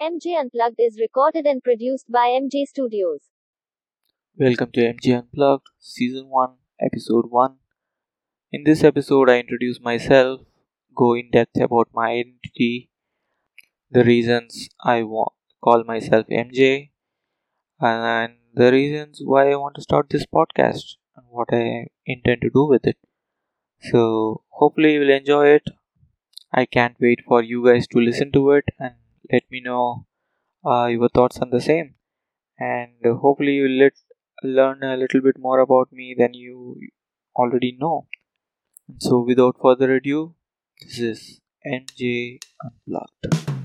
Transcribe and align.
MJ 0.00 0.34
Unplugged 0.34 0.80
is 0.80 0.98
recorded 1.00 1.46
and 1.46 1.62
produced 1.62 2.10
by 2.10 2.26
MJ 2.28 2.66
Studios. 2.66 3.20
Welcome 4.36 4.72
to 4.72 4.80
MJ 4.80 5.14
Unplugged, 5.14 5.68
Season 5.78 6.28
1, 6.28 6.50
Episode 6.80 7.26
1. 7.30 7.56
In 8.50 8.64
this 8.64 8.82
episode, 8.82 9.30
I 9.30 9.38
introduce 9.38 9.80
myself, 9.80 10.40
go 10.96 11.14
in 11.14 11.30
depth 11.30 11.60
about 11.60 11.90
my 11.94 12.08
identity, 12.10 12.90
the 13.88 14.02
reasons 14.02 14.68
I 14.84 15.04
wa- 15.04 15.30
call 15.62 15.84
myself 15.84 16.26
MJ, 16.28 16.90
and 17.80 18.34
the 18.52 18.72
reasons 18.72 19.20
why 19.24 19.52
I 19.52 19.56
want 19.56 19.76
to 19.76 19.82
start 19.82 20.10
this 20.10 20.26
podcast 20.26 20.96
and 21.16 21.26
what 21.28 21.48
I 21.52 21.86
intend 22.04 22.40
to 22.42 22.50
do 22.50 22.66
with 22.66 22.84
it. 22.84 22.98
So, 23.80 24.42
hopefully, 24.48 24.94
you 24.94 25.00
will 25.00 25.10
enjoy 25.10 25.46
it. 25.50 25.68
I 26.52 26.66
can't 26.66 26.96
wait 27.00 27.20
for 27.26 27.44
you 27.44 27.64
guys 27.64 27.86
to 27.88 27.98
listen 27.98 28.32
to 28.32 28.50
it 28.50 28.64
and 28.78 28.94
let 29.32 29.50
me 29.50 29.60
know 29.60 30.06
uh, 30.64 30.86
your 30.86 31.08
thoughts 31.08 31.38
on 31.38 31.50
the 31.50 31.60
same. 31.60 31.94
And 32.58 32.92
hopefully, 33.04 33.54
you 33.54 33.64
will 33.64 33.78
let 33.84 33.94
learn 34.42 34.82
a 34.82 34.96
little 34.96 35.20
bit 35.20 35.38
more 35.38 35.60
about 35.60 35.92
me 35.92 36.14
than 36.18 36.34
you 36.34 36.80
already 37.36 37.76
know. 37.78 38.06
So, 38.98 39.20
without 39.20 39.56
further 39.62 39.94
ado, 39.96 40.34
this 40.80 40.98
is 40.98 41.40
MJ 41.66 42.40
Unplugged. 42.64 43.63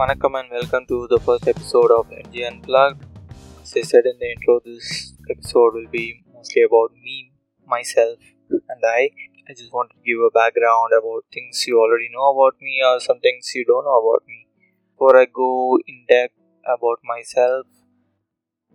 Vanakkam 0.00 0.34
and 0.38 0.50
welcome 0.50 0.84
to 0.90 1.06
the 1.10 1.18
first 1.24 1.46
episode 1.46 1.90
of 1.94 2.06
MJ 2.08 2.46
Unplugged. 2.50 3.02
As 3.62 3.72
I 3.76 3.82
said 3.82 4.06
in 4.10 4.16
the 4.18 4.30
intro, 4.34 4.58
this 4.64 5.12
episode 5.28 5.74
will 5.74 5.90
be 5.92 6.22
mostly 6.34 6.62
about 6.62 6.92
me, 6.94 7.32
myself, 7.66 8.18
and 8.50 8.82
I. 8.82 9.10
I 9.46 9.52
just 9.52 9.74
want 9.74 9.90
to 9.90 9.96
give 10.06 10.20
a 10.26 10.30
background 10.30 10.94
about 10.98 11.26
things 11.34 11.66
you 11.66 11.78
already 11.78 12.08
know 12.14 12.30
about 12.30 12.56
me 12.62 12.80
or 12.82 12.98
some 12.98 13.20
things 13.20 13.50
you 13.54 13.66
don't 13.66 13.84
know 13.84 13.98
about 14.00 14.26
me. 14.26 14.46
Before 14.94 15.18
I 15.20 15.26
go 15.26 15.78
in 15.86 16.06
depth 16.08 16.40
about 16.64 17.00
myself, 17.04 17.66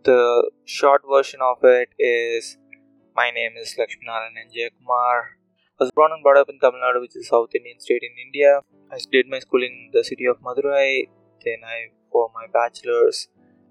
the 0.04 0.52
short 0.64 1.02
version 1.10 1.40
of 1.42 1.58
it 1.64 1.90
is 1.98 2.60
my 3.16 3.32
name 3.32 3.54
is 3.60 3.76
Lakshminaran 3.80 4.38
N. 4.44 4.70
Kumar. 4.78 5.40
I 5.78 5.86
was 5.86 5.92
born 5.92 6.12
and 6.14 6.22
brought 6.22 6.38
up 6.38 6.50
in 6.50 6.60
Tamil 6.60 6.80
Nadu, 6.80 7.02
which 7.02 7.16
is 7.16 7.26
a 7.26 7.30
South 7.30 7.50
Indian 7.56 7.80
state 7.80 8.04
in 8.04 8.16
India. 8.28 8.62
I 8.92 9.00
did 9.12 9.28
my 9.28 9.40
schooling 9.40 9.74
in 9.86 9.90
the 9.92 10.06
city 10.06 10.26
of 10.26 10.38
Madurai. 10.40 11.10
Then 11.44 11.60
I, 11.66 11.92
for 12.12 12.32
my 12.34 12.48
bachelor's, 12.52 13.28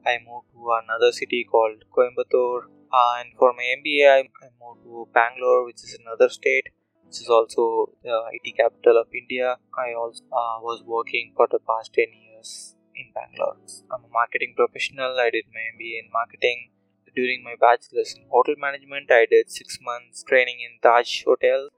I 0.07 0.19
moved 0.19 0.53
to 0.53 0.71
another 0.83 1.13
city 1.13 1.47
called 1.51 1.85
Coimbatore. 1.97 2.65
Uh, 2.93 3.21
and 3.21 3.33
for 3.39 3.53
my 3.53 3.65
MBA, 3.79 4.07
I, 4.07 4.19
I 4.45 4.49
moved 4.61 4.85
to 4.85 5.09
Bangalore, 5.13 5.65
which 5.65 5.83
is 5.83 5.99
another 6.01 6.29
state, 6.29 6.69
which 7.05 7.21
is 7.21 7.29
also 7.29 7.91
the 8.03 8.23
IT 8.33 8.57
capital 8.57 8.99
of 8.99 9.09
India. 9.13 9.57
I 9.77 9.95
also 9.95 10.23
uh, 10.33 10.61
was 10.63 10.83
working 10.85 11.33
for 11.37 11.49
the 11.51 11.59
past 11.59 11.93
10 11.95 12.07
years 12.13 12.77
in 12.95 13.11
Bangalore. 13.15 13.57
I'm 13.93 14.05
a 14.05 14.13
marketing 14.13 14.55
professional. 14.57 15.17
I 15.19 15.31
did 15.31 15.45
my 15.53 15.65
MBA 15.75 16.05
in 16.05 16.11
marketing. 16.13 16.71
During 17.17 17.45
my 17.45 17.55
bachelor's 17.61 18.15
in 18.17 18.25
hotel 18.29 18.55
management, 18.59 19.11
I 19.11 19.27
did 19.31 19.51
six 19.51 19.79
months 19.81 20.25
training 20.25 20.59
in 20.61 20.81
Taj 20.83 21.25
Hotel 21.25 21.69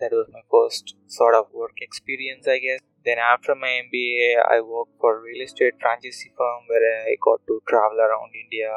that 0.00 0.12
was 0.12 0.26
my 0.32 0.40
first 0.50 0.96
sort 1.06 1.34
of 1.34 1.46
work 1.52 1.76
experience 1.80 2.46
i 2.48 2.58
guess 2.58 2.80
then 3.04 3.18
after 3.18 3.54
my 3.54 3.72
mba 3.86 4.30
i 4.54 4.60
worked 4.60 4.96
for 5.00 5.18
a 5.18 5.22
real 5.22 5.42
estate 5.44 5.74
franchisee 5.84 6.32
firm 6.38 6.60
where 6.68 6.84
i 7.10 7.16
got 7.28 7.40
to 7.46 7.60
travel 7.68 8.00
around 8.06 8.30
india 8.44 8.70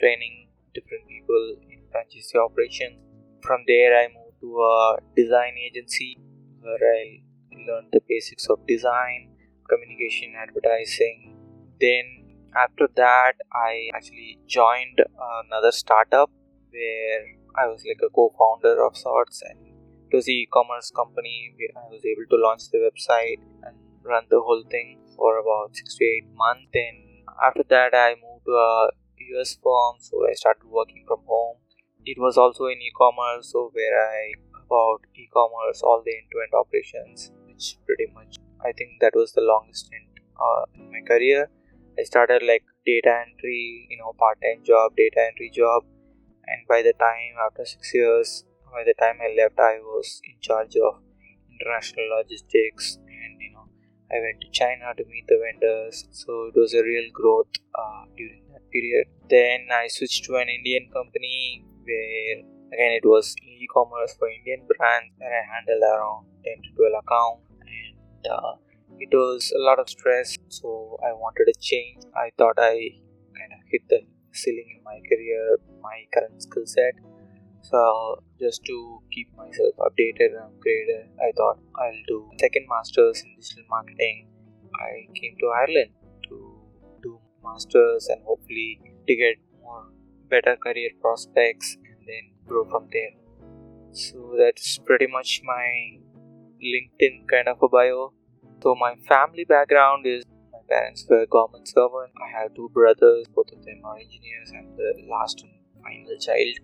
training 0.00 0.48
different 0.74 1.06
people 1.08 1.44
in 1.70 1.80
franchisee 1.92 2.40
operations 2.46 2.98
from 3.42 3.62
there 3.66 3.92
i 4.02 4.06
moved 4.16 4.38
to 4.40 4.50
a 4.72 4.98
design 5.14 5.54
agency 5.68 6.18
where 6.60 6.84
i 6.98 7.20
learned 7.68 7.88
the 7.92 8.02
basics 8.08 8.46
of 8.48 8.58
design 8.66 9.30
communication 9.68 10.34
advertising. 10.40 11.34
Then 11.80 12.24
after 12.56 12.88
that 12.96 13.34
i 13.52 13.90
actually 13.94 14.38
joined 14.46 15.00
another 15.44 15.70
startup 15.70 16.30
where 16.70 17.20
i 17.62 17.66
was 17.66 17.84
like 17.88 18.00
a 18.06 18.08
co-founder 18.18 18.74
of 18.86 18.96
sorts 18.96 19.42
and 19.48 19.65
it 20.08 20.14
was 20.16 20.26
the 20.26 20.32
e-commerce 20.42 20.90
company 20.90 21.54
i 21.76 21.88
was 21.90 22.04
able 22.04 22.26
to 22.30 22.36
launch 22.46 22.70
the 22.70 22.78
website 22.78 23.40
and 23.64 23.76
run 24.04 24.24
the 24.30 24.40
whole 24.40 24.62
thing 24.70 24.98
for 25.16 25.38
about 25.38 25.74
six 25.74 25.96
to 25.96 26.04
eight 26.04 26.28
months. 26.34 26.66
Then 26.72 26.94
after 27.44 27.64
that 27.68 27.94
i 27.94 28.14
moved 28.14 28.44
to 28.46 28.52
a 28.52 28.90
us 29.40 29.58
firm 29.62 29.96
so 29.98 30.24
i 30.28 30.34
started 30.34 30.68
working 30.70 31.04
from 31.06 31.20
home. 31.26 31.56
It 32.04 32.18
was 32.18 32.36
also 32.36 32.66
in 32.66 32.80
e-commerce 32.80 33.50
so 33.52 33.70
where 33.72 33.96
i 34.00 34.32
about 34.64 35.00
e-commerce 35.16 35.82
all 35.82 36.02
the 36.04 36.12
end-to-end 36.16 36.54
operations 36.54 37.32
which 37.46 37.76
pretty 37.86 38.06
much 38.14 38.36
i 38.64 38.72
think 38.72 39.00
that 39.00 39.14
was 39.14 39.32
the 39.32 39.40
longest 39.40 39.86
stint 39.86 40.20
uh, 40.40 40.64
in 40.74 40.90
my 40.92 41.00
career. 41.06 41.48
I 41.98 42.02
started 42.04 42.42
like 42.46 42.64
data 42.84 43.12
entry 43.26 43.88
you 43.90 43.98
know 43.98 44.12
part-time 44.18 44.62
job 44.64 44.92
data 44.96 45.26
entry 45.26 45.50
job. 45.52 45.84
And 46.46 46.68
by 46.68 46.82
the 46.82 46.92
time 46.92 47.34
after 47.44 47.64
six 47.64 47.92
years 47.92 48.44
by 48.76 48.84
the 48.84 48.96
time 49.00 49.16
I 49.24 49.32
left, 49.40 49.58
I 49.58 49.80
was 49.80 50.20
in 50.22 50.36
charge 50.40 50.76
of 50.76 51.00
international 51.48 52.06
logistics, 52.16 52.98
and 53.08 53.40
you 53.40 53.50
know, 53.54 53.64
I 54.12 54.20
went 54.20 54.42
to 54.42 54.50
China 54.52 54.92
to 54.96 55.04
meet 55.12 55.24
the 55.28 55.40
vendors. 55.44 56.04
So 56.10 56.50
it 56.52 56.56
was 56.60 56.74
a 56.74 56.82
real 56.82 57.08
growth 57.12 57.52
uh, 57.74 58.04
during 58.16 58.42
that 58.52 58.68
period. 58.70 59.06
Then 59.30 59.68
I 59.72 59.88
switched 59.88 60.24
to 60.26 60.36
an 60.36 60.48
Indian 60.50 60.90
company 60.92 61.64
where 61.88 62.44
again 62.74 62.92
it 63.00 63.06
was 63.06 63.34
e-commerce 63.42 64.12
for 64.18 64.28
Indian 64.28 64.68
brands, 64.68 65.16
and 65.24 65.32
I 65.40 65.42
handled 65.54 65.84
around 65.92 66.26
10 66.44 66.62
to 66.64 66.70
12 66.76 67.00
accounts, 67.00 67.48
and 67.64 68.24
uh, 68.36 68.54
it 69.00 69.12
was 69.16 69.52
a 69.56 69.62
lot 69.64 69.80
of 69.80 69.88
stress. 69.88 70.36
So 70.48 70.98
I 71.00 71.12
wanted 71.24 71.48
a 71.48 71.56
change. 71.58 72.04
I 72.14 72.28
thought 72.36 72.58
I 72.58 72.76
kind 73.40 73.52
of 73.56 73.60
hit 73.72 73.88
the 73.88 74.00
ceiling 74.32 74.68
in 74.76 74.84
my 74.84 75.00
career, 75.08 75.56
my 75.80 76.04
current 76.12 76.42
skill 76.42 76.66
set 76.66 77.00
so 77.70 78.22
just 78.38 78.64
to 78.66 79.02
keep 79.12 79.28
myself 79.36 79.74
updated 79.78 80.38
and 80.38 80.46
upgraded, 80.50 81.08
I 81.18 81.32
thought 81.36 81.58
I'll 81.76 82.02
do 82.06 82.30
second 82.38 82.66
masters 82.68 83.22
in 83.22 83.34
digital 83.34 83.64
marketing. 83.68 84.28
I 84.74 85.08
came 85.14 85.36
to 85.40 85.46
Ireland 85.48 85.90
to 86.28 86.60
do 87.02 87.18
masters 87.42 88.06
and 88.08 88.22
hopefully 88.24 88.80
to 89.08 89.16
get 89.16 89.36
more 89.60 89.86
better 90.28 90.56
career 90.56 90.90
prospects 91.00 91.76
and 91.76 92.06
then 92.06 92.24
grow 92.46 92.64
from 92.70 92.88
there. 92.92 93.14
So 93.92 94.36
that's 94.38 94.78
pretty 94.78 95.06
much 95.06 95.40
my 95.44 95.98
LinkedIn 96.62 97.26
kind 97.28 97.48
of 97.48 97.58
a 97.62 97.68
bio. 97.68 98.12
So 98.62 98.74
my 98.74 98.94
family 99.08 99.44
background 99.44 100.06
is 100.06 100.24
my 100.52 100.60
parents 100.68 101.04
were 101.08 101.26
government 101.26 101.66
servant. 101.66 102.12
I 102.22 102.42
have 102.42 102.54
two 102.54 102.70
brothers, 102.72 103.26
both 103.34 103.50
of 103.52 103.64
them 103.64 103.80
are 103.84 103.96
engineers, 103.96 104.50
and 104.50 104.76
the 104.76 105.06
last 105.10 105.42
and 105.42 105.52
final 105.82 106.18
child 106.18 106.58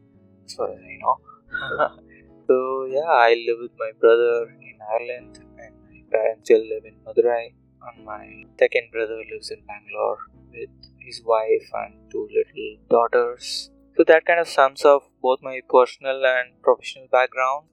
as 0.61 0.79
know. 1.03 1.17
so 2.47 2.87
yeah, 2.87 3.11
I 3.11 3.35
live 3.47 3.59
with 3.61 3.77
my 3.79 3.93
brother 3.99 4.55
in 4.61 4.79
Ireland, 4.95 5.39
and 5.59 5.75
my 5.89 6.03
parents 6.11 6.45
still 6.45 6.61
live 6.61 6.85
in 6.85 6.97
Madurai. 7.07 7.55
And 7.85 8.05
my 8.05 8.45
second 8.59 8.91
brother 8.93 9.21
lives 9.33 9.51
in 9.51 9.63
Bangalore 9.67 10.19
with 10.53 10.71
his 11.01 11.23
wife 11.25 11.69
and 11.75 11.95
two 12.11 12.29
little 12.31 12.77
daughters. 12.89 13.71
So 13.97 14.05
that 14.07 14.25
kind 14.25 14.41
of 14.41 14.49
sums 14.49 14.85
up 14.85 15.11
both 15.21 15.41
my 15.43 15.61
personal 15.69 16.25
and 16.25 16.63
professional 16.63 17.09
background. 17.11 17.67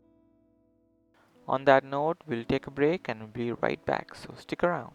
On 1.48 1.65
that 1.65 1.83
note, 1.83 2.18
we'll 2.27 2.44
take 2.44 2.68
a 2.68 2.71
break 2.71 3.07
and 3.07 3.19
we'll 3.19 3.30
be 3.30 3.51
right 3.51 3.83
back. 3.86 4.15
So 4.15 4.33
stick 4.38 4.63
around. 4.63 4.94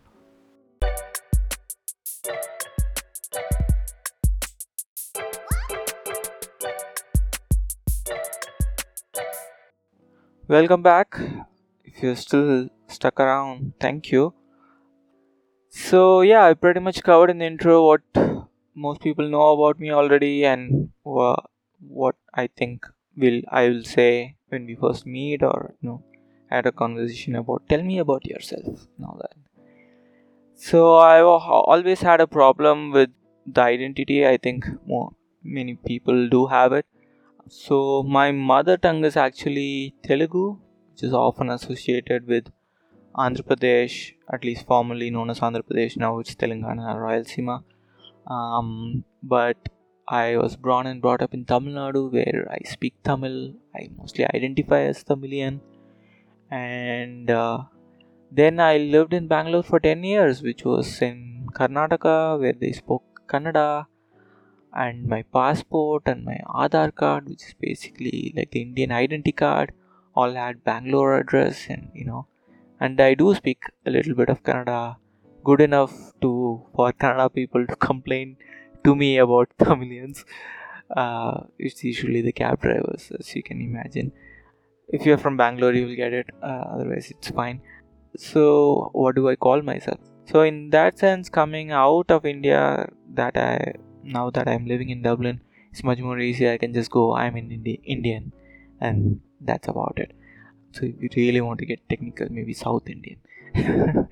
Welcome 10.48 10.82
back. 10.82 11.18
If 11.84 12.02
you're 12.02 12.16
still 12.16 12.68
stuck 12.88 13.20
around, 13.20 13.74
thank 13.78 14.10
you. 14.10 14.32
So, 15.68 16.22
yeah, 16.22 16.44
I 16.44 16.54
pretty 16.54 16.80
much 16.80 17.02
covered 17.02 17.28
in 17.30 17.38
the 17.38 17.44
intro 17.44 17.86
what 17.86 18.00
most 18.74 19.00
people 19.02 19.28
know 19.28 19.52
about 19.52 19.78
me 19.78 19.90
already 19.90 20.44
and 20.46 20.90
wha- 21.04 21.44
what 21.80 22.16
I 22.32 22.46
think 22.46 22.86
will 23.16 23.42
I 23.48 23.68
will 23.68 23.84
say 23.84 24.36
when 24.48 24.64
we 24.66 24.74
first 24.74 25.04
meet 25.06 25.42
or 25.42 25.74
you 25.80 25.88
know 25.90 26.02
had 26.50 26.66
a 26.66 26.72
conversation 26.72 27.36
about 27.36 27.68
tell 27.68 27.82
me 27.82 27.98
about 27.98 28.24
yourself 28.26 28.86
and 28.96 29.06
all 29.06 29.18
that. 29.20 29.36
So 30.56 30.96
I 30.96 31.22
wa- 31.22 31.36
always 31.38 32.00
had 32.00 32.20
a 32.20 32.26
problem 32.26 32.90
with 32.90 33.10
the 33.46 33.62
identity. 33.62 34.26
I 34.26 34.36
think 34.36 34.66
more 34.84 35.12
many 35.44 35.74
people 35.76 36.28
do 36.28 36.46
have 36.46 36.72
it. 36.72 36.86
So 37.48 38.02
my 38.02 38.32
mother 38.32 38.76
tongue 38.76 39.04
is 39.04 39.16
actually 39.16 39.94
Telugu, 40.02 40.56
which 40.90 41.02
is 41.02 41.12
often 41.12 41.50
associated 41.50 42.26
with 42.26 42.50
Andhra 43.16 43.42
Pradesh, 43.42 44.12
at 44.32 44.44
least 44.44 44.66
formerly 44.66 45.10
known 45.10 45.30
as 45.30 45.40
Andhra 45.40 45.62
Pradesh. 45.62 45.96
Now 45.96 46.18
it's 46.18 46.34
Telangana, 46.34 46.96
Rayalaseema. 46.96 47.62
Um, 48.26 49.04
but 49.22 49.56
I 50.08 50.36
was 50.36 50.56
born 50.56 50.86
and 50.86 51.00
brought 51.00 51.22
up 51.22 51.34
in 51.34 51.44
Tamil 51.44 51.74
Nadu, 51.74 52.12
where 52.12 52.46
I 52.50 52.58
speak 52.68 52.94
Tamil. 53.02 53.54
I 53.74 53.90
mostly 53.96 54.26
identify 54.34 54.80
as 54.80 55.04
Tamilian, 55.04 55.60
and 56.50 57.30
uh, 57.30 57.58
then 58.30 58.58
I 58.58 58.78
lived 58.78 59.14
in 59.14 59.28
Bangalore 59.28 59.62
for 59.62 59.78
10 59.78 60.02
years, 60.02 60.42
which 60.42 60.64
was 60.64 61.00
in 61.00 61.46
Karnataka, 61.52 62.38
where 62.40 62.52
they 62.52 62.72
spoke 62.72 63.22
Kannada. 63.28 63.86
And 64.74 65.06
my 65.06 65.22
passport 65.22 66.02
and 66.06 66.24
my 66.24 66.38
Aadhaar 66.48 66.94
card, 66.94 67.28
which 67.28 67.42
is 67.42 67.54
basically 67.60 68.32
like 68.36 68.50
the 68.50 68.62
Indian 68.62 68.90
identity 68.92 69.32
card, 69.32 69.72
all 70.14 70.34
had 70.34 70.64
Bangalore 70.64 71.16
address, 71.18 71.66
and 71.68 71.90
you 71.94 72.04
know, 72.04 72.26
and 72.80 73.00
I 73.00 73.14
do 73.14 73.34
speak 73.34 73.64
a 73.86 73.90
little 73.90 74.14
bit 74.14 74.28
of 74.28 74.42
Kannada, 74.42 74.96
good 75.44 75.60
enough 75.60 75.92
to 76.22 76.66
for 76.74 76.92
Kannada 76.92 77.32
people 77.32 77.66
to 77.66 77.76
complain 77.88 78.36
to 78.84 78.96
me 78.96 79.18
about 79.18 79.48
Tamilians. 79.58 80.24
Uh, 80.94 81.44
it's 81.58 81.82
usually 81.84 82.20
the 82.20 82.32
cab 82.32 82.60
drivers, 82.60 83.12
as 83.18 83.34
you 83.34 83.42
can 83.42 83.60
imagine. 83.60 84.12
If 84.88 85.06
you're 85.06 85.18
from 85.18 85.36
Bangalore, 85.36 85.72
you 85.72 85.86
will 85.86 85.96
get 85.96 86.12
it. 86.12 86.30
Uh, 86.42 86.64
otherwise, 86.74 87.10
it's 87.10 87.30
fine 87.30 87.60
so 88.16 88.90
what 88.92 89.14
do 89.16 89.28
i 89.28 89.34
call 89.34 89.60
myself 89.62 89.98
so 90.30 90.42
in 90.42 90.70
that 90.70 90.98
sense 90.98 91.28
coming 91.28 91.72
out 91.72 92.10
of 92.10 92.24
india 92.24 92.88
that 93.12 93.36
i 93.36 93.72
now 94.04 94.30
that 94.30 94.48
i'm 94.48 94.66
living 94.66 94.90
in 94.90 95.02
dublin 95.02 95.40
it's 95.70 95.84
much 95.84 95.98
more 95.98 96.18
easy 96.18 96.48
i 96.50 96.58
can 96.58 96.72
just 96.72 96.90
go 96.90 97.14
i'm 97.14 97.36
in 97.36 97.50
Indi- 97.50 97.82
indian 97.84 98.32
and 98.80 99.20
that's 99.40 99.68
about 99.68 99.94
it 99.96 100.12
so 100.72 100.80
if 100.84 101.16
you 101.16 101.26
really 101.26 101.40
want 101.40 101.58
to 101.58 101.66
get 101.66 101.88
technical 101.88 102.26
maybe 102.30 102.52
south 102.52 102.88
indian 102.88 103.18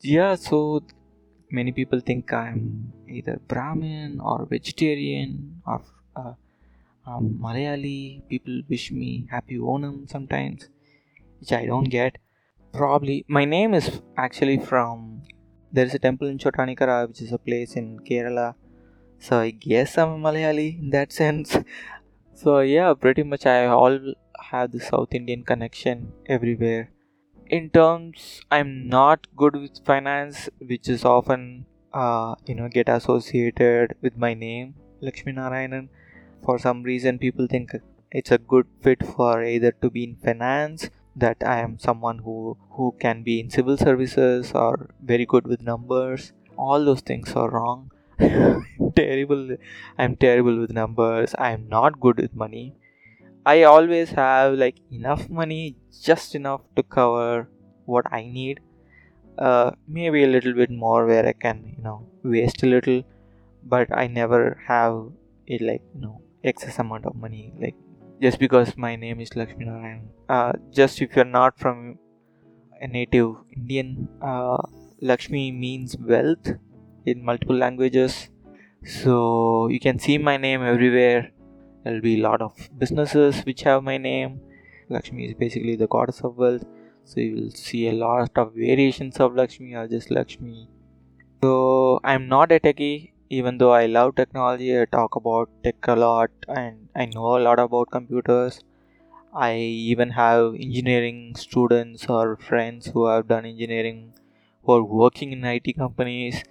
yeah 0.00 0.34
so 0.34 0.82
many 1.50 1.72
people 1.72 2.00
think 2.00 2.32
i'm 2.32 2.92
either 3.08 3.40
brahmin 3.48 4.20
or 4.20 4.46
vegetarian 4.46 5.60
or 5.66 5.82
uh, 6.16 6.34
um, 7.06 7.38
malayali 7.40 8.22
people 8.28 8.62
wish 8.68 8.90
me 8.92 9.26
happy 9.30 9.58
onam 9.58 10.08
sometimes 10.08 10.68
which 11.40 11.52
i 11.52 11.64
don't 11.66 11.90
get 11.98 12.18
Probably. 12.72 13.24
My 13.28 13.44
name 13.44 13.74
is 13.74 14.00
actually 14.16 14.58
from. 14.58 15.22
There 15.70 15.84
is 15.84 15.94
a 15.94 15.98
temple 15.98 16.28
in 16.28 16.38
Chottanikkara, 16.38 17.08
which 17.08 17.20
is 17.20 17.32
a 17.32 17.38
place 17.38 17.74
in 17.74 17.98
Kerala. 18.00 18.54
So 19.18 19.38
I 19.38 19.50
guess 19.50 19.98
I'm 19.98 20.20
Malayali 20.22 20.78
in 20.78 20.90
that 20.90 21.12
sense. 21.20 21.56
So 22.34 22.60
yeah, 22.60 22.94
pretty 22.94 23.22
much 23.22 23.46
I 23.46 23.66
all 23.66 23.98
have 24.50 24.72
the 24.72 24.80
South 24.80 25.12
Indian 25.12 25.44
connection 25.44 26.12
everywhere. 26.26 26.90
In 27.48 27.70
terms, 27.70 28.40
I'm 28.50 28.88
not 28.88 29.26
good 29.36 29.56
with 29.56 29.84
finance, 29.84 30.48
which 30.58 30.88
is 30.88 31.04
often 31.04 31.66
uh, 31.92 32.34
you 32.46 32.54
know 32.54 32.68
get 32.68 32.88
associated 32.88 33.94
with 34.02 34.16
my 34.16 34.34
name, 34.34 34.74
Lakshmi 35.00 35.32
Narayanan. 35.32 35.88
For 36.44 36.58
some 36.58 36.82
reason, 36.82 37.18
people 37.18 37.46
think 37.46 37.72
it's 38.10 38.30
a 38.30 38.38
good 38.38 38.66
fit 38.80 39.04
for 39.04 39.42
either 39.42 39.72
to 39.82 39.90
be 39.90 40.04
in 40.04 40.16
finance 40.16 40.88
that 41.20 41.42
I 41.44 41.60
am 41.60 41.78
someone 41.78 42.18
who 42.18 42.56
who 42.70 42.94
can 43.00 43.22
be 43.22 43.40
in 43.40 43.50
civil 43.50 43.76
services 43.76 44.52
or 44.54 44.90
very 45.02 45.26
good 45.26 45.46
with 45.46 45.62
numbers. 45.62 46.32
All 46.56 46.84
those 46.84 47.00
things 47.00 47.32
are 47.34 47.50
wrong. 47.50 47.90
Terrible. 48.96 49.56
I'm 49.98 50.16
terrible 50.16 50.58
with 50.60 50.72
numbers. 50.72 51.34
I'm 51.38 51.68
not 51.68 52.00
good 52.00 52.18
with 52.18 52.34
money. 52.34 52.74
I 53.46 53.62
always 53.62 54.10
have 54.10 54.54
like 54.54 54.80
enough 54.90 55.28
money, 55.28 55.76
just 56.02 56.34
enough 56.34 56.62
to 56.76 56.82
cover 56.82 57.48
what 57.86 58.12
I 58.12 58.22
need. 58.24 58.60
Uh, 59.38 59.70
maybe 59.86 60.24
a 60.24 60.26
little 60.26 60.52
bit 60.52 60.70
more 60.70 61.06
where 61.06 61.24
I 61.26 61.32
can, 61.32 61.74
you 61.76 61.82
know, 61.82 62.08
waste 62.24 62.62
a 62.64 62.66
little, 62.66 63.04
but 63.62 63.96
I 63.96 64.08
never 64.08 64.60
have 64.66 65.12
it 65.46 65.62
like 65.62 65.82
you 65.94 66.00
know 66.00 66.20
excess 66.44 66.78
amount 66.78 67.06
of 67.06 67.14
money 67.16 67.52
like 67.58 67.74
just 68.20 68.38
because 68.38 68.76
my 68.76 68.96
name 68.96 69.20
is 69.20 69.34
Lakshmi 69.36 69.64
Narayan. 69.64 70.08
Uh, 70.28 70.52
just 70.72 71.00
if 71.00 71.14
you're 71.14 71.24
not 71.24 71.58
from 71.58 71.98
a 72.80 72.86
native 72.86 73.36
Indian, 73.56 74.08
uh, 74.22 74.58
Lakshmi 75.00 75.52
means 75.52 75.96
wealth 75.98 76.52
in 77.06 77.24
multiple 77.24 77.56
languages. 77.56 78.30
So 78.84 79.68
you 79.68 79.80
can 79.80 79.98
see 79.98 80.18
my 80.18 80.36
name 80.36 80.62
everywhere. 80.62 81.30
There'll 81.84 82.00
be 82.00 82.20
a 82.20 82.22
lot 82.22 82.42
of 82.42 82.68
businesses 82.78 83.42
which 83.42 83.62
have 83.62 83.82
my 83.82 83.98
name. 83.98 84.40
Lakshmi 84.88 85.26
is 85.26 85.34
basically 85.34 85.76
the 85.76 85.86
goddess 85.86 86.20
of 86.20 86.36
wealth. 86.36 86.64
So 87.04 87.20
you 87.20 87.36
will 87.36 87.50
see 87.50 87.88
a 87.88 87.92
lot 87.92 88.30
of 88.36 88.52
variations 88.52 89.18
of 89.18 89.34
Lakshmi 89.34 89.74
or 89.74 89.86
just 89.88 90.10
Lakshmi. 90.10 90.68
So 91.42 92.00
I'm 92.04 92.28
not 92.28 92.52
a 92.52 92.60
techie 92.60 93.12
even 93.30 93.58
though 93.58 93.72
I 93.72 93.86
love 93.86 94.16
technology, 94.16 94.78
I 94.78 94.84
talk 94.86 95.16
about 95.16 95.48
tech 95.64 95.76
a 95.88 95.94
lot 95.96 96.30
and 96.48 96.88
I 96.94 97.06
know 97.06 97.36
a 97.38 97.40
lot 97.40 97.58
about 97.58 97.90
computers. 97.90 98.60
I 99.34 99.56
even 99.56 100.10
have 100.10 100.54
engineering 100.54 101.34
students 101.36 102.06
or 102.08 102.36
friends 102.36 102.86
who 102.88 103.06
have 103.06 103.28
done 103.28 103.46
engineering 103.46 104.14
who 104.64 104.72
are 104.72 104.82
working 104.84 105.32
in 105.32 105.44
IT 105.44 105.72
companies 105.74 106.42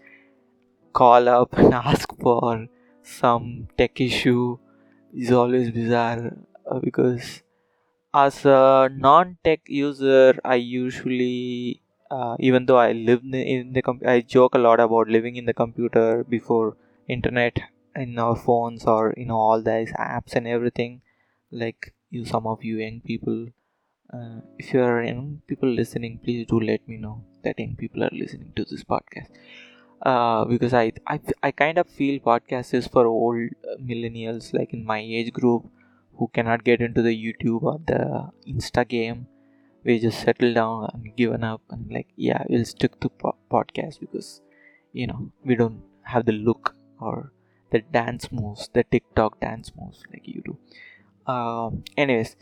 call 0.93 1.29
up 1.29 1.57
and 1.57 1.73
ask 1.91 2.09
for 2.21 2.67
some 3.03 3.67
tech 3.77 3.99
issue 4.01 4.57
is 5.13 5.31
always 5.31 5.71
bizarre 5.71 6.35
uh, 6.69 6.79
because 6.79 7.43
as 8.13 8.45
a 8.45 8.89
non-tech 8.93 9.61
user 9.67 10.35
I 10.43 10.55
usually 10.55 11.81
uh, 12.09 12.35
even 12.39 12.65
though 12.65 12.77
I 12.77 12.91
live 12.91 13.21
in 13.23 13.73
the, 13.73 13.81
com- 13.81 14.01
I 14.05 14.21
joke 14.21 14.55
a 14.55 14.59
lot 14.59 14.79
about 14.79 15.07
living 15.07 15.35
in 15.35 15.45
the 15.45 15.53
computer 15.53 16.23
before 16.23 16.77
internet 17.07 17.59
in 17.95 18.17
our 18.19 18.35
phones 18.35 18.85
or 18.85 19.13
you 19.17 19.25
know 19.25 19.37
all 19.37 19.61
these 19.61 19.91
apps 19.93 20.35
and 20.35 20.47
everything. 20.47 21.01
Like 21.51 21.93
you 22.09 22.25
some 22.25 22.47
of 22.47 22.63
you 22.63 22.77
young 22.77 23.01
people 23.01 23.47
uh, 24.13 24.39
if 24.57 24.73
you 24.73 24.81
are 24.81 25.03
young 25.03 25.41
people 25.47 25.69
listening 25.69 26.19
please 26.23 26.45
do 26.47 26.59
let 26.59 26.87
me 26.87 26.97
know 26.97 27.23
that 27.43 27.59
young 27.59 27.75
people 27.75 28.03
are 28.03 28.09
listening 28.11 28.53
to 28.55 28.65
this 28.65 28.83
podcast. 28.83 29.29
Uh, 30.01 30.45
because 30.45 30.75
I, 30.75 30.91
I 31.07 31.19
i 31.41 31.51
kind 31.51 31.79
of 31.79 31.87
feel 31.87 32.19
podcast 32.19 32.73
is 32.75 32.87
for 32.87 33.07
old 33.07 33.49
millennials 33.81 34.53
like 34.53 34.71
in 34.71 34.85
my 34.85 34.99
age 34.99 35.33
group 35.33 35.65
who 36.17 36.29
cannot 36.33 36.63
get 36.63 36.81
into 36.81 37.01
the 37.01 37.09
youtube 37.09 37.63
or 37.63 37.79
the 37.87 38.29
insta 38.47 38.87
game 38.87 39.25
we 39.87 39.99
just 39.99 40.19
settle 40.19 40.53
down 40.53 40.89
and 40.93 41.15
given 41.15 41.43
up 41.49 41.61
and 41.69 41.91
like 41.97 42.09
yeah 42.17 42.43
we'll 42.49 42.65
stick 42.65 42.99
to 42.99 43.09
po- 43.09 43.37
podcast 43.49 44.01
because 44.01 44.41
you 44.91 45.07
know 45.07 45.31
we 45.45 45.55
don't 45.55 45.81
have 46.13 46.25
the 46.25 46.33
look 46.33 46.75
or 46.99 47.31
the 47.71 47.79
dance 47.99 48.29
moves 48.31 48.69
the 48.73 48.83
tiktok 48.95 49.39
dance 49.39 49.71
moves 49.79 50.03
like 50.11 50.27
you 50.27 50.41
do. 50.49 50.57
Um, 51.33 51.83
anyways 51.95 52.35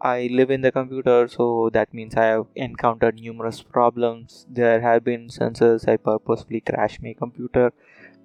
i 0.00 0.28
live 0.32 0.50
in 0.50 0.62
the 0.62 0.72
computer 0.72 1.28
so 1.28 1.70
that 1.72 1.94
means 1.94 2.16
i 2.16 2.24
have 2.24 2.46
encountered 2.56 3.20
numerous 3.20 3.62
problems. 3.62 4.44
There 4.50 4.80
have 4.80 5.04
been 5.04 5.22
instances 5.28 5.86
i 5.86 5.96
purposefully 5.96 6.60
crash 6.60 6.98
my 7.00 7.14
computer 7.16 7.72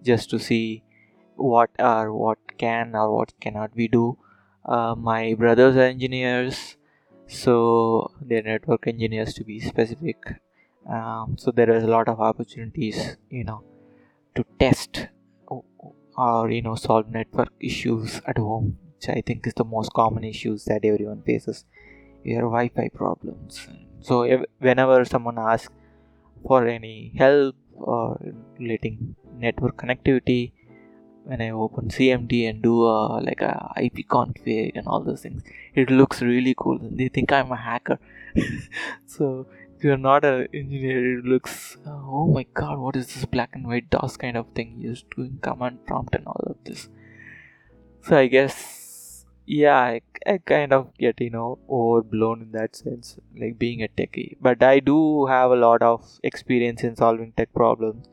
just 0.04 0.30
to 0.32 0.40
see 0.40 0.84
what 1.36 1.70
are 1.78 2.12
what 2.12 2.40
can 2.58 2.96
or 2.96 3.16
what 3.16 3.34
cannot 3.40 3.76
we 3.76 3.88
do. 3.88 4.18
Uh, 4.66 4.96
my 4.96 5.36
brothers 5.36 5.76
are 5.78 5.92
engineers 5.94 6.76
so 7.30 8.12
they're 8.22 8.44
network 8.44 8.88
engineers 8.88 9.34
to 9.36 9.44
be 9.44 9.60
specific. 9.60 10.18
Um, 10.90 11.36
so 11.38 11.52
there 11.52 11.70
is 11.72 11.84
a 11.84 11.88
lot 11.88 12.08
of 12.08 12.20
opportunities 12.20 13.18
you 13.30 13.44
know 13.44 13.64
to 14.36 14.46
test 14.60 15.08
or 15.48 16.50
you 16.50 16.62
know 16.62 16.76
solve 16.76 17.10
network 17.10 17.52
issues 17.60 18.22
at 18.28 18.38
home 18.38 18.78
which 18.96 19.10
i 19.10 19.22
think 19.26 19.48
is 19.48 19.54
the 19.54 19.64
most 19.64 19.94
common 19.94 20.24
issues 20.24 20.66
that 20.66 20.84
everyone 20.84 21.22
faces. 21.24 21.66
Your 22.24 22.42
wi-fi 22.42 22.90
problems. 22.94 23.68
So 24.02 24.24
if, 24.24 24.42
whenever 24.60 25.06
someone 25.06 25.40
asks 25.40 25.74
for 26.46 26.68
any 26.68 27.14
help 27.18 27.56
or 27.74 28.20
relating 28.60 29.16
network 29.38 29.78
connectivity 29.78 30.52
when 31.24 31.42
I 31.42 31.50
open 31.52 31.90
CMD 31.90 32.50
and 32.50 32.62
do 32.62 32.84
a, 32.86 33.20
like 33.22 33.42
a 33.42 33.74
IP 33.78 34.08
config 34.08 34.72
and 34.76 34.88
all 34.88 35.02
those 35.02 35.22
things, 35.22 35.44
it 35.76 35.90
looks 35.90 36.22
really 36.22 36.56
cool. 36.58 36.80
They 36.82 37.10
think 37.10 37.32
I'm 37.32 37.52
a 37.52 37.56
hacker. 37.56 38.00
so 39.06 39.48
if 39.78 39.84
you're 39.84 39.98
not 39.98 40.26
an 40.26 40.48
engineer, 40.54 41.20
it 41.20 41.26
looks 41.26 41.78
uh, 41.86 41.92
oh 41.92 42.28
my 42.28 42.46
god, 42.54 42.80
what 42.80 42.96
is 42.96 43.08
this 43.14 43.26
black 43.26 43.52
and 43.54 43.68
white 43.68 43.90
DOS 43.90 44.18
kind 44.18 44.38
of 44.38 44.48
thing? 44.54 44.76
You're 44.80 44.96
doing 45.16 45.40
command 45.42 45.86
prompt 45.86 46.16
and 46.16 46.28
all 46.28 46.44
of 46.48 46.58
this. 46.64 46.90
So 48.04 48.18
I 48.18 48.28
guess 48.28 49.26
yeah, 49.46 49.78
I, 49.78 50.02
I 50.28 50.38
kind 50.38 50.74
of 50.74 50.96
get 50.98 51.20
you 51.20 51.32
know 51.32 51.60
overblown 51.70 52.42
in 52.42 52.52
that 52.52 52.76
sense, 52.76 53.18
like 53.36 53.58
being 53.58 53.82
a 53.82 53.88
techie. 53.88 54.38
But 54.40 54.62
I 54.62 54.80
do 54.80 55.26
have 55.26 55.52
a 55.52 55.56
lot 55.56 55.82
of 55.82 56.06
experience 56.24 56.84
in 56.84 56.96
solving 56.96 57.34
tech 57.34 57.54
problems 57.54 58.08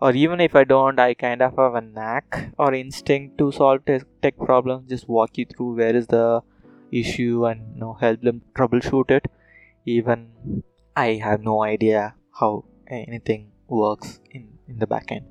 or 0.00 0.12
even 0.12 0.40
if 0.40 0.54
I 0.54 0.64
don't, 0.64 0.98
I 0.98 1.14
kind 1.14 1.42
of 1.42 1.56
have 1.56 1.74
a 1.74 1.80
knack 1.80 2.52
or 2.58 2.74
instinct 2.74 3.38
to 3.38 3.52
solve 3.52 3.84
tech 3.86 4.36
problems. 4.38 4.88
Just 4.88 5.08
walk 5.08 5.38
you 5.38 5.46
through 5.46 5.76
where 5.76 5.96
is 5.96 6.06
the 6.06 6.42
issue 6.92 7.46
and 7.46 7.74
you 7.74 7.80
know 7.80 7.94
help 7.94 8.20
them 8.20 8.42
troubleshoot 8.54 9.10
it. 9.10 9.26
Even 9.84 10.62
I 10.94 11.20
have 11.24 11.42
no 11.42 11.62
idea 11.62 12.14
how 12.40 12.64
anything 12.88 13.52
works 13.68 14.20
in 14.30 14.58
in 14.68 14.78
the 14.78 14.86
backend. 14.86 15.24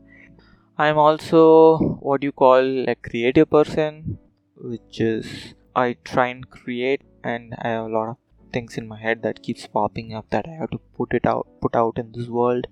I'm 0.78 0.98
also 0.98 1.78
what 2.02 2.24
you 2.24 2.32
call 2.32 2.90
a 2.90 2.96
creative 2.96 3.50
person, 3.50 4.18
which 4.56 5.00
is 5.00 5.54
I 5.76 5.98
try 6.04 6.28
and 6.28 6.50
create, 6.50 7.02
and 7.24 7.56
I 7.62 7.70
have 7.70 7.86
a 7.86 7.90
lot 7.90 8.10
of 8.10 8.18
things 8.52 8.78
in 8.78 8.88
my 8.88 9.00
head 9.00 9.22
that 9.24 9.44
keeps 9.44 9.68
popping 9.68 10.14
up 10.14 10.30
that 10.32 10.48
I 10.48 10.54
have 10.54 10.70
to 10.72 10.80
put 10.98 11.14
it 11.14 11.26
out, 11.26 11.48
put 11.62 11.76
out 11.76 11.98
in 11.98 12.12
this 12.14 12.28
world 12.28 12.68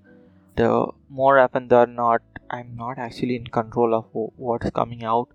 the 0.55 0.87
more 1.09 1.39
often 1.39 1.67
than 1.67 1.95
not 1.95 2.21
i'm 2.49 2.75
not 2.75 2.97
actually 2.97 3.35
in 3.35 3.47
control 3.47 3.95
of 3.95 4.05
what's 4.13 4.69
coming 4.71 5.03
out 5.03 5.29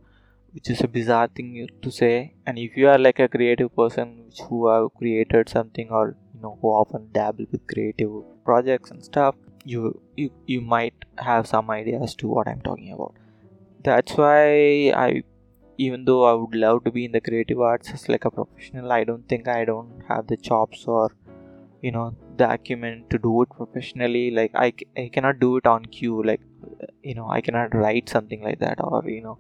which 0.53 0.71
is 0.71 0.81
a 0.81 0.89
bizarre 0.89 1.29
thing 1.29 1.69
to 1.83 1.91
say. 1.91 2.35
And 2.47 2.59
if 2.59 2.77
you 2.77 2.89
are 2.89 2.99
like 2.99 3.19
a 3.19 3.29
creative 3.29 3.75
person 3.77 4.31
who 4.49 4.69
have 4.69 4.95
created 4.95 5.49
something 5.49 5.91
or 5.91 6.17
you 6.35 6.41
know 6.41 6.59
who 6.61 6.69
often 6.69 7.11
dabble 7.13 7.47
with 7.53 7.67
creative 7.67 8.11
projects 8.45 8.91
and 8.91 9.05
stuff 9.05 9.35
you 9.65 10.01
you, 10.17 10.31
you 10.47 10.61
might 10.61 10.95
have 11.19 11.47
some 11.47 11.71
ideas 11.71 12.15
to 12.15 12.29
what 12.29 12.49
i'm 12.49 12.61
talking 12.61 12.93
about. 12.93 13.15
That's 13.85 14.13
why 14.13 14.93
i 15.07 15.23
even 15.77 16.05
though 16.05 16.25
i 16.25 16.33
would 16.33 16.55
love 16.55 16.85
to 16.85 16.91
be 16.91 17.05
in 17.05 17.13
the 17.13 17.21
creative 17.21 17.61
arts 17.61 17.91
as 17.91 18.09
like 18.09 18.25
a 18.25 18.31
professional 18.31 18.91
i 18.91 19.05
don't 19.05 19.29
think 19.29 19.47
i 19.49 19.65
don't 19.65 20.03
have 20.09 20.27
the 20.27 20.37
chops 20.37 20.85
or 20.87 21.13
you 21.81 21.93
know 21.93 22.07
the 22.38 22.50
acumen 22.50 23.04
to 23.11 23.18
do 23.18 23.42
it 23.42 23.50
professionally 23.50 24.30
like 24.30 24.52
I, 24.54 24.73
I 24.97 25.11
cannot 25.12 25.40
do 25.40 25.57
it 25.59 25.66
on 25.66 25.85
cue 25.87 26.23
like 26.23 26.40
you 27.02 27.14
know 27.14 27.28
i 27.28 27.40
cannot 27.40 27.75
write 27.75 28.09
something 28.09 28.42
like 28.42 28.61
that 28.61 28.78
or 28.80 29.02
you 29.09 29.23
know 29.23 29.38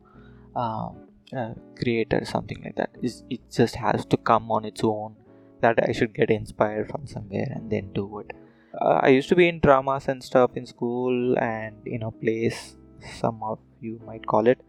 uh, 0.56 0.88
uh, 1.36 1.54
create 1.78 2.12
or 2.12 2.24
something 2.24 2.62
like 2.64 2.76
that. 2.76 2.90
It's, 3.02 3.22
it 3.28 3.40
just 3.50 3.76
has 3.76 4.04
to 4.06 4.16
come 4.16 4.50
on 4.50 4.64
its 4.64 4.80
own 4.82 5.16
that 5.60 5.78
i 5.88 5.90
should 5.90 6.14
get 6.14 6.30
inspired 6.30 6.88
from 6.88 7.06
somewhere 7.06 7.48
and 7.54 7.70
then 7.70 7.92
do 7.92 8.20
it. 8.20 8.32
Uh, 8.80 9.00
i 9.02 9.08
used 9.08 9.28
to 9.28 9.36
be 9.36 9.48
in 9.48 9.60
dramas 9.60 10.08
and 10.08 10.22
stuff 10.22 10.52
in 10.56 10.64
school 10.64 11.36
and 11.38 11.76
you 11.84 11.98
know 11.98 12.12
plays 12.12 12.76
some 13.20 13.42
of 13.42 13.58
you 13.80 14.00
might 14.06 14.26
call 14.26 14.46
it. 14.46 14.60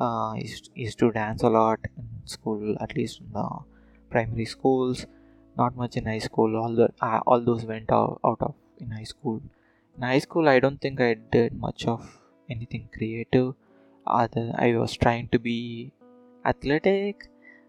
Uh, 0.00 0.32
used, 0.34 0.70
used 0.74 0.98
to 0.98 1.10
dance 1.12 1.42
a 1.42 1.48
lot 1.48 1.78
in 1.96 2.08
school 2.24 2.74
at 2.80 2.96
least 2.96 3.20
in 3.20 3.30
the 3.32 3.48
primary 4.10 4.46
schools 4.46 5.06
not 5.56 5.76
much 5.76 5.96
in 5.96 6.06
high 6.06 6.18
school. 6.18 6.56
All 6.56 6.74
the 6.74 6.90
uh, 7.00 7.20
all 7.26 7.40
those 7.40 7.64
went 7.64 7.90
out, 7.92 8.20
out 8.24 8.40
of 8.40 8.54
in 8.78 8.90
high 8.90 9.04
school. 9.04 9.40
In 9.96 10.02
high 10.02 10.20
school 10.20 10.48
i 10.48 10.58
don't 10.60 10.80
think 10.80 11.00
i 11.00 11.14
did 11.14 11.52
much 11.52 11.86
of 11.86 12.04
anything 12.48 12.88
creative 12.92 13.54
other 14.06 14.44
i 14.66 14.68
was 14.76 14.96
trying 14.96 15.28
to 15.28 15.38
be 15.38 15.92
athletic 16.44 17.28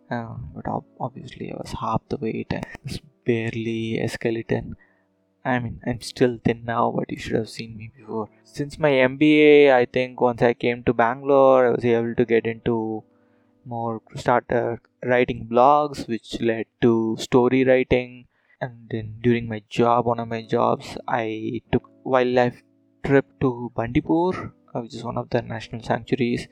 uh, 0.10 0.36
but 0.56 0.66
obviously 1.00 1.52
i 1.52 1.56
was 1.56 1.74
half 1.82 2.02
the 2.10 2.18
weight 2.18 2.52
and 2.52 3.02
barely 3.26 4.00
a 4.00 4.08
skeleton. 4.08 4.76
I 5.44 5.60
mean 5.60 5.82
i'm 5.86 6.02
still 6.02 6.40
thin 6.46 6.64
now 6.66 6.94
but 6.96 7.12
you 7.12 7.18
should 7.18 7.36
have 7.36 7.50
seen 7.50 7.76
me 7.76 7.92
before. 7.98 8.30
Since 8.44 8.78
my 8.78 8.92
mba 9.12 9.72
i 9.74 9.86
think 9.86 10.22
once 10.22 10.42
i 10.42 10.54
came 10.54 10.84
to 10.84 10.94
bangalore 10.94 11.68
i 11.68 11.72
was 11.72 11.84
able 11.84 12.16
to 12.16 12.26
get 12.26 12.46
into 12.46 13.04
more 13.66 14.02
started 14.16 14.80
writing 15.04 15.48
blogs 15.52 16.08
which 16.08 16.40
led 16.42 16.66
to 16.82 17.18
story 17.20 17.64
writing. 17.64 18.28
And 18.60 18.88
then 18.92 19.16
during 19.22 19.48
my 19.50 19.64
job 19.70 20.06
one 20.06 20.20
of 20.20 20.28
my 20.28 20.44
jobs 20.44 20.96
i 21.08 21.62
took 21.72 21.90
wildlife 22.04 22.62
trip 23.04 23.26
to 23.40 23.72
bandipur 23.76 24.54
uh, 24.76 24.82
which 24.82 24.94
is 24.94 25.04
one 25.04 25.18
of 25.18 25.30
the 25.32 25.42
national 25.42 25.82
sanctuaries. 25.82 26.48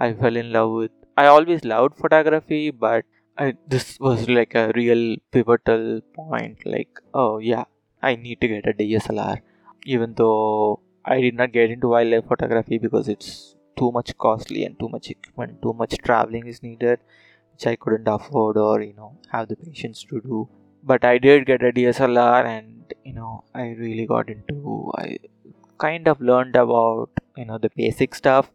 I 0.00 0.14
fell 0.14 0.36
in 0.36 0.50
love 0.52 0.72
with 0.72 0.90
i 1.16 1.26
always 1.26 1.64
loved 1.64 1.96
photography 1.96 2.70
but 2.70 3.04
I, 3.36 3.54
this 3.68 3.98
was 4.00 4.28
like 4.28 4.54
a 4.54 4.72
real 4.74 5.16
pivotal 5.30 6.00
point 6.14 6.64
like 6.64 7.00
oh 7.14 7.38
yeah 7.38 7.64
i 8.02 8.16
need 8.16 8.40
to 8.40 8.48
get 8.48 8.66
a 8.66 8.72
dslr 8.72 9.40
even 9.84 10.14
though 10.14 10.80
i 11.04 11.20
did 11.20 11.34
not 11.34 11.52
get 11.52 11.70
into 11.70 11.88
wildlife 11.88 12.26
photography 12.26 12.78
because 12.78 13.08
it's 13.08 13.56
too 13.76 13.90
much 13.92 14.16
costly 14.18 14.64
and 14.64 14.78
too 14.78 14.88
much 14.88 15.10
equipment 15.10 15.60
too 15.62 15.72
much 15.72 15.96
traveling 15.98 16.46
is 16.46 16.62
needed 16.62 16.98
which 17.52 17.66
i 17.66 17.76
couldn't 17.76 18.08
afford 18.08 18.56
or 18.56 18.80
you 18.80 18.94
know 18.94 19.18
have 19.30 19.48
the 19.48 19.56
patience 19.56 20.04
to 20.04 20.20
do. 20.20 20.48
But 20.82 21.04
i 21.04 21.18
did 21.18 21.46
get 21.46 21.62
a 21.62 21.72
dslr 21.72 22.44
and 22.44 22.94
you 23.04 23.12
know 23.14 23.44
i 23.54 23.68
really 23.82 24.06
got 24.06 24.28
into 24.28 24.90
i 24.96 25.18
kind 25.78 26.08
of 26.08 26.20
learned 26.20 26.56
about 26.56 27.10
you 27.36 27.44
know 27.44 27.58
the 27.58 27.70
basic 27.76 28.14
stuff. 28.14 28.50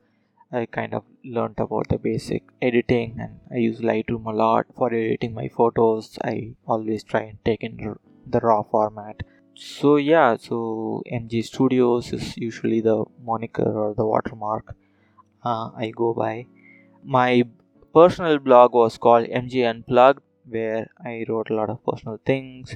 I 0.51 0.65
kind 0.65 0.93
of 0.93 1.03
learned 1.25 1.59
about 1.59 1.89
the 1.89 1.97
basic 1.97 2.43
editing 2.61 3.17
and 3.19 3.39
i 3.51 3.57
use 3.57 3.79
lightroom 3.79 4.27
a 4.27 4.35
lot. 4.35 4.65
For 4.75 4.87
editing 4.93 5.33
my 5.33 5.49
photos 5.49 6.17
i 6.23 6.53
always 6.65 7.03
try 7.03 7.21
and 7.21 7.37
take 7.45 7.63
in 7.63 7.95
the 8.25 8.39
raw 8.39 8.63
format. 8.63 9.23
So 9.55 9.95
yeah 9.97 10.37
so 10.37 11.03
mj 11.19 11.45
studios 11.45 12.13
is 12.13 12.37
usually 12.37 12.81
the 12.81 13.05
moniker 13.23 13.69
or 13.83 13.93
the 13.93 14.05
watermark 14.05 14.75
uh, 15.47 15.71
I 15.83 15.91
go 16.03 16.13
by. 16.13 16.47
My 17.03 17.43
personal 17.93 18.39
blog 18.39 18.73
was 18.73 18.97
called 18.97 19.27
MJ 19.41 19.65
Unplugged, 19.71 20.23
where 20.55 20.87
I 21.11 21.25
wrote 21.27 21.49
a 21.49 21.55
lot 21.59 21.69
of 21.69 21.83
personal 21.89 22.19
things, 22.25 22.75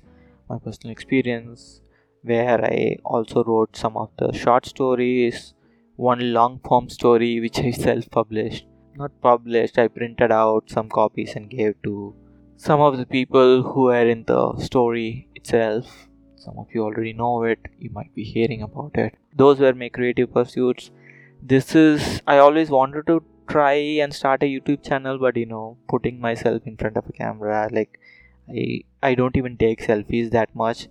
my 0.50 0.58
personal 0.58 0.92
experience, 0.92 1.82
where 2.24 2.60
I 2.64 2.98
also 3.04 3.44
wrote 3.44 3.76
some 3.84 3.98
of 3.98 4.10
the 4.18 4.32
short 4.44 4.66
stories, 4.66 5.54
one 5.96 6.34
long 6.34 6.60
form 6.68 6.90
story 6.90 7.40
which 7.40 7.60
I 7.60 7.72
self 7.72 8.10
published. 8.20 8.66
Not 8.96 9.12
published, 9.22 9.78
I 9.78 9.88
printed 9.88 10.32
out 10.32 10.70
some 10.70 10.90
copies 10.90 11.36
and 11.36 11.50
gave 11.50 11.76
to 11.84 12.14
some 12.58 12.82
of 12.88 12.98
the 12.98 13.06
people 13.18 13.64
who 13.64 13.84
were 13.92 14.08
in 14.16 14.24
the 14.32 14.42
story 14.70 15.28
itself. 15.36 15.86
Some 16.36 16.58
of 16.58 16.68
you 16.74 16.84
already 16.84 17.14
know 17.14 17.44
it, 17.44 17.60
you 17.80 17.90
might 17.92 18.14
be 18.16 18.24
hearing 18.24 18.62
about 18.64 18.92
it. 18.96 19.16
Those 19.42 19.60
were 19.60 19.74
my 19.74 19.90
creative 19.90 20.34
pursuits 20.34 20.92
this 21.42 21.76
is 21.76 22.22
i 22.28 22.38
always 22.38 22.70
wanted 22.70 23.06
to 23.08 23.24
try 23.48 23.74
and 23.74 24.14
start 24.14 24.44
a 24.44 24.46
youtube 24.46 24.84
channel 24.88 25.18
but 25.18 25.36
you 25.36 25.46
know 25.46 25.78
putting 25.90 26.20
myself 26.20 26.62
in 26.66 26.78
front 26.78 26.96
of 26.98 27.08
a 27.10 27.12
camera 27.12 27.68
like 27.72 28.00
i 28.50 28.82
i 29.04 29.16
don't 29.16 29.36
even 29.36 29.58
take 29.58 29.82
selfies 29.82 30.32
that 30.32 30.56
much. 30.56 30.88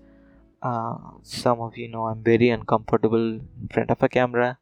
Uh, 0.62 0.96
some 1.22 1.60
of 1.60 1.76
you 1.76 1.88
know 1.88 2.04
i'm 2.06 2.22
very 2.22 2.50
uncomfortable 2.50 3.26
in 3.62 3.68
front 3.72 3.90
of 3.90 4.02
a 4.02 4.08
camera. 4.08 4.58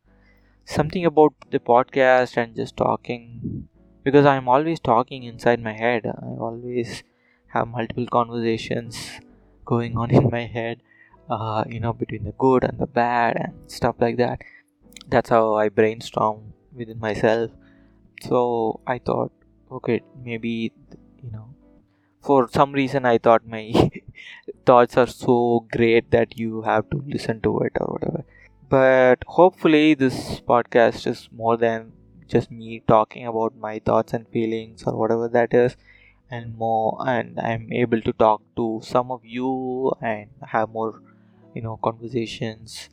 Something 0.64 1.04
about 1.06 1.34
the 1.50 1.58
podcast 1.58 2.36
and 2.36 2.54
just 2.54 2.76
talking 2.76 3.68
because 4.04 4.26
i'm 4.26 4.48
always 4.48 4.80
talking 4.80 5.24
inside 5.24 5.60
my 5.62 5.72
head. 5.72 6.06
I 6.06 6.26
always 6.48 7.02
have 7.48 7.68
multiple 7.68 8.06
conversations 8.06 9.10
going 9.64 9.96
on 9.96 10.10
in 10.20 10.30
my 10.30 10.44
head 10.46 10.82
uh, 11.30 11.64
you 11.68 11.80
know 11.80 11.92
between 11.92 12.24
the 12.24 12.32
good 12.32 12.64
and 12.64 12.78
the 12.78 12.86
bad 12.86 13.36
and 13.36 13.54
stuff 13.70 13.96
like 14.00 14.16
that 14.18 14.40
that's 15.08 15.30
how 15.30 15.54
I 15.54 15.68
brainstorm 15.68 16.52
within 16.74 16.98
myself. 16.98 17.50
So 18.22 18.80
I 18.86 18.98
thought, 18.98 19.32
okay, 19.70 20.02
maybe 20.24 20.72
you 21.22 21.30
know, 21.30 21.54
for 22.22 22.48
some 22.48 22.72
reason 22.72 23.04
I 23.04 23.18
thought 23.18 23.46
my 23.46 23.90
thoughts 24.66 24.96
are 24.96 25.06
so 25.06 25.66
great 25.72 26.10
that 26.10 26.38
you 26.38 26.62
have 26.62 26.90
to 26.90 27.02
listen 27.06 27.40
to 27.42 27.60
it 27.60 27.72
or 27.80 27.86
whatever. 27.94 28.24
But 28.68 29.24
hopefully, 29.26 29.94
this 29.94 30.40
podcast 30.40 31.06
is 31.06 31.28
more 31.32 31.56
than 31.56 31.92
just 32.28 32.50
me 32.50 32.82
talking 32.86 33.26
about 33.26 33.56
my 33.56 33.78
thoughts 33.78 34.12
and 34.12 34.28
feelings 34.28 34.82
or 34.84 34.94
whatever 34.94 35.28
that 35.28 35.54
is 35.54 35.76
and 36.30 36.56
more 36.56 36.98
and 37.06 37.40
i'm 37.40 37.72
able 37.72 38.00
to 38.02 38.12
talk 38.12 38.42
to 38.54 38.80
some 38.84 39.10
of 39.10 39.24
you 39.24 39.90
and 40.02 40.28
have 40.48 40.68
more 40.68 41.00
you 41.54 41.62
know 41.62 41.78
conversations 41.82 42.90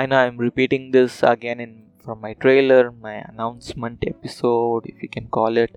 I 0.00 0.06
know 0.06 0.16
I'm 0.16 0.36
repeating 0.36 0.92
this 0.92 1.22
again 1.24 1.58
in 1.58 1.72
from 2.04 2.20
my 2.20 2.34
trailer, 2.34 2.92
my 2.92 3.16
announcement 3.30 4.04
episode, 4.06 4.86
if 4.86 5.02
you 5.02 5.08
can 5.08 5.26
call 5.36 5.56
it. 5.56 5.72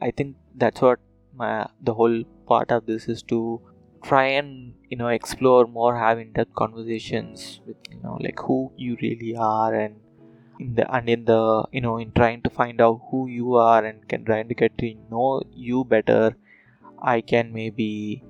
I 0.00 0.12
think 0.12 0.36
that's 0.54 0.80
what 0.80 1.00
my 1.34 1.68
the 1.88 1.94
whole 1.94 2.22
part 2.46 2.70
of 2.70 2.86
this 2.86 3.08
is 3.08 3.22
to 3.32 3.60
try 4.04 4.26
and 4.40 4.74
you 4.88 4.96
know 4.96 5.08
explore 5.08 5.66
more, 5.66 5.98
have 5.98 6.20
in-depth 6.20 6.54
conversations 6.54 7.60
with 7.66 7.76
you 7.90 8.00
know 8.04 8.16
like 8.20 8.38
who 8.38 8.72
you 8.76 8.96
really 9.02 9.34
are 9.36 9.74
and 9.74 9.96
in 10.60 10.74
the 10.76 10.86
and 10.96 11.08
in 11.08 11.24
the 11.24 11.42
you 11.72 11.80
know 11.80 11.98
in 11.98 12.12
trying 12.12 12.42
to 12.42 12.50
find 12.50 12.80
out 12.80 13.00
who 13.10 13.26
you 13.26 13.56
are 13.56 13.84
and 13.84 14.08
can 14.08 14.24
trying 14.24 14.48
to 14.48 14.54
get 14.54 14.78
to 14.78 14.94
know 15.10 15.42
you 15.52 15.84
better. 15.84 16.36
I 17.02 17.20
can 17.20 17.52
maybe 17.52 18.22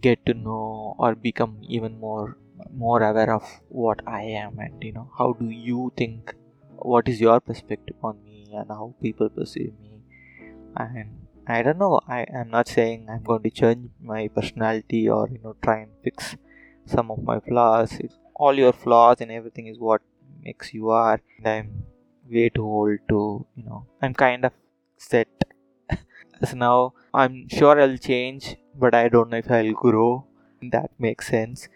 get 0.00 0.24
to 0.26 0.34
know 0.34 0.94
or 0.98 1.14
become 1.14 1.58
even 1.62 1.98
more 1.98 2.36
more 2.74 3.02
aware 3.02 3.32
of 3.34 3.44
what 3.68 4.00
I 4.06 4.22
am 4.22 4.58
and 4.58 4.82
you 4.82 4.92
know 4.92 5.10
how 5.18 5.32
do 5.32 5.48
you 5.50 5.92
think 5.96 6.34
what 6.76 7.08
is 7.08 7.20
your 7.20 7.40
perspective 7.40 7.96
on 8.02 8.22
me 8.24 8.50
and 8.52 8.68
how 8.68 8.94
people 9.02 9.28
perceive 9.28 9.72
me 9.80 10.02
and 10.76 11.26
I 11.46 11.62
don't 11.62 11.78
know 11.78 12.00
I 12.06 12.22
am 12.22 12.50
not 12.50 12.68
saying 12.68 13.08
I'm 13.08 13.22
going 13.22 13.42
to 13.42 13.50
change 13.50 13.90
my 14.00 14.28
personality 14.28 15.08
or 15.08 15.28
you 15.28 15.40
know 15.42 15.56
try 15.62 15.78
and 15.80 15.90
fix 16.02 16.36
some 16.86 17.10
of 17.10 17.22
my 17.22 17.40
flaws 17.40 17.92
it's, 18.00 18.14
all 18.38 18.54
your 18.54 18.72
flaws 18.72 19.20
and 19.20 19.32
everything 19.32 19.66
is 19.66 19.78
what 19.78 20.00
makes 20.42 20.72
you 20.72 20.90
are. 20.90 21.20
And 21.38 21.48
I'm 21.48 21.84
way 22.30 22.48
too 22.48 22.64
old 22.64 22.98
to, 23.08 23.46
you 23.56 23.64
know, 23.64 23.86
I'm 24.00 24.14
kind 24.14 24.44
of 24.44 24.52
set. 24.96 25.28
so 26.44 26.56
now 26.56 26.94
I'm 27.12 27.48
sure 27.48 27.80
I'll 27.80 27.98
change, 27.98 28.56
but 28.74 28.94
I 28.94 29.08
don't 29.08 29.30
know 29.30 29.38
if 29.38 29.50
I'll 29.50 29.72
grow. 29.72 30.26
That 30.62 30.90
makes 30.98 31.28
sense. 31.28 31.68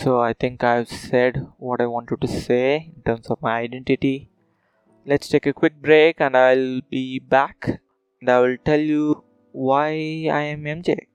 So 0.00 0.20
I 0.20 0.32
think 0.32 0.64
I've 0.64 0.88
said 0.88 1.46
what 1.56 1.80
I 1.80 1.86
wanted 1.86 2.20
to 2.20 2.28
say 2.28 2.92
in 2.94 3.02
terms 3.02 3.28
of 3.28 3.40
my 3.40 3.60
identity. 3.60 4.28
Let's 5.06 5.28
take 5.28 5.46
a 5.46 5.52
quick 5.52 5.80
break 5.80 6.20
and 6.20 6.36
I'll 6.36 6.80
be 6.90 7.20
back 7.20 7.80
and 8.20 8.28
I 8.28 8.40
will 8.40 8.56
tell 8.64 8.80
you 8.80 9.22
why 9.52 9.90
I 9.90 10.42
am 10.52 10.64
MJ. 10.64 11.06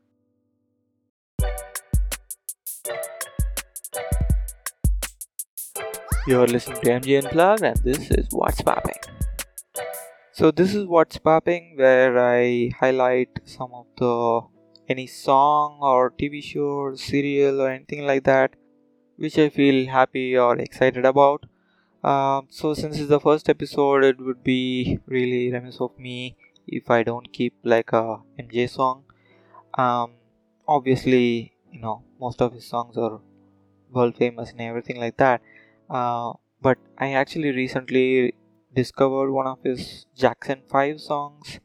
You're 6.25 6.48
listening 6.48 6.79
to 6.81 6.89
MJ 6.89 7.24
Unplugged 7.24 7.63
and 7.63 7.77
this 7.83 8.09
is 8.12 8.27
What's 8.31 8.62
Popping. 8.62 9.01
So 10.31 10.51
this 10.51 10.74
is 10.74 10.86
What's 10.88 11.17
Popping 11.17 11.74
where 11.75 12.17
I 12.17 12.71
highlight 12.79 13.39
some 13.43 13.71
of 13.74 13.88
the 13.98 14.41
any 14.88 15.05
song 15.05 15.79
or 15.81 16.12
TV 16.12 16.41
show 16.41 16.62
or 16.62 16.95
serial 16.95 17.62
or 17.62 17.69
anything 17.69 18.05
like 18.07 18.24
that 18.24 18.55
which 19.19 19.38
I 19.38 19.49
feel 19.49 19.88
happy 19.89 20.38
or 20.38 20.57
excited 20.57 21.05
about. 21.05 21.45
Um, 22.03 22.47
so 22.49 22.73
since 22.73 22.97
it's 22.97 23.09
the 23.09 23.19
first 23.19 23.49
episode, 23.49 24.03
it 24.05 24.19
would 24.19 24.43
be 24.43 24.99
really 25.05 25.51
remiss 25.51 25.81
of 25.81 25.97
me 25.99 26.38
if 26.67 26.89
I 26.89 27.03
don't 27.03 27.31
keep 27.33 27.53
like 27.63 27.91
a 27.91 28.19
MJ 28.38 28.67
song. 28.67 29.03
Um, 29.73 30.11
obviously, 30.67 31.53
you 31.71 31.81
know 31.81 32.03
most 32.19 32.41
of 32.41 32.53
his 32.53 32.65
songs 32.65 32.97
are 32.97 33.19
world 33.91 34.15
famous 34.17 34.51
and 34.51 34.61
everything 34.61 34.99
like 34.99 35.17
that. 35.17 35.41
Uh, 35.89 36.33
but 36.61 36.77
I 36.97 37.13
actually 37.13 37.51
recently 37.51 38.35
discovered 38.73 39.31
one 39.31 39.47
of 39.47 39.59
his 39.63 40.05
Jackson 40.15 40.61
5 40.69 41.01
songs, 41.01 41.59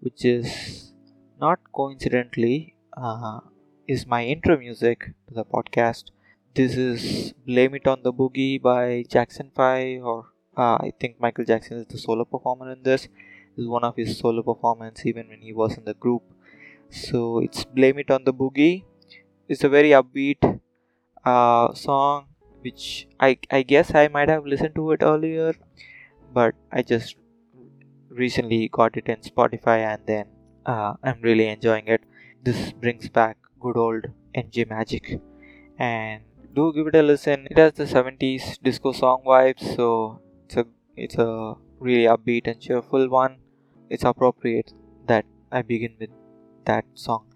which 0.00 0.24
is 0.24 0.92
not 1.40 1.58
coincidentally 1.74 2.76
uh, 2.96 3.40
is 3.88 4.06
my 4.06 4.24
intro 4.24 4.56
music 4.56 5.12
to 5.28 5.34
the 5.34 5.44
podcast 5.44 6.10
this 6.56 6.74
is 6.74 7.34
Blame 7.46 7.74
It 7.74 7.86
on 7.86 8.02
the 8.02 8.10
Boogie 8.10 8.62
by 8.62 9.04
Jackson 9.10 9.50
5 9.54 10.02
or 10.02 10.24
uh, 10.56 10.76
I 10.80 10.90
think 10.98 11.20
Michael 11.20 11.44
Jackson 11.44 11.76
is 11.76 11.86
the 11.86 11.98
solo 11.98 12.24
performer 12.24 12.72
in 12.72 12.82
this. 12.82 13.02
This 13.02 13.64
is 13.64 13.68
one 13.68 13.84
of 13.84 13.94
his 13.94 14.16
solo 14.18 14.42
performances 14.42 15.04
even 15.04 15.28
when 15.28 15.42
he 15.42 15.52
was 15.52 15.76
in 15.76 15.84
the 15.84 15.92
group. 15.92 16.22
So 16.88 17.40
it's 17.40 17.64
Blame 17.64 17.98
It 17.98 18.10
on 18.10 18.24
the 18.24 18.32
Boogie. 18.32 18.84
It's 19.48 19.64
a 19.64 19.68
very 19.68 19.90
upbeat 19.90 20.60
uh, 21.26 21.74
song 21.74 22.28
which 22.62 23.06
I, 23.20 23.38
I 23.50 23.60
guess 23.60 23.94
I 23.94 24.08
might 24.08 24.30
have 24.30 24.46
listened 24.46 24.76
to 24.76 24.92
it 24.92 25.02
earlier 25.02 25.54
but 26.32 26.54
I 26.72 26.80
just 26.80 27.16
recently 28.08 28.70
got 28.72 28.96
it 28.96 29.08
in 29.08 29.16
Spotify 29.16 29.80
and 29.80 30.00
then 30.06 30.28
uh, 30.64 30.94
I'm 31.02 31.20
really 31.20 31.48
enjoying 31.48 31.88
it. 31.88 32.00
This 32.42 32.72
brings 32.72 33.10
back 33.10 33.36
good 33.60 33.76
old 33.76 34.06
MJ 34.34 34.66
magic 34.66 35.20
and 35.78 36.22
do 36.56 36.72
give 36.72 36.86
it 36.86 36.96
a 36.96 37.02
listen. 37.02 37.46
It 37.50 37.58
has 37.58 37.74
the 37.74 37.84
70s 37.84 38.58
disco 38.62 38.92
song 38.92 39.22
vibes, 39.26 39.76
so 39.76 40.20
it's 40.46 40.56
a 40.56 40.64
it's 40.96 41.16
a 41.16 41.54
really 41.78 42.06
upbeat 42.12 42.48
and 42.50 42.60
cheerful 42.60 43.10
one. 43.10 43.36
It's 43.90 44.04
appropriate 44.04 44.72
that 45.06 45.26
I 45.52 45.60
begin 45.62 45.96
with 46.00 46.10
that 46.64 46.86
song. 46.94 47.26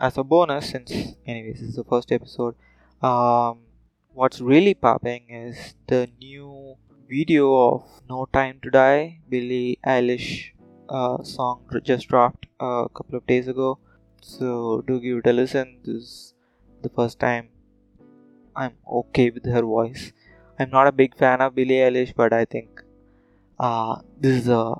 As 0.00 0.16
a 0.16 0.24
bonus, 0.24 0.70
since 0.70 0.90
anyways 1.26 1.60
this 1.60 1.68
is 1.68 1.76
the 1.76 1.84
first 1.84 2.10
episode, 2.10 2.54
um, 3.02 3.58
what's 4.14 4.40
really 4.40 4.74
popping 4.74 5.28
is 5.28 5.74
the 5.86 6.08
new 6.18 6.76
video 7.06 7.54
of 7.54 7.82
No 8.08 8.26
Time 8.32 8.60
to 8.62 8.70
Die, 8.70 9.20
Billie 9.28 9.78
Eilish 9.86 10.52
uh, 10.88 11.22
song 11.22 11.60
just 11.82 12.08
dropped 12.08 12.46
a 12.58 12.86
couple 12.94 13.18
of 13.18 13.26
days 13.26 13.46
ago. 13.46 13.78
So 14.22 14.82
do 14.86 15.00
give 15.00 15.18
it 15.18 15.26
a 15.26 15.34
listen. 15.34 15.80
This 15.84 15.96
is 15.96 16.34
the 16.82 16.88
first 16.88 17.20
time 17.20 17.48
I'm 18.56 18.74
okay 19.00 19.30
with 19.30 19.44
her 19.46 19.62
voice. 19.62 20.12
I'm 20.58 20.70
not 20.70 20.86
a 20.86 20.92
big 20.92 21.16
fan 21.16 21.40
of 21.40 21.54
Billie 21.54 21.80
Eilish, 21.86 22.14
but 22.14 22.32
I 22.32 22.44
think 22.44 22.82
uh, 23.58 23.96
this 24.20 24.42
is 24.42 24.48
a 24.48 24.74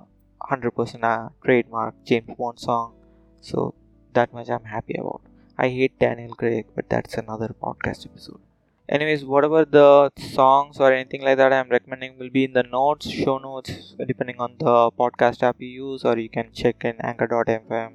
100% 0.50 1.02
a 1.02 1.32
trademark 1.44 1.94
James 2.04 2.30
Bond 2.38 2.58
song, 2.60 2.94
so 3.40 3.74
that 4.12 4.32
much 4.32 4.48
I'm 4.50 4.64
happy 4.64 4.96
about. 4.98 5.22
I 5.58 5.68
hate 5.68 5.98
Daniel 5.98 6.34
Craig, 6.34 6.66
but 6.74 6.88
that's 6.88 7.14
another 7.14 7.54
podcast 7.62 8.06
episode. 8.06 8.40
Anyways, 8.88 9.24
whatever 9.24 9.64
the 9.64 10.12
songs 10.18 10.78
or 10.78 10.92
anything 10.92 11.22
like 11.22 11.38
that 11.38 11.52
I'm 11.52 11.70
recommending 11.70 12.18
will 12.18 12.28
be 12.30 12.44
in 12.44 12.52
the 12.52 12.62
notes, 12.62 13.08
show 13.10 13.38
notes, 13.38 13.94
depending 14.06 14.38
on 14.38 14.56
the 14.58 14.90
podcast 14.92 15.42
app 15.42 15.56
you 15.60 15.68
use, 15.68 16.04
or 16.04 16.18
you 16.18 16.28
can 16.28 16.52
check 16.52 16.84
in 16.84 17.00
anchor.fm 17.00 17.92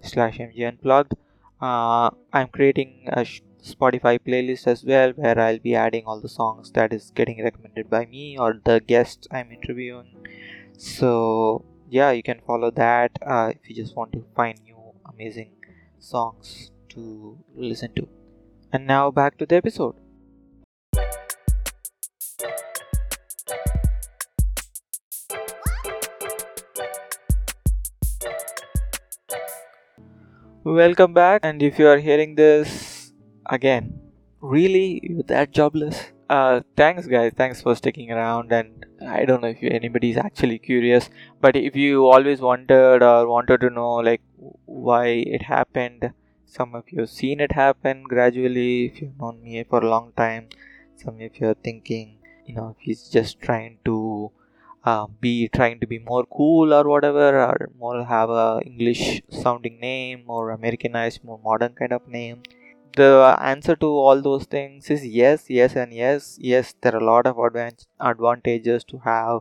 slash 0.00 0.38
mj 0.38 0.66
unplugged. 0.68 1.14
Uh, 1.60 2.10
I'm 2.32 2.48
creating 2.48 3.08
a 3.12 3.24
sh- 3.24 3.42
Spotify 3.64 4.18
playlist 4.18 4.66
as 4.66 4.84
well 4.84 5.12
where 5.12 5.38
I'll 5.40 5.58
be 5.58 5.74
adding 5.74 6.04
all 6.06 6.20
the 6.20 6.28
songs 6.28 6.70
that 6.72 6.92
is 6.92 7.10
getting 7.14 7.42
recommended 7.42 7.88
by 7.88 8.04
me 8.04 8.36
or 8.36 8.60
the 8.62 8.80
guests 8.80 9.26
I'm 9.30 9.50
interviewing. 9.50 10.08
So 10.76 11.64
yeah, 11.88 12.10
you 12.10 12.22
can 12.22 12.40
follow 12.46 12.70
that 12.72 13.12
uh, 13.26 13.52
if 13.54 13.70
you 13.70 13.74
just 13.74 13.96
want 13.96 14.12
to 14.12 14.24
find 14.36 14.60
new 14.62 14.76
amazing 15.06 15.52
songs 15.98 16.72
to 16.90 17.38
listen 17.56 17.94
to. 17.94 18.06
And 18.70 18.86
now 18.86 19.10
back 19.10 19.38
to 19.38 19.46
the 19.46 19.56
episode. 19.56 19.94
Welcome 30.64 31.12
back, 31.12 31.40
and 31.42 31.62
if 31.62 31.78
you 31.78 31.86
are 31.86 31.98
hearing 31.98 32.36
this 32.36 32.93
again 33.46 34.00
really 34.40 35.00
you 35.02 35.22
that 35.26 35.50
jobless? 35.52 36.12
Uh 36.28 36.60
thanks 36.76 37.06
guys. 37.06 37.32
Thanks 37.36 37.60
for 37.62 37.74
sticking 37.74 38.10
around. 38.10 38.52
And 38.52 38.84
i 39.06 39.24
don't 39.24 39.42
know 39.42 39.48
if 39.48 39.62
anybody's 39.62 40.16
actually 40.16 40.58
curious 40.58 41.10
but 41.40 41.56
if 41.56 41.76
you 41.76 42.06
always 42.06 42.40
wondered 42.40 43.02
or 43.02 43.28
wanted 43.28 43.60
to 43.60 43.70
know 43.70 43.94
like 43.96 44.22
why 44.64 45.06
it 45.06 45.42
happened 45.42 46.12
some 46.46 46.74
of 46.74 46.84
you 46.90 47.00
have 47.00 47.10
seen 47.10 47.40
it 47.40 47.52
happen 47.52 48.04
gradually 48.04 48.86
if 48.86 49.00
you've 49.00 49.18
known 49.18 49.42
me 49.42 49.62
for 49.64 49.80
a 49.80 49.88
long 49.88 50.12
time 50.16 50.48
some 50.96 51.20
of 51.20 51.40
you 51.40 51.48
are 51.48 51.60
thinking 51.68 52.16
you 52.46 52.54
know 52.54 52.74
he's 52.78 53.08
just 53.08 53.40
trying 53.40 53.78
to 53.84 54.30
uh, 54.84 55.06
be 55.20 55.48
trying 55.48 55.80
to 55.80 55.86
be 55.86 55.98
more 55.98 56.24
cool 56.26 56.72
or 56.72 56.84
whatever 56.88 57.42
or 57.44 57.70
more 57.78 58.04
have 58.04 58.30
a 58.30 58.60
english 58.64 59.22
sounding 59.28 59.78
name 59.80 60.24
or 60.28 60.50
americanized 60.50 61.24
more 61.24 61.40
modern 61.42 61.74
kind 61.74 61.92
of 61.92 62.06
name 62.08 62.42
the 62.96 63.36
answer 63.40 63.76
to 63.76 63.86
all 63.86 64.20
those 64.22 64.44
things 64.44 64.90
is 64.90 65.06
yes, 65.06 65.46
yes, 65.48 65.76
and 65.76 65.92
yes. 65.92 66.36
Yes, 66.40 66.74
there 66.80 66.94
are 66.94 67.00
a 67.00 67.04
lot 67.04 67.26
of 67.26 67.36
advan- 67.36 67.86
advantages 68.00 68.84
to 68.84 68.98
have 68.98 69.40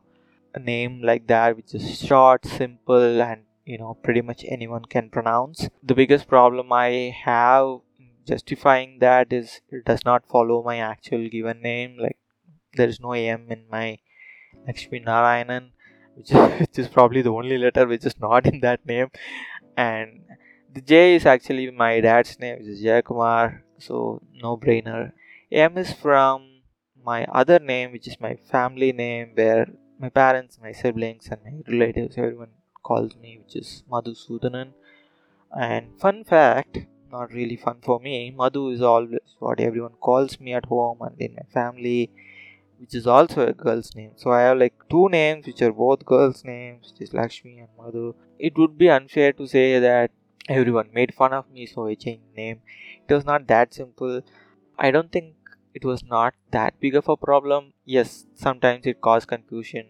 a 0.53 0.59
name 0.59 1.01
like 1.01 1.27
that, 1.27 1.55
which 1.55 1.73
is 1.73 1.99
short, 1.99 2.45
simple, 2.45 3.21
and 3.21 3.43
you 3.65 3.77
know, 3.77 3.95
pretty 4.03 4.21
much 4.21 4.45
anyone 4.47 4.85
can 4.85 5.09
pronounce. 5.09 5.69
The 5.81 5.95
biggest 5.95 6.27
problem 6.27 6.71
I 6.73 7.15
have 7.23 7.79
justifying 8.25 8.99
that 8.99 9.33
is 9.33 9.61
it 9.69 9.85
does 9.85 10.05
not 10.05 10.27
follow 10.27 10.63
my 10.63 10.77
actual 10.77 11.27
given 11.29 11.61
name. 11.61 11.97
Like, 11.97 12.17
there 12.75 12.87
is 12.87 12.99
no 12.99 13.13
M 13.13 13.47
in 13.49 13.65
my 13.71 13.99
Lakshmi 14.67 14.99
Narayanan, 15.01 15.69
which 16.15 16.31
is, 16.31 16.37
which 16.59 16.79
is 16.79 16.87
probably 16.87 17.21
the 17.21 17.31
only 17.33 17.57
letter 17.57 17.87
which 17.87 18.05
is 18.05 18.19
not 18.19 18.45
in 18.45 18.61
that 18.61 18.85
name. 18.85 19.09
And 19.77 20.21
the 20.73 20.81
J 20.81 21.15
is 21.15 21.25
actually 21.25 21.69
my 21.71 21.99
dad's 21.99 22.39
name, 22.39 22.57
which 22.57 22.67
is 22.67 22.81
Jayakumar, 22.83 23.61
so 23.77 24.21
no 24.41 24.57
brainer. 24.57 25.11
M 25.51 25.77
is 25.77 25.93
from 25.93 26.61
my 27.05 27.25
other 27.25 27.59
name, 27.59 27.91
which 27.91 28.07
is 28.07 28.19
my 28.19 28.35
family 28.35 28.91
name, 28.91 29.31
where 29.35 29.67
my 29.99 30.09
parents, 30.09 30.59
my 30.61 30.71
siblings, 30.71 31.29
and 31.29 31.41
my 31.43 31.71
relatives, 31.71 32.17
everyone 32.17 32.53
calls 32.81 33.15
me, 33.15 33.39
which 33.43 33.55
is 33.55 33.83
Madhusudanan. 33.91 34.69
And 35.55 35.99
fun 35.99 36.23
fact, 36.23 36.79
not 37.11 37.31
really 37.31 37.55
fun 37.55 37.77
for 37.83 37.99
me, 37.99 38.31
Madhu 38.31 38.69
is 38.69 38.81
always 38.81 39.35
what 39.39 39.59
everyone 39.59 39.93
calls 39.99 40.39
me 40.39 40.53
at 40.53 40.65
home 40.65 40.97
and 41.01 41.15
in 41.19 41.35
my 41.35 41.45
family, 41.53 42.09
which 42.79 42.95
is 42.95 43.05
also 43.05 43.47
a 43.47 43.53
girl's 43.53 43.95
name. 43.95 44.13
So 44.15 44.31
I 44.31 44.41
have 44.41 44.57
like 44.57 44.73
two 44.89 45.07
names 45.09 45.45
which 45.45 45.61
are 45.61 45.71
both 45.71 46.05
girls' 46.05 46.43
names, 46.43 46.91
which 46.91 47.07
is 47.07 47.13
Lakshmi 47.13 47.59
and 47.59 47.69
Madhu. 47.77 48.15
It 48.39 48.57
would 48.57 48.77
be 48.77 48.89
unfair 48.89 49.31
to 49.33 49.47
say 49.47 49.79
that 49.79 50.09
everyone 50.49 50.89
made 50.93 51.13
fun 51.13 51.33
of 51.33 51.49
me 51.51 51.65
so 51.65 51.87
i 51.87 51.95
changed 51.95 52.35
name. 52.35 52.61
It 53.07 53.13
was 53.13 53.25
not 53.25 53.47
that 53.47 53.73
simple. 53.73 54.21
I 54.77 54.91
don't 54.91 55.11
think 55.11 55.35
it 55.73 55.85
was 55.85 56.03
not 56.03 56.33
that 56.51 56.79
big 56.79 56.95
of 56.95 57.09
a 57.09 57.17
problem. 57.17 57.73
Yes 57.85 58.25
sometimes 58.35 58.85
it 58.85 59.01
caused 59.01 59.27
confusion. 59.27 59.87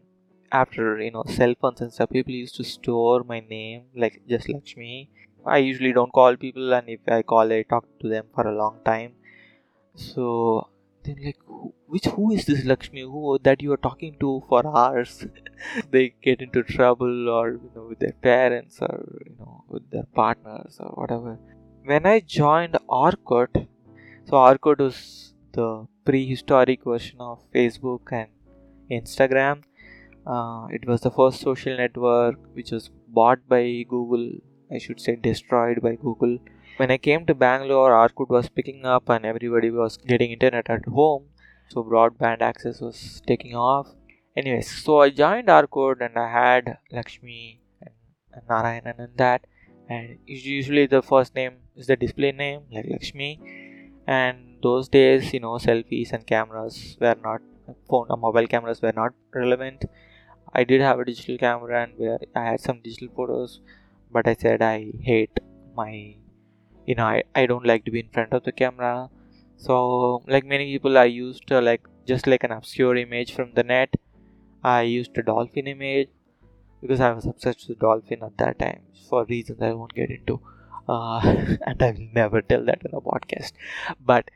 After 0.51 0.99
you 1.01 1.11
know 1.11 1.23
cell 1.27 1.55
phones 1.59 1.81
and 1.81 1.91
stuff 1.93 2.09
people 2.11 2.33
used 2.33 2.55
to 2.55 2.63
store 2.63 3.23
my 3.23 3.39
name 3.39 3.83
like 3.95 4.21
just 4.27 4.49
lakshmi. 4.49 5.09
I 5.45 5.57
usually 5.57 5.93
don't 5.93 6.13
call 6.13 6.37
people 6.37 6.73
and 6.73 6.89
if 6.89 7.01
i 7.07 7.21
call 7.21 7.51
i 7.51 7.63
talk 7.63 7.85
to 8.01 8.07
them 8.09 8.25
for 8.33 8.47
a 8.47 8.55
long 8.55 8.79
time. 8.85 9.13
So 9.95 10.69
then 11.03 11.17
like 11.25 11.39
which 11.93 12.05
who 12.13 12.31
is 12.35 12.45
this 12.49 12.63
Lakshmi 12.69 13.01
who 13.01 13.37
that 13.47 13.61
you 13.61 13.73
are 13.73 13.83
talking 13.85 14.15
to 14.19 14.29
for 14.49 14.61
hours? 14.65 15.25
they 15.91 16.03
get 16.27 16.41
into 16.45 16.63
trouble 16.75 17.29
or 17.29 17.51
you 17.51 17.71
know 17.75 17.85
with 17.89 17.99
their 18.03 18.15
parents 18.29 18.79
or 18.87 18.95
you 19.25 19.35
know 19.39 19.63
with 19.67 19.89
their 19.91 20.07
partners 20.21 20.77
or 20.79 20.91
whatever. 21.01 21.37
When 21.91 22.05
I 22.05 22.19
joined 22.21 22.77
Orkut, 22.89 23.67
so 24.25 24.33
Orkut 24.33 24.79
was 24.79 25.33
the 25.51 25.85
prehistoric 26.05 26.83
version 26.83 27.19
of 27.19 27.43
Facebook 27.53 28.11
and 28.11 28.29
Instagram. 28.99 29.63
Uh, 30.25 30.67
it 30.71 30.87
was 30.87 31.01
the 31.01 31.11
first 31.11 31.41
social 31.41 31.77
network 31.77 32.35
which 32.53 32.71
was 32.71 32.89
bought 33.07 33.47
by 33.47 33.63
Google. 33.95 34.27
I 34.71 34.79
should 34.79 34.99
say 34.99 35.15
destroyed 35.15 35.81
by 35.81 35.95
Google 35.95 36.39
when 36.77 36.89
I 36.89 36.97
came 36.97 37.25
to 37.27 37.35
Bangalore, 37.35 37.91
Orkut 37.91 38.29
was 38.29 38.49
picking 38.49 38.83
up 38.83 39.07
and 39.09 39.25
everybody 39.25 39.69
was 39.69 39.97
getting 39.97 40.31
internet 40.31 40.69
at 40.69 40.85
home, 40.85 41.25
so 41.73 41.83
broadband 41.83 42.41
access 42.41 42.79
was 42.81 43.21
taking 43.25 43.55
off. 43.55 43.87
Anyways, 44.35 44.69
so 44.83 45.01
I 45.01 45.09
joined 45.09 45.47
Orkut 45.47 46.01
and 46.05 46.17
I 46.17 46.29
had 46.29 46.77
Lakshmi 46.91 47.61
and, 47.81 48.47
Narayanan 48.49 48.99
and 48.99 49.17
that, 49.17 49.45
and 49.89 50.17
usually 50.25 50.85
the 50.87 51.01
first 51.01 51.35
name 51.35 51.57
is 51.75 51.87
the 51.87 51.95
display 51.95 52.31
name 52.31 52.61
like 52.71 52.85
Lakshmi, 52.89 53.39
and 54.07 54.57
those 54.61 54.89
days, 54.89 55.33
you 55.33 55.39
know, 55.39 55.53
selfies 55.53 56.11
and 56.13 56.25
cameras 56.25 56.97
were 56.99 57.17
not 57.23 57.41
phone 57.89 58.07
or 58.09 58.17
mobile 58.17 58.47
cameras 58.47 58.81
were 58.81 58.93
not 58.93 59.13
relevant. 59.33 59.85
I 60.53 60.63
did 60.63 60.81
have 60.81 60.99
a 60.99 61.05
digital 61.05 61.37
camera 61.37 61.83
and 61.83 62.19
I 62.35 62.43
had 62.51 62.59
some 62.59 62.81
digital 62.81 63.09
photos, 63.15 63.61
but 64.11 64.27
I 64.27 64.33
said 64.33 64.61
I 64.61 64.91
hate 65.01 65.39
my 65.75 66.15
you 66.85 66.95
know 66.95 67.05
I, 67.05 67.23
I 67.33 67.45
don't 67.45 67.65
like 67.65 67.85
to 67.85 67.91
be 67.91 67.99
in 67.99 68.09
front 68.09 68.33
of 68.33 68.43
the 68.43 68.51
camera 68.51 69.09
so 69.65 70.23
like 70.33 70.45
many 70.53 70.65
people 70.73 70.97
i 70.97 71.05
used 71.05 71.51
uh, 71.51 71.61
like 71.61 71.83
just 72.11 72.27
like 72.27 72.43
an 72.43 72.51
obscure 72.51 72.95
image 72.97 73.33
from 73.33 73.53
the 73.53 73.63
net. 73.63 73.95
I 74.63 74.81
used 74.81 75.17
a 75.17 75.23
dolphin 75.23 75.67
image 75.67 76.09
because 76.81 76.99
i 76.99 77.11
was 77.11 77.25
obsessed 77.25 77.67
with 77.69 77.79
dolphin 77.79 78.23
at 78.23 78.37
that 78.37 78.59
time 78.59 78.81
for 79.09 79.25
reasons 79.25 79.61
i 79.61 79.71
won't 79.73 79.93
get 79.93 80.09
into 80.09 80.39
uh, 80.87 81.19
and 81.67 81.83
i 81.87 81.91
will 81.91 82.09
never 82.13 82.41
tell 82.41 82.63
that 82.65 82.81
in 82.85 82.93
a 82.93 83.01
podcast. 83.01 83.53
But 83.99 84.31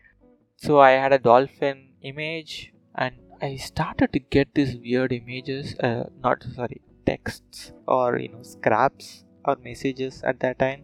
so 0.56 0.80
i 0.80 0.92
had 0.92 1.14
a 1.14 1.20
dolphin 1.20 1.90
image 2.02 2.74
and 2.96 3.16
i 3.42 3.56
started 3.56 4.14
to 4.14 4.20
get 4.20 4.54
these 4.54 4.76
weird 4.78 5.12
images 5.12 5.76
uh, 5.80 6.06
not 6.24 6.44
sorry 6.56 6.82
texts 7.06 7.72
or 7.88 8.18
you 8.20 8.30
know 8.30 8.44
scraps 8.44 9.24
or 9.46 9.56
messages 9.64 10.22
at 10.24 10.40
that 10.40 10.58
time 10.60 10.84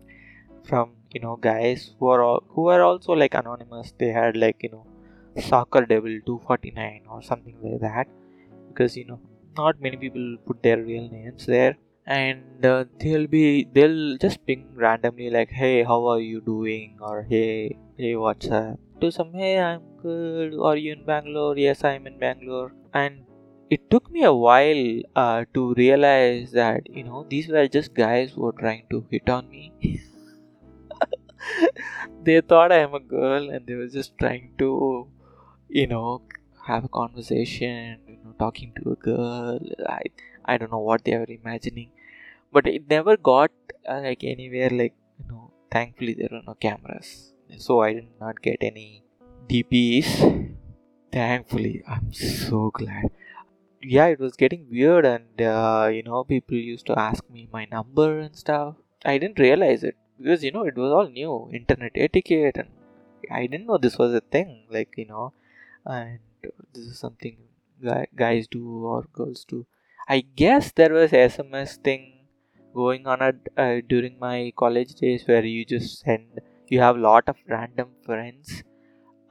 from 0.63 0.91
you 1.13 1.21
know 1.21 1.35
guys 1.35 1.91
who 1.99 2.07
are 2.07 2.23
all, 2.23 2.43
who 2.49 2.67
are 2.67 2.81
also 2.81 3.13
like 3.13 3.33
anonymous 3.33 3.93
they 3.97 4.09
had 4.09 4.35
like 4.35 4.57
you 4.63 4.69
know 4.69 4.85
soccer 5.49 5.85
devil 5.85 6.19
249 6.25 7.03
or 7.09 7.21
something 7.21 7.57
like 7.61 7.81
that. 7.81 8.07
Because 8.69 8.97
you 8.97 9.05
know 9.05 9.19
not 9.57 9.79
many 9.79 9.97
people 9.97 10.37
put 10.45 10.61
their 10.63 10.77
real 10.83 11.09
names 11.09 11.45
there. 11.45 11.77
And 12.05 12.65
uh, 12.65 12.85
they'll 12.99 13.27
be 13.27 13.67
they'll 13.71 14.17
just 14.17 14.45
ping 14.45 14.67
randomly 14.75 15.29
like 15.29 15.49
hey 15.49 15.83
how 15.83 16.05
are 16.07 16.19
you 16.19 16.41
doing? 16.41 16.97
or 17.01 17.23
hey 17.23 17.77
hey 17.97 18.15
what's 18.15 18.49
up? 18.49 18.79
To 19.01 19.11
some 19.11 19.33
hey 19.33 19.59
i'm 19.59 19.81
good. 20.01 20.53
Are 20.59 20.75
you 20.75 20.93
in 20.93 21.05
bangalore? 21.05 21.57
Yes 21.57 21.83
i'm 21.83 22.07
in 22.07 22.19
bangalore. 22.19 22.73
And 22.93 23.25
it 23.69 23.89
took 23.89 24.11
me 24.11 24.23
a 24.23 24.33
while 24.33 25.01
uh, 25.15 25.45
to 25.53 25.73
realize 25.75 26.51
that 26.51 26.81
you 26.89 27.03
know 27.03 27.25
these 27.29 27.47
were 27.47 27.67
just 27.67 27.93
guys 27.93 28.31
who 28.31 28.41
were 28.41 28.57
trying 28.59 28.85
to 28.91 29.05
hit 29.09 29.29
on 29.29 29.49
me 29.49 29.71
they 32.23 32.41
thought 32.41 32.71
I 32.71 32.79
am 32.79 32.93
a 32.93 32.99
girl 32.99 33.49
and 33.49 33.65
they 33.67 33.75
were 33.75 33.87
just 33.87 34.17
trying 34.17 34.51
to, 34.59 35.07
you 35.69 35.87
know, 35.87 36.21
have 36.65 36.85
a 36.85 36.89
conversation, 36.89 37.99
you 38.07 38.17
know, 38.23 38.33
talking 38.39 38.73
to 38.77 38.91
a 38.91 38.95
girl. 38.95 39.59
I, 39.87 40.01
I 40.45 40.57
don't 40.57 40.71
know 40.71 40.79
what 40.79 41.03
they 41.03 41.17
were 41.17 41.27
imagining, 41.27 41.91
but 42.51 42.67
it 42.67 42.89
never 42.89 43.17
got 43.17 43.51
uh, 43.87 44.01
like 44.03 44.23
anywhere. 44.23 44.69
Like 44.69 44.95
you 45.19 45.25
know, 45.29 45.51
thankfully 45.71 46.13
there 46.13 46.29
were 46.31 46.41
no 46.45 46.55
cameras, 46.55 47.33
so 47.57 47.81
I 47.81 47.93
did 47.93 48.07
not 48.19 48.41
get 48.41 48.57
any 48.61 49.03
DPs. 49.47 50.49
Thankfully, 51.11 51.83
I'm 51.87 52.11
so 52.13 52.71
glad. 52.73 53.11
Yeah, 53.81 54.07
it 54.07 54.19
was 54.19 54.35
getting 54.35 54.67
weird, 54.69 55.05
and 55.05 55.41
uh, 55.41 55.89
you 55.91 56.03
know, 56.03 56.23
people 56.23 56.57
used 56.57 56.85
to 56.87 56.97
ask 56.97 57.23
me 57.29 57.49
my 57.51 57.65
number 57.65 58.19
and 58.19 58.35
stuff. 58.35 58.75
I 59.05 59.17
didn't 59.17 59.39
realize 59.39 59.83
it 59.83 59.97
because 60.23 60.43
you 60.43 60.51
know 60.51 60.65
it 60.65 60.77
was 60.77 60.91
all 60.91 61.09
new. 61.09 61.49
Internet 61.53 61.91
etiquette 61.95 62.57
and 62.57 62.69
i 63.31 63.45
didn't 63.47 63.67
know 63.67 63.77
this 63.77 63.97
was 63.97 64.13
a 64.13 64.21
thing 64.21 64.63
like 64.69 64.93
you 64.97 65.05
know. 65.05 65.33
And 65.85 66.19
this 66.73 66.85
is 66.85 66.99
something 66.99 67.37
guys 68.15 68.47
do 68.47 68.85
or 68.85 69.05
girls 69.13 69.45
do. 69.45 69.65
I 70.07 70.21
guess 70.21 70.71
there 70.71 70.93
was 70.93 71.11
sms 71.11 71.77
thing 71.77 72.27
going 72.73 73.07
on 73.07 73.21
at, 73.21 73.35
uh, 73.57 73.77
during 73.87 74.17
my 74.19 74.51
college 74.55 74.95
days 74.95 75.23
where 75.27 75.45
you 75.45 75.65
just 75.65 75.99
send 76.01 76.41
you 76.67 76.79
have 76.79 76.97
a 76.97 76.99
lot 76.99 77.29
of 77.29 77.35
random 77.47 77.89
friends 78.05 78.63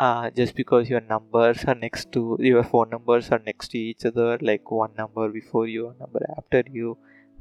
uh, 0.00 0.30
just 0.30 0.54
because 0.54 0.88
your 0.88 1.00
numbers 1.00 1.64
are 1.64 1.74
next 1.74 2.12
to 2.12 2.36
your 2.40 2.62
phone 2.62 2.90
numbers 2.90 3.30
are 3.30 3.42
next 3.44 3.68
to 3.68 3.78
each 3.78 4.04
other 4.04 4.38
like 4.40 4.70
one 4.70 4.94
number 4.96 5.28
before 5.28 5.66
you 5.66 5.86
one 5.86 5.98
number 5.98 6.24
after 6.36 6.62
you 6.70 6.96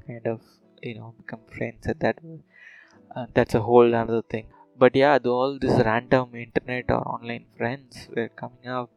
kind 0.07 0.27
of 0.27 0.41
you 0.81 0.95
know 0.95 1.13
become 1.17 1.41
friends 1.55 1.87
at 1.87 1.99
that 1.99 2.19
uh, 3.15 3.25
that's 3.33 3.55
a 3.55 3.61
whole 3.61 3.93
other 3.95 4.21
thing. 4.21 4.47
But 4.77 4.95
yeah 4.95 5.17
all 5.25 5.57
these 5.59 5.79
random 5.89 6.35
internet 6.35 6.85
or 6.89 7.01
online 7.15 7.45
friends 7.57 8.07
were 8.15 8.29
coming 8.29 8.67
up. 8.67 8.89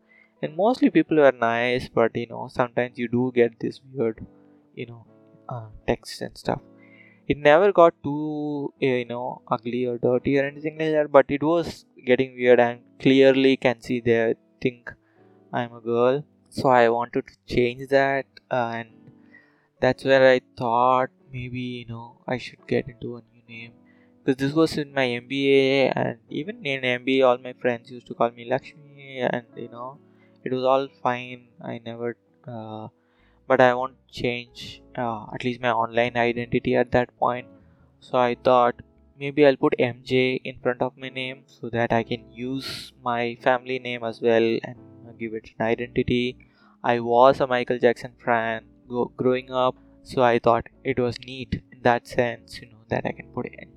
And 0.43 0.57
mostly 0.57 0.91
people 0.91 1.19
were 1.19 1.33
nice 1.33 1.89
but 1.89 2.17
you 2.17 2.27
know 2.27 2.49
sometimes 2.49 2.99
you 2.99 3.09
do 3.09 3.33
get 3.35 3.59
this 3.61 3.81
weird 3.93 4.27
you 4.75 4.87
know 4.87 5.07
uh, 5.49 5.69
text 5.87 6.21
and 6.23 6.37
stuff. 6.37 6.61
It 7.27 7.39
never 7.39 7.73
got 7.73 7.95
too 8.03 8.73
you 8.79 9.05
know 9.07 9.43
ugly 9.49 9.87
or 9.87 9.99
dirty 9.99 10.39
or 10.39 10.45
anything 10.45 10.79
like 10.79 10.93
that 10.93 11.11
but 11.11 11.27
it 11.29 11.43
was 11.43 11.87
getting 12.05 12.35
weird 12.35 12.61
and 12.61 12.81
clearly 13.01 13.57
can 13.57 13.81
see 13.81 14.01
they 14.01 14.35
think 14.61 14.93
i'm 15.53 15.73
a 15.75 15.81
girl. 15.81 16.25
So 16.51 16.69
i 16.69 16.89
wanted 16.89 17.25
to 17.27 17.55
change 17.55 17.89
that 17.89 18.27
uh, 18.51 18.73
and 18.81 18.89
that's 19.81 20.05
where 20.05 20.27
i 20.31 20.41
thought 20.59 21.11
maybe 21.33 21.61
you 21.61 21.87
know 21.87 22.21
i 22.27 22.39
should 22.39 22.67
get 22.67 22.89
into 22.89 23.17
a 23.17 23.23
new 23.33 23.43
name 23.49 23.73
because 24.25 24.39
this 24.43 24.55
was 24.55 24.79
in 24.79 24.95
my 24.95 25.07
MBA 25.07 25.93
and 25.95 26.19
even 26.31 26.65
in 26.65 26.83
MBA 26.83 27.27
all 27.27 27.39
my 27.39 27.53
friends 27.53 27.91
used 27.91 28.07
to 28.07 28.15
call 28.15 28.31
me 28.31 28.47
Lakshmi 28.49 29.19
and 29.21 29.45
you 29.55 29.69
know 29.69 29.99
it 30.43 30.53
was 30.53 30.65
all 30.65 30.89
fine. 31.03 31.49
I 31.63 31.79
never 31.85 32.17
uh, 32.49 32.89
but 33.47 33.61
I 33.61 33.75
want 33.75 33.97
to 33.99 34.23
change 34.23 34.83
uh, 34.97 35.27
at 35.35 35.45
least 35.45 35.61
my 35.61 35.73
online 35.73 36.17
identity 36.17 36.75
at 36.75 36.91
that 36.93 37.15
point. 37.19 37.49
So 38.01 38.17
I 38.17 38.35
thought 38.43 38.77
maybe 39.19 39.47
I'll 39.47 39.57
put 39.57 39.75
MJ 39.79 40.41
in 40.43 40.59
front 40.61 40.81
of 40.81 40.97
my 40.97 41.11
name 41.11 41.43
so 41.47 41.69
that 41.69 41.93
I 41.93 42.03
can 42.03 42.33
use 42.33 42.93
my 43.03 43.37
family 43.43 43.79
name 43.79 44.05
as 44.05 44.23
well 44.23 44.59
and 44.65 44.77
give 45.19 45.35
it 45.35 45.51
an 45.59 45.67
identity. 45.67 46.39
I 46.83 47.01
was 47.01 47.41
a 47.41 47.47
Michael 47.47 47.79
Jackson 47.79 48.15
fan 48.25 48.65
growing 49.17 49.51
up 49.51 49.77
so 50.03 50.23
I 50.23 50.39
thought 50.39 50.67
it 50.83 50.99
was 50.99 51.19
neat 51.21 51.63
in 51.73 51.81
that 51.83 52.07
sense 52.07 52.61
you 52.61 52.69
know 52.69 52.85
that 52.89 53.07
I 53.07 53.13
can 53.13 53.29
put 53.35 53.47
in 53.47 53.74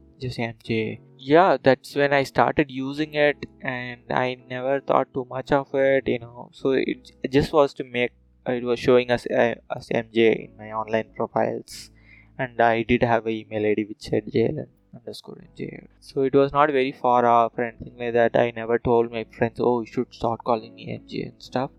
Yeah, 1.18 1.58
that's 1.62 1.96
when 1.96 2.14
I 2.14 2.24
started 2.24 2.72
using 2.72 3.14
it, 3.14 3.46
and 3.62 4.02
I 4.12 4.38
never 4.50 4.80
thought 4.80 5.14
too 5.14 5.26
much 5.30 5.52
of 5.52 5.74
it, 5.74 6.08
you 6.08 6.20
know. 6.20 6.50
So 6.54 6.72
it, 6.72 7.12
it 7.24 7.32
just 7.32 7.52
was 7.54 7.74
to 7.76 7.84
make 7.84 8.12
it 8.46 8.64
was 8.64 8.80
showing 8.80 9.12
us 9.12 9.26
uh, 9.28 9.56
as 9.76 9.90
MJ 9.90 10.46
in 10.46 10.58
my 10.58 10.72
online 10.72 11.10
profiles, 11.16 11.92
and 12.38 12.62
I 12.62 12.84
did 12.84 13.04
have 13.04 13.26
an 13.26 13.34
email 13.34 13.66
ID 13.66 13.86
which 13.86 14.02
said 14.10 14.28
JLN 14.28 14.68
underscore 14.96 15.44
MJ. 15.58 15.88
So 16.00 16.22
it 16.22 16.36
was 16.36 16.54
not 16.54 16.72
very 16.72 16.92
far 16.92 17.26
off 17.26 17.54
or 17.58 17.66
anything 17.66 17.98
like 17.98 18.14
that. 18.14 18.38
I 18.38 18.52
never 18.52 18.80
told 18.80 19.12
my 19.12 19.26
friends, 19.38 19.60
oh, 19.60 19.82
you 19.82 19.88
should 19.88 20.14
start 20.14 20.44
calling 20.44 20.76
me 20.76 20.88
MJ 20.98 21.24
and 21.24 21.42
stuff. 21.42 21.72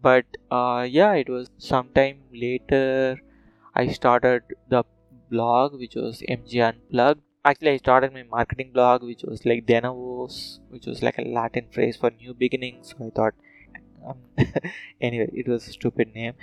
But 0.00 0.26
uh, 0.50 0.86
yeah, 0.88 1.12
it 1.14 1.28
was 1.28 1.50
sometime 1.58 2.20
later 2.32 3.20
I 3.74 3.88
started 3.88 4.42
the 4.68 4.84
blog 5.30 5.78
which 5.78 5.94
was 5.94 6.22
MJ 6.28 6.60
Unplugged 6.60 7.22
actually 7.44 7.72
i 7.72 7.76
started 7.76 8.12
my 8.12 8.22
marketing 8.22 8.70
blog 8.72 9.02
which 9.02 9.22
was 9.22 9.44
like 9.46 9.64
denavos 9.66 10.34
which 10.68 10.86
was 10.86 11.02
like 11.02 11.18
a 11.18 11.26
latin 11.38 11.66
phrase 11.74 11.96
for 11.96 12.10
new 12.10 12.34
beginnings 12.34 12.90
so 12.90 13.06
i 13.06 13.10
thought 13.18 13.34
um, 14.06 14.18
anyway 15.00 15.28
it 15.32 15.48
was 15.48 15.66
a 15.68 15.72
stupid 15.72 16.14
name 16.14 16.34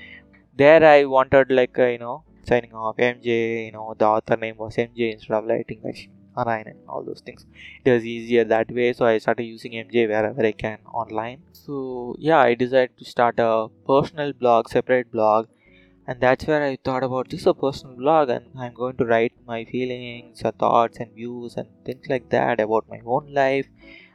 there 0.55 0.83
i 0.83 1.05
wanted 1.05 1.51
like 1.51 1.77
uh, 1.77 1.85
you 1.85 1.99
know 1.99 2.23
signing 2.49 2.73
off 2.73 2.97
mj 2.97 3.27
you 3.65 3.71
know 3.71 3.93
the 3.97 4.05
author 4.05 4.37
name 4.37 4.57
was 4.57 4.75
mj 4.75 5.13
instead 5.13 5.37
of 5.37 5.45
writing 5.45 5.81
like 5.83 6.09
Narayan 6.37 6.67
and 6.67 6.79
all 6.87 7.03
those 7.03 7.21
things. 7.21 7.45
It 7.83 7.89
was 7.89 8.05
easier 8.05 8.43
that 8.43 8.71
way, 8.71 8.93
so 8.93 9.05
I 9.05 9.17
started 9.17 9.43
using 9.43 9.71
MJ 9.71 10.05
wherever 10.07 10.45
I 10.45 10.51
can 10.51 10.77
online. 10.85 11.41
So 11.51 12.15
yeah, 12.19 12.37
I 12.37 12.53
decided 12.53 12.91
to 12.99 13.05
start 13.05 13.39
a 13.39 13.69
personal 13.87 14.33
blog, 14.33 14.69
separate 14.69 15.11
blog, 15.11 15.47
and 16.07 16.21
that's 16.21 16.45
where 16.47 16.63
I 16.63 16.77
thought 16.83 17.03
about 17.03 17.29
this 17.29 17.45
a 17.45 17.53
personal 17.53 17.95
blog 17.97 18.29
and 18.29 18.45
I'm 18.57 18.73
going 18.73 18.97
to 18.97 19.05
write 19.05 19.33
my 19.45 19.65
feelings 19.65 20.41
or 20.45 20.51
thoughts 20.51 20.97
and 20.99 21.13
views 21.13 21.55
and 21.57 21.67
things 21.85 22.05
like 22.09 22.29
that 22.29 22.59
about 22.59 22.89
my 22.89 23.01
own 23.05 23.33
life 23.33 23.67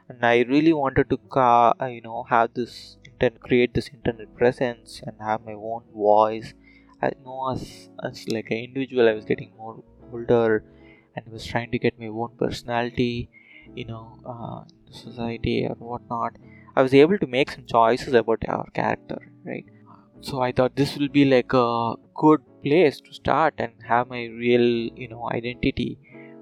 and 0.09 0.25
I 0.25 0.41
really 0.43 0.73
wanted 0.73 1.09
to 1.11 1.19
uh, 1.39 1.73
you 1.87 2.01
know 2.01 2.23
have 2.29 2.53
this 2.53 2.97
and 3.21 3.39
create 3.39 3.73
this 3.73 3.89
internet 3.89 4.33
presence 4.35 5.01
and 5.05 5.15
have 5.21 5.45
my 5.45 5.53
own 5.53 5.83
voice. 5.95 6.53
I 7.01 7.11
know 7.23 7.49
as, 7.51 7.89
as 8.03 8.27
like 8.29 8.51
an 8.51 8.57
individual, 8.57 9.07
I 9.09 9.13
was 9.13 9.25
getting 9.25 9.51
more 9.57 9.83
older 10.11 10.63
and 11.15 11.25
was 11.31 11.45
trying 11.45 11.71
to 11.71 11.79
get 11.79 11.99
my 11.99 12.07
own 12.07 12.31
personality, 12.37 13.29
you 13.75 13.85
know, 13.85 14.19
uh, 14.25 14.63
society 14.91 15.65
or 15.65 15.75
whatnot. 15.75 16.37
I 16.75 16.81
was 16.81 16.93
able 16.93 17.17
to 17.19 17.27
make 17.27 17.51
some 17.51 17.65
choices 17.65 18.13
about 18.13 18.43
our 18.47 18.69
character, 18.73 19.19
right? 19.45 19.65
So 20.23 20.41
I 20.41 20.53
thought 20.53 20.77
this 20.77 20.95
will 20.97 21.09
be 21.09 21.25
like 21.25 21.51
a 21.53 21.95
good 22.15 22.41
place 22.63 23.01
to 23.01 23.13
start 23.13 23.55
and 23.57 23.73
have 23.85 24.07
my 24.07 24.23
real, 24.27 24.61
you 24.95 25.09
know, 25.09 25.29
identity. 25.29 25.99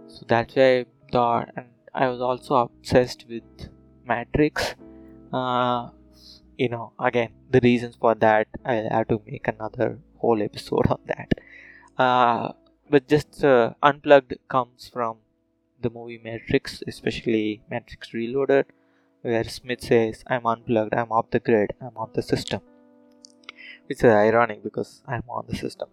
So 0.08 0.24
that's 0.28 0.56
why 0.56 0.80
I 0.80 0.86
thought, 1.12 1.50
and 1.56 1.66
I 1.92 2.08
was 2.08 2.22
also 2.22 2.56
obsessed 2.58 3.26
with 3.28 3.70
Matrix. 4.08 4.76
Uh, 5.34 5.90
you 6.60 6.70
know, 6.70 6.94
again, 7.00 7.32
the 7.50 7.60
reasons 7.64 7.96
for 7.96 8.14
that 8.14 8.48
I'll 8.64 8.90
have 8.90 9.08
to 9.08 9.20
make 9.26 9.48
another 9.48 9.98
whole 10.18 10.44
episode 10.44 10.86
on 10.88 11.00
that. 11.08 11.34
Uh, 11.98 12.54
but 12.88 13.08
just 13.08 13.44
uh, 13.44 13.74
unplugged 13.82 14.36
comes 14.48 14.92
from 14.94 15.18
the 15.82 15.90
movie 15.90 16.22
Matrix, 16.24 16.84
especially 16.88 17.64
Matrix 17.68 18.14
Reloaded, 18.14 18.68
where 19.24 19.44
Smith 19.46 19.82
says, 19.82 20.24
I'm 20.28 20.46
unplugged, 20.46 20.94
I'm 20.94 21.12
off 21.12 21.32
the 21.32 21.40
grid, 21.40 21.74
I'm 21.82 21.98
off 21.98 22.14
the 22.14 22.22
system. 22.22 22.62
It's 23.92 24.04
ironic 24.04 24.64
because 24.64 25.04
I'm 25.08 25.24
on 25.30 25.46
the 25.48 25.56
system. 25.56 25.90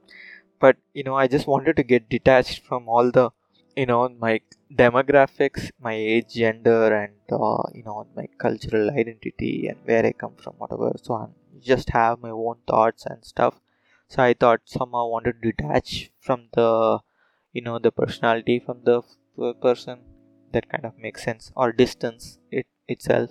But 0.61 0.77
you 0.95 1.05
know, 1.05 1.17
I 1.17 1.27
just 1.29 1.47
wanted 1.47 1.77
to 1.77 1.83
get 1.83 2.09
detached 2.09 2.65
from 2.65 2.89
all 2.89 3.11
the 3.11 3.31
you 3.77 3.87
know, 3.87 4.09
my 4.09 4.41
demographics, 4.75 5.71
my 5.81 5.95
age, 5.95 6.35
gender, 6.35 6.87
and 7.03 7.13
uh, 7.31 7.63
you 7.75 7.85
know, 7.85 8.07
my 8.17 8.27
cultural 8.39 8.91
identity 8.91 9.69
and 9.69 9.79
where 9.85 10.05
I 10.05 10.13
come 10.13 10.35
from, 10.37 10.55
whatever. 10.59 10.93
So 11.03 11.15
I 11.15 11.27
just 11.61 11.91
have 11.91 12.21
my 12.21 12.31
own 12.31 12.57
thoughts 12.67 13.07
and 13.07 13.25
stuff. 13.25 13.61
So 14.09 14.23
I 14.23 14.35
thought 14.35 14.63
somehow 14.65 15.07
wanted 15.09 15.43
to 15.43 15.53
detach 15.53 16.11
from 16.21 16.49
the 16.55 17.01
you 17.53 17.63
know 17.63 17.79
the 17.79 17.93
personality 17.93 18.59
from 18.59 18.81
the 18.85 19.03
person 19.61 20.01
that 20.53 20.69
kind 20.69 20.85
of 20.85 20.99
makes 20.99 21.25
sense 21.25 21.53
or 21.55 21.73
distance 21.73 22.39
it 22.51 22.67
itself 22.89 23.31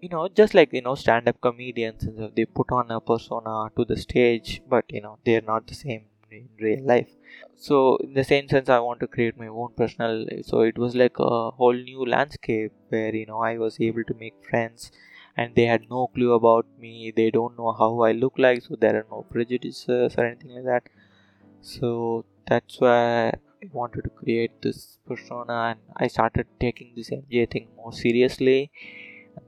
you 0.00 0.08
know 0.08 0.28
just 0.28 0.54
like 0.54 0.72
you 0.72 0.82
know 0.82 0.94
stand-up 0.94 1.40
comedians 1.40 2.06
they 2.36 2.44
put 2.44 2.70
on 2.72 2.90
a 2.90 3.00
persona 3.00 3.54
to 3.76 3.84
the 3.84 3.96
stage 3.96 4.62
but 4.68 4.84
you 4.88 5.00
know 5.00 5.18
they're 5.24 5.46
not 5.52 5.66
the 5.66 5.74
same 5.74 6.04
in 6.30 6.48
real 6.60 6.82
life 6.84 7.10
so 7.56 7.96
in 8.04 8.14
the 8.14 8.24
same 8.24 8.48
sense 8.48 8.68
i 8.68 8.78
want 8.78 9.00
to 9.00 9.06
create 9.14 9.36
my 9.36 9.48
own 9.48 9.70
personal 9.76 10.24
so 10.42 10.60
it 10.60 10.78
was 10.78 10.94
like 10.94 11.18
a 11.18 11.50
whole 11.50 11.80
new 11.90 12.04
landscape 12.06 12.72
where 12.88 13.14
you 13.14 13.26
know 13.26 13.40
i 13.40 13.56
was 13.58 13.80
able 13.80 14.04
to 14.04 14.14
make 14.14 14.34
friends 14.48 14.90
and 15.36 15.54
they 15.54 15.66
had 15.66 15.88
no 15.90 16.06
clue 16.14 16.32
about 16.32 16.66
me 16.78 17.12
they 17.16 17.30
don't 17.30 17.58
know 17.58 17.72
how 17.72 17.90
i 18.02 18.12
look 18.12 18.38
like 18.38 18.62
so 18.62 18.76
there 18.78 18.96
are 19.00 19.06
no 19.10 19.22
prejudices 19.30 20.14
or 20.16 20.24
anything 20.26 20.54
like 20.54 20.64
that 20.64 20.84
so 21.60 22.24
that's 22.46 22.80
why 22.80 23.28
I 23.28 23.68
wanted 23.72 24.02
to 24.04 24.10
create 24.10 24.62
this 24.62 24.98
persona 25.06 25.56
and 25.70 25.80
I 25.96 26.08
started 26.08 26.46
taking 26.58 26.92
this 26.96 27.12
MJ 27.12 27.46
thing 27.46 27.68
more 27.76 27.92
seriously. 27.92 28.70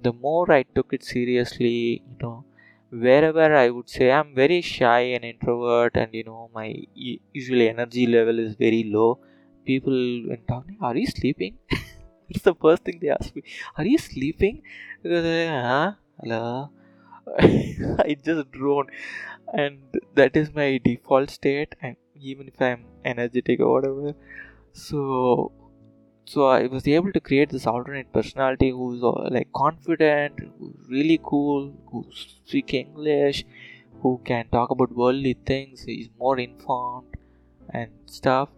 The 0.02 0.12
more 0.12 0.50
I 0.50 0.62
took 0.62 0.92
it 0.92 1.04
seriously, 1.04 2.02
you 2.10 2.16
know, 2.20 2.44
wherever 2.90 3.54
I 3.54 3.70
would 3.70 3.88
say 3.88 4.10
I'm 4.10 4.34
very 4.34 4.60
shy 4.60 5.00
and 5.16 5.24
introvert, 5.24 5.96
and 5.96 6.14
you 6.14 6.24
know, 6.24 6.50
my 6.54 6.74
usually 6.94 7.68
energy 7.68 8.06
level 8.06 8.38
is 8.38 8.54
very 8.54 8.84
low. 8.84 9.18
People 9.64 9.92
when 10.28 10.42
talking, 10.48 10.78
are 10.80 10.96
you 10.96 11.06
sleeping? 11.06 11.58
It's 12.28 12.42
the 12.42 12.54
first 12.54 12.84
thing 12.84 12.98
they 13.00 13.10
ask 13.10 13.34
me. 13.36 13.42
Are 13.76 13.84
you 13.84 13.98
sleeping? 13.98 14.62
Because 15.02 15.26
huh? 15.48 15.92
hello. 16.20 16.70
I 17.38 18.16
just 18.24 18.50
drone, 18.50 18.86
and 19.52 20.00
that 20.14 20.36
is 20.36 20.54
my 20.54 20.80
default 20.82 21.30
state. 21.30 21.74
And 21.82 21.96
even 22.20 22.48
if 22.48 22.60
I'm 22.60 22.86
energetic 23.04 23.60
or 23.60 23.72
whatever. 23.74 24.14
So 24.72 25.52
so 26.24 26.46
I 26.46 26.66
was 26.66 26.86
able 26.86 27.12
to 27.12 27.20
create 27.20 27.50
this 27.50 27.66
alternate 27.66 28.12
personality 28.12 28.70
who's 28.70 29.02
uh, 29.02 29.28
like 29.30 29.52
confident, 29.52 30.40
who's 30.58 30.76
really 30.88 31.20
cool, 31.22 31.72
who 31.90 32.06
speak 32.46 32.74
English, 32.74 33.44
who 34.02 34.20
can 34.24 34.48
talk 34.48 34.70
about 34.70 34.92
worldly 34.92 35.36
things. 35.46 35.82
He's 35.82 36.08
more 36.18 36.38
informed 36.38 37.16
and 37.70 37.90
stuff. 38.06 38.48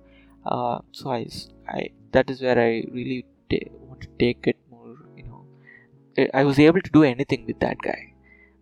Uh, 0.44 0.80
so 0.92 1.10
I, 1.10 1.26
I 1.68 1.88
that 2.12 2.30
is 2.30 2.42
where 2.42 2.58
I 2.58 2.84
really 2.92 3.26
want 3.50 4.02
to 4.02 4.08
take 4.18 4.46
it 4.46 4.58
more. 4.70 4.96
You 5.16 5.24
know, 5.24 6.28
I 6.32 6.44
was 6.44 6.58
able 6.58 6.80
to 6.80 6.90
do 6.90 7.02
anything 7.02 7.46
with 7.46 7.60
that 7.60 7.78
guy. 7.78 8.12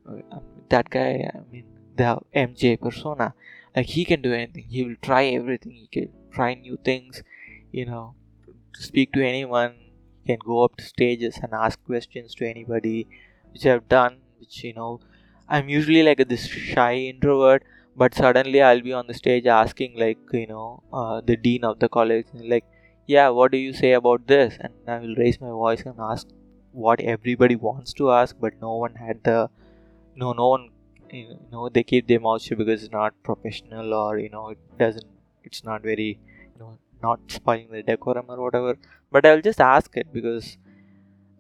Uh, 0.09 0.39
that 0.69 0.89
guy, 0.89 1.31
I 1.35 1.41
mean, 1.53 1.65
the 1.97 2.19
MJ 2.35 2.81
persona 2.81 3.35
like 3.75 3.87
he 3.87 4.05
can 4.05 4.23
do 4.23 4.33
anything 4.33 4.67
he 4.69 4.85
will 4.85 4.97
try 5.03 5.25
everything 5.27 5.73
he 5.73 5.89
can 5.93 6.09
try 6.31 6.55
new 6.55 6.79
things 6.85 7.23
you 7.71 7.85
know 7.85 8.15
speak 8.81 9.13
to 9.13 9.25
anyone 9.27 9.75
he 10.23 10.33
can 10.33 10.39
go 10.45 10.63
up 10.65 10.77
to 10.77 10.85
stages 10.85 11.39
and 11.43 11.53
ask 11.53 11.83
questions 11.85 12.35
to 12.35 12.49
anybody 12.49 13.07
which 13.53 13.67
i've 13.67 13.89
done 13.89 14.19
which 14.39 14.63
you 14.65 14.73
know 14.73 15.01
i'm 15.49 15.69
usually 15.69 16.03
like 16.03 16.27
this 16.29 16.47
shy 16.47 16.95
introvert 16.95 17.63
but 17.97 18.15
suddenly 18.15 18.63
i'll 18.63 18.81
be 18.81 18.93
on 18.93 19.07
the 19.07 19.15
stage 19.15 19.47
asking 19.47 19.99
like 19.99 20.19
you 20.33 20.47
know 20.47 20.83
uh, 20.93 21.21
the 21.21 21.37
dean 21.37 21.65
of 21.65 21.79
the 21.79 21.89
college 21.89 22.27
like 22.35 22.65
yeah 23.07 23.29
what 23.29 23.51
do 23.51 23.59
you 23.59 23.73
say 23.73 23.93
about 23.93 24.27
this? 24.27 24.57
And 24.61 24.73
i 24.87 24.99
will 24.99 25.15
raise 25.17 25.41
my 25.41 25.49
voice 25.49 25.83
and 25.83 25.95
ask 25.99 26.27
what 26.73 27.01
everybody 27.01 27.57
wants 27.57 27.93
to 27.95 28.11
ask 28.11 28.37
but 28.41 28.55
no 28.61 28.75
one 28.77 28.95
had 28.95 29.23
the 29.25 29.51
no 30.17 30.33
no 30.33 30.49
one 30.49 30.71
you 31.11 31.39
know 31.51 31.69
they 31.69 31.83
keep 31.83 32.07
their 32.09 32.21
mouth 32.21 32.43
shut 32.43 32.59
because 32.59 32.83
it's 32.83 32.93
not 32.93 33.15
professional 33.23 33.93
or 33.93 34.19
you 34.19 34.31
know 34.31 34.49
it 34.51 34.59
doesn't 34.79 35.05
it's 35.45 35.63
not 35.65 35.83
very 35.83 36.19
you 36.55 36.59
know 36.59 36.79
not 37.03 37.21
spoiling 37.29 37.71
the 37.71 37.83
decorum 37.83 38.27
or 38.29 38.41
whatever 38.45 38.77
but 39.11 39.27
i'll 39.27 39.43
just 39.51 39.61
ask 39.61 39.97
it 39.97 40.13
because 40.13 40.57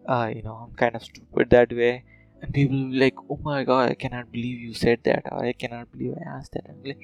uh, 0.07 0.31
you 0.35 0.43
know 0.43 0.57
i'm 0.63 0.75
kind 0.77 0.97
of 0.97 1.03
stupid 1.03 1.51
that 1.51 1.73
way. 1.73 2.05
And 2.43 2.53
people 2.53 2.77
will 2.77 2.91
be 2.91 2.99
like 2.99 3.15
oh 3.31 3.39
my 3.43 3.63
god 3.65 3.91
i 3.91 3.95
cannot 3.95 4.33
believe 4.33 4.59
you 4.59 4.75
said 4.75 5.01
that 5.05 5.23
or 5.31 5.45
i 5.45 5.53
cannot 5.53 5.93
believe 5.93 6.15
i 6.21 6.29
asked 6.29 6.53
that. 6.53 6.65
I'm 6.69 6.83
like 6.85 7.03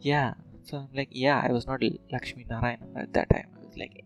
yeah. 0.00 0.34
So 0.64 0.76
i'm 0.78 0.88
like 0.94 1.08
yeah 1.10 1.40
i 1.46 1.52
was 1.52 1.66
not 1.66 1.82
lakshmi 2.12 2.46
narayan 2.48 2.80
at 2.96 3.12
that 3.14 3.30
time. 3.30 3.48
I 3.56 3.66
was 3.66 3.76
like 3.76 4.04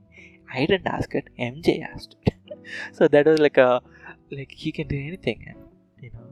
i 0.52 0.64
didn't 0.64 0.86
ask 0.86 1.14
it. 1.14 1.28
Mj 1.38 1.82
asked 1.92 2.16
it. 2.22 2.34
So 2.92 3.08
that 3.08 3.26
was 3.26 3.40
like 3.40 3.58
a 3.58 3.82
like 4.30 4.52
he 4.52 4.70
can 4.72 4.86
do 4.88 4.96
anything 4.96 5.54
you 6.00 6.10
know 6.12 6.28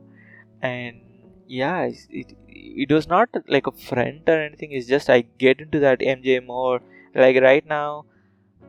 and 0.63 1.01
yeah 1.47 1.91
it, 2.11 2.35
it 2.49 2.93
was 2.93 3.09
not 3.09 3.29
like 3.49 3.67
a 3.67 3.73
friend 3.73 4.23
or 4.27 4.41
anything. 4.41 4.73
It's 4.73 4.87
just 4.87 5.11
i 5.11 5.23
get 5.39 5.61
into 5.61 5.79
that 5.81 6.01
mj 6.01 6.45
more 6.47 6.81
like 7.25 7.41
right 7.43 7.67
now 7.67 8.05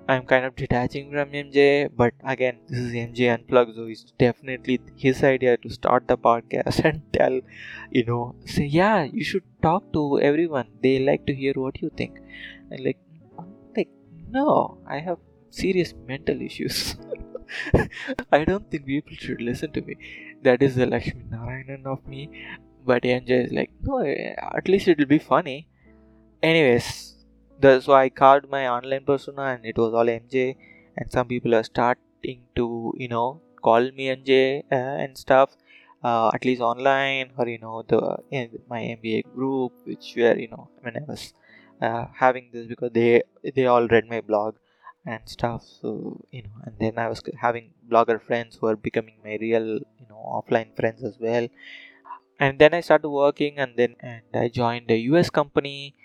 i'm 0.07 0.25
kind 0.31 0.45
of 0.45 0.55
detaching 0.55 1.12
from 1.12 1.31
mj 1.31 1.89
but 2.01 2.13
again 2.33 2.57
this 2.67 2.79
is 2.79 2.93
mj 2.93 3.33
unplugged 3.33 3.75
so 3.75 3.85
it's 3.93 4.12
definitely 4.25 4.79
his 4.95 5.23
idea 5.23 5.55
to 5.57 5.69
start 5.69 6.07
the 6.07 6.17
podcast 6.17 6.83
and 6.89 7.01
tell 7.13 7.39
you 7.91 8.05
know. 8.05 8.35
Say 8.45 8.65
yeah 8.65 9.03
you 9.03 9.23
should 9.23 9.43
talk 9.62 9.91
to 9.93 10.19
everyone. 10.19 10.67
They 10.81 10.99
like 10.99 11.25
to 11.27 11.33
hear 11.33 11.53
what 11.55 11.81
you 11.81 11.89
think. 11.95 12.19
And 12.71 12.83
like 12.83 12.99
like 13.75 13.89
no 14.29 14.77
i 14.88 14.99
have 14.99 15.17
serious 15.49 15.93
mental 16.07 16.41
issues. 16.41 16.95
I 18.31 18.45
don't 18.45 18.69
think 18.69 18.85
people 18.85 19.15
should 19.17 19.41
listen 19.41 19.71
to 19.71 19.81
me. 19.81 19.95
That 20.43 20.62
is 20.62 20.75
the 20.75 20.85
Lakshmi 20.85 21.23
Narayanan 21.31 21.85
of 21.85 22.07
me. 22.07 22.29
But 22.85 23.03
MJ 23.03 23.45
is 23.45 23.51
like, 23.51 23.71
no, 23.81 24.03
at 24.03 24.67
least 24.67 24.88
it'll 24.88 25.05
be 25.05 25.19
funny. 25.19 25.67
Anyways, 26.41 27.15
the, 27.60 27.80
so 27.82 27.93
I 27.93 28.10
carved 28.10 28.50
my 28.50 28.67
online 28.67 29.06
persona 29.06 29.43
and 29.54 29.65
it 29.65 29.78
was 29.78 29.93
all 29.93 30.10
MJ, 30.10 30.58
and 30.98 31.12
some 31.12 31.28
people 31.28 31.56
are 31.56 31.63
starting 31.63 32.43
to, 32.56 32.93
you 32.98 33.08
know, 33.08 33.41
call 33.62 33.91
me 33.91 34.10
MJ 34.10 34.63
uh, 34.72 34.76
and 34.76 35.17
stuff. 35.17 35.56
Uh, 36.02 36.32
at 36.34 36.45
least 36.45 36.62
online 36.62 37.30
or 37.38 37.45
you 37.50 37.58
know 37.60 37.84
the 37.86 38.17
in 38.32 38.50
my 38.69 38.80
MBA 38.80 39.24
group, 39.36 39.74
which 39.84 40.13
were 40.15 40.38
you 40.38 40.48
know 40.48 40.69
when 40.80 40.95
I 40.95 41.02
was 41.06 41.34
uh, 41.82 42.06
having 42.15 42.50
this 42.54 42.67
because 42.67 42.91
they 42.93 43.24
they 43.56 43.65
all 43.65 43.86
read 43.86 44.08
my 44.08 44.22
blog 44.22 44.56
and 45.06 45.22
stuff. 45.26 45.65
So 45.82 46.26
you 46.32 46.43
know, 46.43 46.56
and 46.63 46.76
then 46.80 46.98
I 46.98 47.10
was 47.10 47.22
having 47.41 47.72
blogger 47.91 48.22
friends 48.22 48.56
who 48.56 48.67
are 48.67 48.78
becoming 48.78 49.17
my 49.26 49.38
real 49.41 49.67
you 50.02 50.08
know 50.10 50.22
offline 50.39 50.74
friends 50.78 51.04
as 51.04 51.17
well 51.19 51.48
and 52.39 52.60
then 52.60 52.74
i 52.74 52.82
started 52.82 53.10
working 53.10 53.58
and 53.58 53.76
then 53.78 53.95
and 54.00 54.24
i 54.34 54.48
joined 54.48 54.89
a 54.91 54.98
us 55.19 55.30
company 55.30 55.95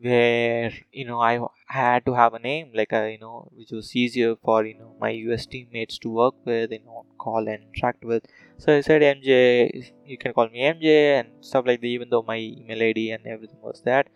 where 0.00 0.72
you 0.92 1.04
know 1.04 1.20
i 1.20 1.38
had 1.68 2.04
to 2.04 2.14
have 2.14 2.34
a 2.34 2.38
name 2.38 2.70
like 2.74 2.92
a, 2.92 3.12
you 3.12 3.18
know 3.18 3.48
which 3.54 3.70
was 3.70 3.94
easier 3.96 4.34
for 4.36 4.64
you 4.64 4.74
know 4.78 4.94
my 5.00 5.12
us 5.12 5.46
teammates 5.46 5.98
to 5.98 6.10
work 6.10 6.34
with 6.44 6.72
you 6.72 6.80
know 6.84 7.04
call 7.18 7.48
and 7.48 7.64
interact 7.74 8.04
with. 8.04 8.24
So 8.58 8.76
i 8.76 8.80
said 8.80 9.02
mj 9.02 9.92
you 10.04 10.18
can 10.18 10.32
call 10.32 10.48
me 10.48 10.60
mj 10.60 10.84
and 11.20 11.28
stuff 11.40 11.66
like 11.66 11.80
that 11.80 11.86
even 11.86 12.10
though 12.10 12.22
my 12.22 12.36
email 12.36 12.82
id 12.82 13.10
and 13.10 13.26
everything 13.26 13.60
was 13.62 13.80
that. 13.84 14.08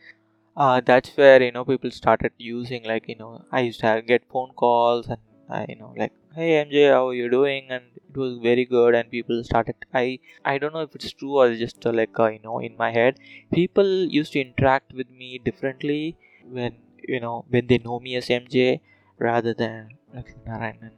Uh, 0.56 0.80
that's 0.84 1.16
where 1.16 1.42
you 1.42 1.52
know 1.52 1.64
people 1.64 1.90
started 1.90 2.32
using 2.38 2.84
like 2.84 3.08
you 3.08 3.16
know 3.16 3.44
i 3.52 3.60
used 3.60 3.80
to 3.80 4.02
get 4.06 4.24
phone 4.32 4.50
calls 4.56 5.06
and 5.08 5.20
uh, 5.48 5.64
you 5.68 5.76
know 5.76 5.94
like 5.96 6.12
hey 6.34 6.60
MJ, 6.60 6.88
how 6.88 7.08
are 7.08 7.14
you 7.14 7.28
doing? 7.30 7.66
And 7.70 7.84
it 8.08 8.16
was 8.16 8.38
very 8.38 8.64
good. 8.64 8.94
And 8.94 9.10
people 9.10 9.42
started. 9.44 9.76
I 9.92 10.18
I 10.44 10.58
don't 10.58 10.72
know 10.72 10.84
if 10.88 10.94
it's 10.94 11.12
true 11.12 11.36
or 11.40 11.54
just 11.54 11.86
uh, 11.86 11.92
like 11.92 12.18
uh, 12.18 12.28
you 12.28 12.40
know 12.44 12.58
in 12.60 12.76
my 12.76 12.90
head. 12.92 13.18
People 13.52 13.90
used 14.18 14.32
to 14.34 14.40
interact 14.40 14.92
with 14.92 15.10
me 15.10 15.38
differently 15.38 16.16
when 16.58 16.76
you 17.06 17.20
know 17.20 17.44
when 17.48 17.66
they 17.66 17.78
know 17.78 18.00
me 18.00 18.16
as 18.16 18.30
MJ 18.30 18.80
rather 19.18 19.54
than 19.54 19.90
Lakshmi 20.14 20.42
Narayanan. 20.46 20.92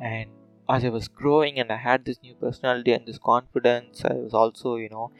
And 0.00 0.30
as 0.68 0.84
I 0.84 0.88
was 0.88 1.08
growing 1.08 1.58
and 1.58 1.70
I 1.72 1.76
had 1.76 2.04
this 2.04 2.22
new 2.22 2.34
personality 2.34 2.92
and 2.92 3.06
this 3.06 3.18
confidence, 3.18 4.04
I 4.04 4.14
was 4.14 4.34
also 4.34 4.76
you 4.76 4.88
know 4.88 5.10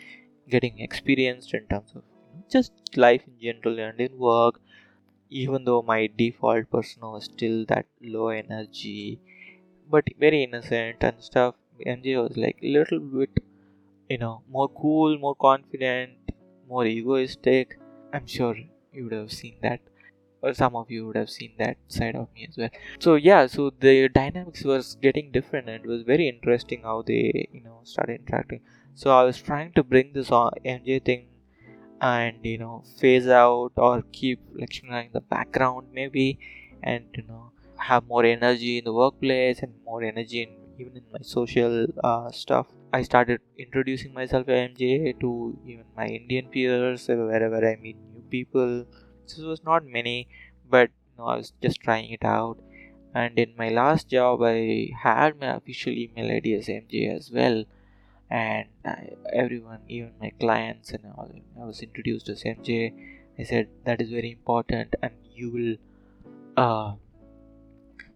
getting 0.48 0.78
experienced 0.78 1.54
in 1.54 1.66
terms 1.66 1.92
of 1.96 2.02
just 2.50 2.72
life 2.96 3.22
in 3.26 3.38
general 3.40 3.78
and 3.80 4.00
in 4.00 4.18
work 4.18 4.60
even 5.30 5.64
though 5.64 5.82
my 5.82 6.06
default 6.18 6.70
persona 6.70 7.10
was 7.10 7.24
still 7.24 7.64
that 7.66 7.86
low 8.00 8.28
energy 8.28 9.20
but 9.90 10.04
very 10.18 10.42
innocent 10.44 11.02
and 11.02 11.22
stuff. 11.22 11.54
Mj 11.86 12.22
was 12.22 12.36
like 12.36 12.58
a 12.62 12.68
little 12.68 13.00
bit 13.00 13.40
you 14.08 14.18
know 14.18 14.42
more 14.48 14.68
cool 14.68 15.18
more 15.18 15.34
confident 15.34 16.12
more 16.68 16.86
egoistic. 16.86 17.78
I'm 18.12 18.26
sure 18.26 18.56
you 18.92 19.04
would 19.04 19.12
have 19.12 19.32
seen 19.32 19.56
that 19.62 19.80
or 20.42 20.54
some 20.54 20.76
of 20.76 20.90
you 20.90 21.06
would 21.06 21.16
have 21.16 21.30
seen 21.30 21.52
that 21.58 21.76
side 21.88 22.14
of 22.14 22.28
me 22.34 22.46
as 22.48 22.56
well. 22.56 22.70
So 22.98 23.14
yeah 23.16 23.46
so 23.46 23.70
the 23.80 24.08
dynamics 24.08 24.64
was 24.64 24.96
getting 24.96 25.32
different 25.32 25.68
and 25.68 25.84
it 25.84 25.88
was 25.88 26.02
very 26.02 26.28
interesting 26.28 26.82
how 26.82 27.02
they 27.02 27.48
you 27.52 27.62
know 27.62 27.80
started 27.84 28.20
interacting. 28.20 28.60
So 28.94 29.10
i 29.10 29.24
was 29.24 29.40
trying 29.42 29.72
to 29.72 29.82
bring 29.82 30.12
this 30.12 30.30
mj 30.30 31.04
thing 31.04 31.26
and 32.00 32.44
you 32.44 32.58
know 32.58 32.84
phase 33.00 33.26
out 33.28 33.72
or 33.76 34.02
keep 34.12 34.40
Lakshmi 34.54 35.06
in 35.06 35.10
the 35.12 35.20
background 35.20 35.88
maybe 35.92 36.38
and 36.82 37.04
you 37.14 37.24
know 37.28 37.52
have 37.88 38.06
more 38.06 38.24
energy 38.24 38.78
in 38.78 38.84
the 38.84 38.92
workplace 38.92 39.60
and 39.62 39.74
more 39.84 40.02
energy 40.02 40.42
in 40.42 40.50
even 40.78 40.96
in 40.96 41.04
my 41.12 41.20
social 41.22 41.86
uh, 42.02 42.30
stuff. 42.30 42.66
I 42.92 43.02
started 43.02 43.40
introducing 43.58 44.12
myself 44.14 44.48
as 44.48 44.70
mj 44.70 45.18
to 45.20 45.30
even 45.66 45.84
my 45.96 46.06
indian 46.06 46.48
peers 46.54 47.06
wherever 47.08 47.60
i 47.70 47.76
meet 47.76 47.96
new 48.12 48.22
people. 48.36 48.84
This 49.26 49.38
was 49.38 49.62
not 49.64 49.84
many 49.84 50.28
but 50.68 50.90
you 50.90 51.14
know, 51.18 51.26
i 51.34 51.36
was 51.36 51.52
just 51.62 51.80
trying 51.80 52.10
it 52.10 52.24
out. 52.24 52.58
And 53.14 53.38
in 53.38 53.54
my 53.56 53.68
last 53.68 54.08
job 54.08 54.42
i 54.42 54.90
had 55.02 55.40
my 55.40 55.54
official 55.56 55.92
email 55.92 56.30
id 56.38 56.54
as 56.54 56.68
mj 56.68 57.14
as 57.16 57.30
well. 57.30 57.64
And 58.30 58.68
I, 58.84 59.10
everyone 59.32 59.80
even 59.88 60.12
my 60.20 60.32
clients 60.40 60.90
and 60.92 61.04
all 61.16 61.30
i 61.62 61.64
was 61.64 61.80
introduced 61.82 62.28
as 62.28 62.42
mj 62.44 62.92
i 63.38 63.42
said 63.44 63.68
that 63.84 64.00
is 64.00 64.10
very 64.10 64.30
important 64.32 64.96
and 65.02 65.12
you 65.34 65.50
will 65.56 65.74
uh 66.56 66.94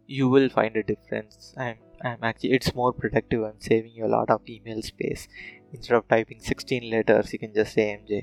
you 0.09 0.29
will 0.29 0.49
find 0.49 0.77
a 0.77 0.83
difference. 0.83 1.55
I'm 1.64 1.79
i'm 2.09 2.23
actually 2.29 2.53
it's 2.59 2.75
more 2.75 2.92
productive. 2.92 3.42
I'm 3.49 3.61
saving 3.61 3.92
you 3.99 4.07
a 4.07 4.14
lot 4.18 4.31
of 4.31 4.53
email 4.57 4.83
space. 4.83 5.29
Instead 5.73 5.97
of 5.99 6.09
typing 6.09 6.40
16 6.40 6.90
letters 6.90 7.33
you 7.33 7.38
can 7.38 7.55
just 7.55 7.75
say 7.75 7.87
mj 7.97 8.21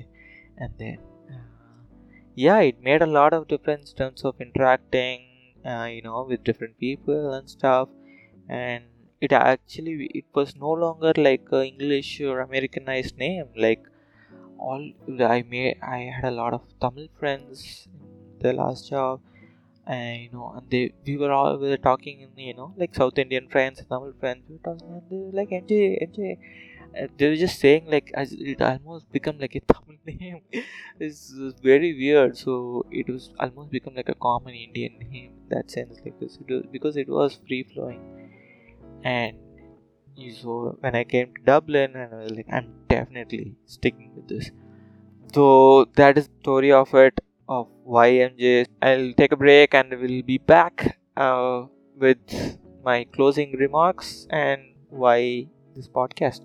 and 0.58 0.72
then 0.80 0.98
uh, 1.32 1.44
yeah 2.34 2.58
it 2.70 2.82
made 2.88 3.02
a 3.02 3.12
lot 3.18 3.32
of 3.32 3.46
difference 3.52 3.92
in 3.92 3.96
terms 4.02 4.24
of 4.24 4.40
interacting 4.46 5.20
uh, 5.64 5.88
you 5.96 6.02
know 6.02 6.26
with 6.28 6.42
different 6.44 6.78
people 6.78 7.32
and 7.34 7.48
stuff. 7.48 7.88
And 8.48 8.84
it 9.20 9.32
actually 9.32 10.10
it 10.22 10.26
was 10.34 10.56
no 10.56 10.72
longer 10.84 11.12
like 11.28 11.46
a 11.52 11.62
english 11.72 12.20
or 12.20 12.40
americanized 12.40 13.16
name. 13.16 13.48
Like 13.66 13.84
all 14.58 14.84
i 15.36 15.42
may 15.54 15.66
i 15.82 15.98
had 16.16 16.26
a 16.32 16.36
lot 16.40 16.52
of 16.58 16.62
tamil 16.82 17.08
friends 17.18 17.62
in 17.94 18.38
the 18.44 18.52
last 18.60 18.88
job 18.92 19.20
and 19.86 20.22
you 20.22 20.30
know 20.32 20.52
and 20.56 20.70
they 20.70 20.92
we 21.06 21.16
were 21.16 21.32
all 21.32 21.56
we 21.62 21.68
were 21.72 21.82
talking 21.90 22.20
in 22.20 22.30
you 22.48 22.54
know 22.60 22.74
like 22.76 22.94
south 23.00 23.18
indian 23.24 23.46
friends 23.54 23.82
tamil 23.90 24.12
friends 24.22 24.42
we 24.48 24.54
were 24.56 24.64
talking 24.68 24.88
and 24.96 25.06
they 25.10 25.20
were 25.24 25.34
like 25.40 25.52
mj 25.62 25.74
mj 26.08 26.20
uh, 26.98 27.06
they 27.18 27.28
were 27.30 27.40
just 27.44 27.58
saying 27.64 27.84
like 27.94 28.10
as 28.22 28.32
it 28.52 28.60
almost 28.70 29.04
become 29.16 29.38
like 29.44 29.54
a 29.60 29.62
tamil 29.72 29.96
name. 30.06 30.40
It's 30.98 31.22
very 31.62 31.90
weird. 32.00 32.36
So 32.36 32.86
it 32.90 33.08
was 33.14 33.24
almost 33.38 33.70
become 33.70 33.94
like 33.94 34.08
a 34.08 34.18
common 34.26 34.54
indian 34.54 34.98
name 34.98 35.24
in 35.24 35.32
that 35.50 35.70
sense 35.70 35.98
like 36.04 36.18
this. 36.20 36.38
It 36.42 36.52
was, 36.52 36.62
because 36.76 36.96
it 36.96 37.08
was 37.08 37.38
free 37.46 37.62
flowing 37.72 38.02
and 39.04 39.36
so 40.42 40.76
when 40.80 40.94
I 40.96 41.04
came 41.04 41.34
to 41.34 41.42
Dublin 41.42 41.94
and 41.94 42.14
I 42.14 42.18
was 42.24 42.32
like 42.32 42.46
I'm 42.50 42.68
definitely 42.88 43.56
sticking 43.66 44.12
with 44.16 44.28
this. 44.28 44.50
So 45.34 45.86
that 45.96 46.16
is 46.18 46.28
the 46.28 46.34
story 46.42 46.72
of 46.72 46.94
it 46.94 47.20
of 47.48 47.68
YMJ. 47.86 48.66
I'll 48.82 49.12
take 49.14 49.32
a 49.32 49.36
break 49.36 49.74
and 49.74 49.90
we'll 50.00 50.22
be 50.22 50.38
back 50.38 50.98
uh, 51.16 51.66
with 51.96 52.58
my 52.84 53.04
closing 53.04 53.52
remarks 53.58 54.26
and 54.30 54.62
why 54.88 55.48
this 55.74 55.88
podcast 55.88 56.40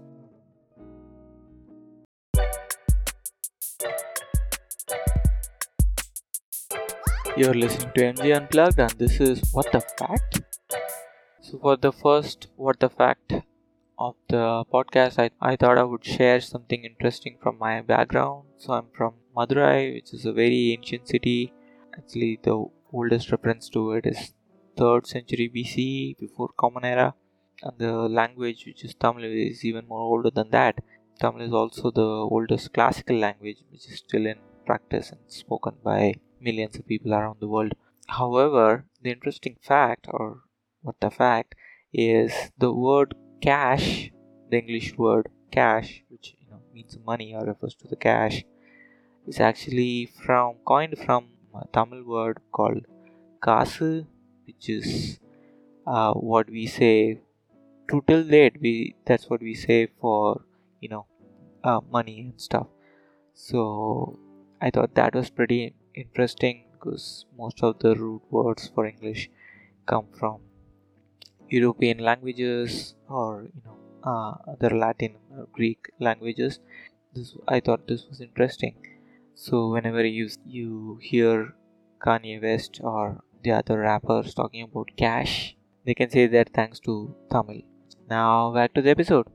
You're 7.38 7.54
listening 7.54 7.92
to 7.96 8.02
MJ 8.02 8.36
Unplugged, 8.36 8.78
and 8.78 8.92
this 9.00 9.22
is 9.22 9.42
What 9.54 9.72
the 9.72 9.80
Fact? 9.80 10.42
So, 11.40 11.58
for 11.60 11.78
the 11.78 11.94
first 11.94 12.48
What 12.58 12.82
the 12.82 12.90
Fact 12.90 13.34
of 13.98 14.16
the 14.28 14.66
podcast, 14.72 15.18
I, 15.18 15.32
I 15.40 15.56
thought 15.56 15.78
I 15.78 15.84
would 15.84 16.04
share 16.04 16.42
something 16.42 16.84
interesting 16.84 17.38
from 17.42 17.58
my 17.58 17.80
background. 17.80 18.48
So, 18.58 18.74
I'm 18.74 18.88
from 18.94 19.14
Madurai, 19.36 19.94
which 19.96 20.14
is 20.14 20.26
a 20.26 20.34
very 20.34 20.74
ancient 20.74 21.08
city. 21.08 21.54
Actually, 21.98 22.40
the 22.44 22.66
oldest 22.94 23.32
reference 23.32 23.70
to 23.70 23.92
it 23.94 24.06
is 24.06 24.34
3rd 24.78 25.06
century 25.08 25.52
BC, 25.54 26.18
before 26.18 26.50
Common 26.58 26.86
Era. 26.86 27.14
And 27.64 27.78
the 27.78 27.94
language, 27.94 28.66
which 28.66 28.84
is 28.84 28.96
Tamil, 28.96 29.24
is 29.24 29.64
even 29.64 29.88
more 29.88 30.02
older 30.02 30.32
than 30.32 30.50
that. 30.52 30.80
Tamil 31.20 31.42
is 31.42 31.54
also 31.54 31.92
the 31.92 32.02
oldest 32.02 32.74
classical 32.74 33.18
language, 33.18 33.60
which 33.72 33.88
is 33.88 33.98
still 33.98 34.26
in 34.26 34.38
practice 34.66 35.12
and 35.12 35.20
spoken 35.28 35.76
by 35.84 36.16
millions 36.40 36.78
of 36.78 36.88
people 36.88 37.14
around 37.14 37.40
the 37.40 37.48
world. 37.48 37.74
However, 38.08 38.86
the 39.02 39.12
interesting 39.12 39.58
fact, 39.62 40.08
or 40.10 40.42
what 40.82 41.00
the 41.00 41.12
fact 41.12 41.56
is 41.94 42.34
the 42.58 42.74
word 42.74 43.14
cash 43.42 44.12
the 44.50 44.58
english 44.58 44.98
word 44.98 45.28
cash 45.52 46.04
which 46.10 46.36
you 46.40 46.48
know 46.50 46.62
means 46.74 46.98
money 47.06 47.34
or 47.36 47.46
refers 47.46 47.76
to 47.76 47.88
the 47.88 47.96
cash 47.96 48.44
is 49.28 49.40
actually 49.40 50.06
from 50.24 50.56
coined 50.72 50.98
from 51.06 51.24
a 51.62 51.66
tamil 51.76 52.04
word 52.14 52.38
called 52.58 52.84
kasu 53.48 53.92
which 54.46 54.70
is 54.78 55.20
uh, 55.88 56.14
what 56.14 56.50
we 56.58 56.66
say 56.68 56.96
to 57.90 58.04
till 58.08 58.24
we 58.66 58.96
that's 59.06 59.30
what 59.30 59.42
we 59.50 59.54
say 59.54 59.80
for 60.02 60.18
you 60.80 60.90
know 60.94 61.06
uh, 61.64 61.82
money 61.98 62.18
and 62.26 62.40
stuff 62.50 62.68
so 63.34 63.62
i 64.62 64.70
thought 64.70 64.94
that 64.96 65.14
was 65.16 65.30
pretty 65.30 65.74
interesting 66.04 66.66
because 66.74 67.26
most 67.42 67.64
of 67.64 67.80
the 67.80 67.94
root 67.96 68.24
words 68.30 68.72
for 68.74 68.86
english 68.86 69.30
come 69.86 70.08
from 70.20 70.40
European 71.50 72.00
languages 72.00 72.96
or 73.10 73.44
you 73.56 73.62
know 73.66 73.78
uh, 74.04 74.52
other 74.52 74.70
Latin 74.70 75.18
or 75.36 75.48
Greek 75.52 75.90
languages. 76.00 76.60
This 77.14 77.36
I 77.48 77.60
thought 77.60 77.88
this 77.88 78.08
was 78.08 78.22
interesting. 78.22 78.76
So 79.44 79.60
whenever 79.74 80.06
you 80.06 80.30
you 80.46 81.00
hear 81.02 81.56
Kanye 82.06 82.40
West 82.42 82.80
or 82.84 83.24
the 83.44 83.54
other 83.54 83.80
rappers 83.80 84.36
talking 84.36 84.62
about 84.66 84.92
cash, 84.96 85.56
they 85.84 85.96
can 85.96 86.12
say 86.12 86.26
that 86.34 86.52
thanks 86.58 86.80
to 86.82 87.16
Tamil. 87.32 87.62
Now 88.08 88.54
back 88.58 88.76
to 88.76 88.84
the 88.84 88.92
episode. 88.92 89.26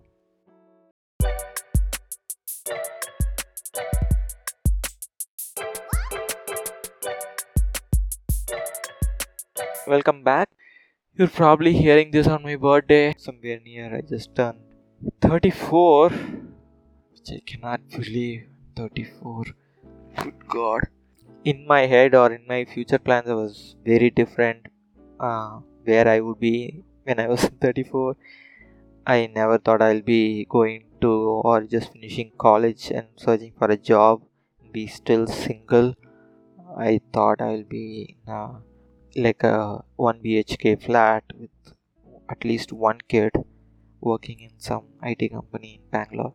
Welcome 9.88 10.22
back. 10.22 10.50
You're 11.18 11.36
probably 11.42 11.76
hearing 11.82 12.12
this 12.12 12.28
on 12.28 12.44
my 12.44 12.54
birthday, 12.54 13.12
somewhere 13.18 13.58
near. 13.58 13.92
I 13.96 14.02
just 14.14 14.36
turned 14.36 14.60
34, 15.20 16.10
which 16.10 17.38
I 17.38 17.40
cannot 17.44 17.88
believe. 17.90 18.44
34. 18.76 19.46
Good 20.22 20.48
God. 20.48 20.88
In 21.44 21.66
my 21.66 21.86
head 21.86 22.14
or 22.14 22.32
in 22.32 22.46
my 22.46 22.64
future 22.64 22.98
plans, 22.98 23.28
I 23.28 23.34
was 23.34 23.76
very 23.84 24.10
different 24.10 24.66
uh, 25.20 25.60
where 25.84 26.08
I 26.08 26.20
would 26.20 26.40
be 26.40 26.84
when 27.04 27.20
I 27.20 27.28
was 27.28 27.40
34. 27.60 28.16
I 29.06 29.26
never 29.34 29.58
thought 29.58 29.82
I'll 29.82 30.02
be 30.02 30.44
going 30.48 30.84
to 31.00 31.10
or 31.10 31.62
just 31.62 31.92
finishing 31.92 32.32
college 32.38 32.90
and 32.90 33.06
searching 33.16 33.52
for 33.58 33.68
a 33.70 33.76
job, 33.76 34.22
be 34.72 34.86
still 34.86 35.26
single. 35.26 35.94
I 36.76 37.00
thought 37.12 37.40
I'll 37.40 37.62
be 37.62 38.16
in 38.26 38.32
a 38.32 38.60
like 39.16 39.42
a 39.44 39.82
1 39.96 40.20
BHK 40.22 40.82
flat 40.82 41.24
with 41.38 41.50
at 42.28 42.44
least 42.44 42.72
one 42.72 42.98
kid 43.08 43.32
working 44.00 44.40
in 44.40 44.58
some 44.58 44.84
IT 45.02 45.30
company 45.32 45.80
in 45.80 45.90
Bangalore. 45.90 46.34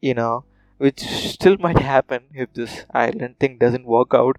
You 0.00 0.14
know, 0.14 0.44
which 0.84 1.00
still 1.00 1.56
might 1.64 1.78
happen 1.78 2.24
if 2.34 2.52
this 2.52 2.84
Ireland 2.92 3.38
thing 3.40 3.58
doesn't 3.58 3.86
work 3.86 4.14
out. 4.14 4.36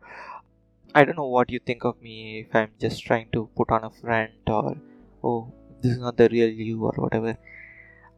I 0.94 1.04
don't 1.04 1.18
know 1.18 1.28
what 1.36 1.50
you 1.50 1.60
think 1.60 1.84
of 1.84 2.02
me 2.02 2.42
if 2.42 2.56
I'm 2.56 2.72
just 2.80 3.04
trying 3.04 3.30
to 3.34 3.50
put 3.56 3.72
on 3.72 3.84
a 3.84 3.90
front 3.90 4.50
or 4.58 4.76
oh 5.24 5.54
this 5.82 5.94
is 5.94 5.98
not 5.98 6.18
the 6.18 6.30
real 6.30 6.50
you 6.50 6.84
or 6.86 6.94
whatever. 7.06 7.38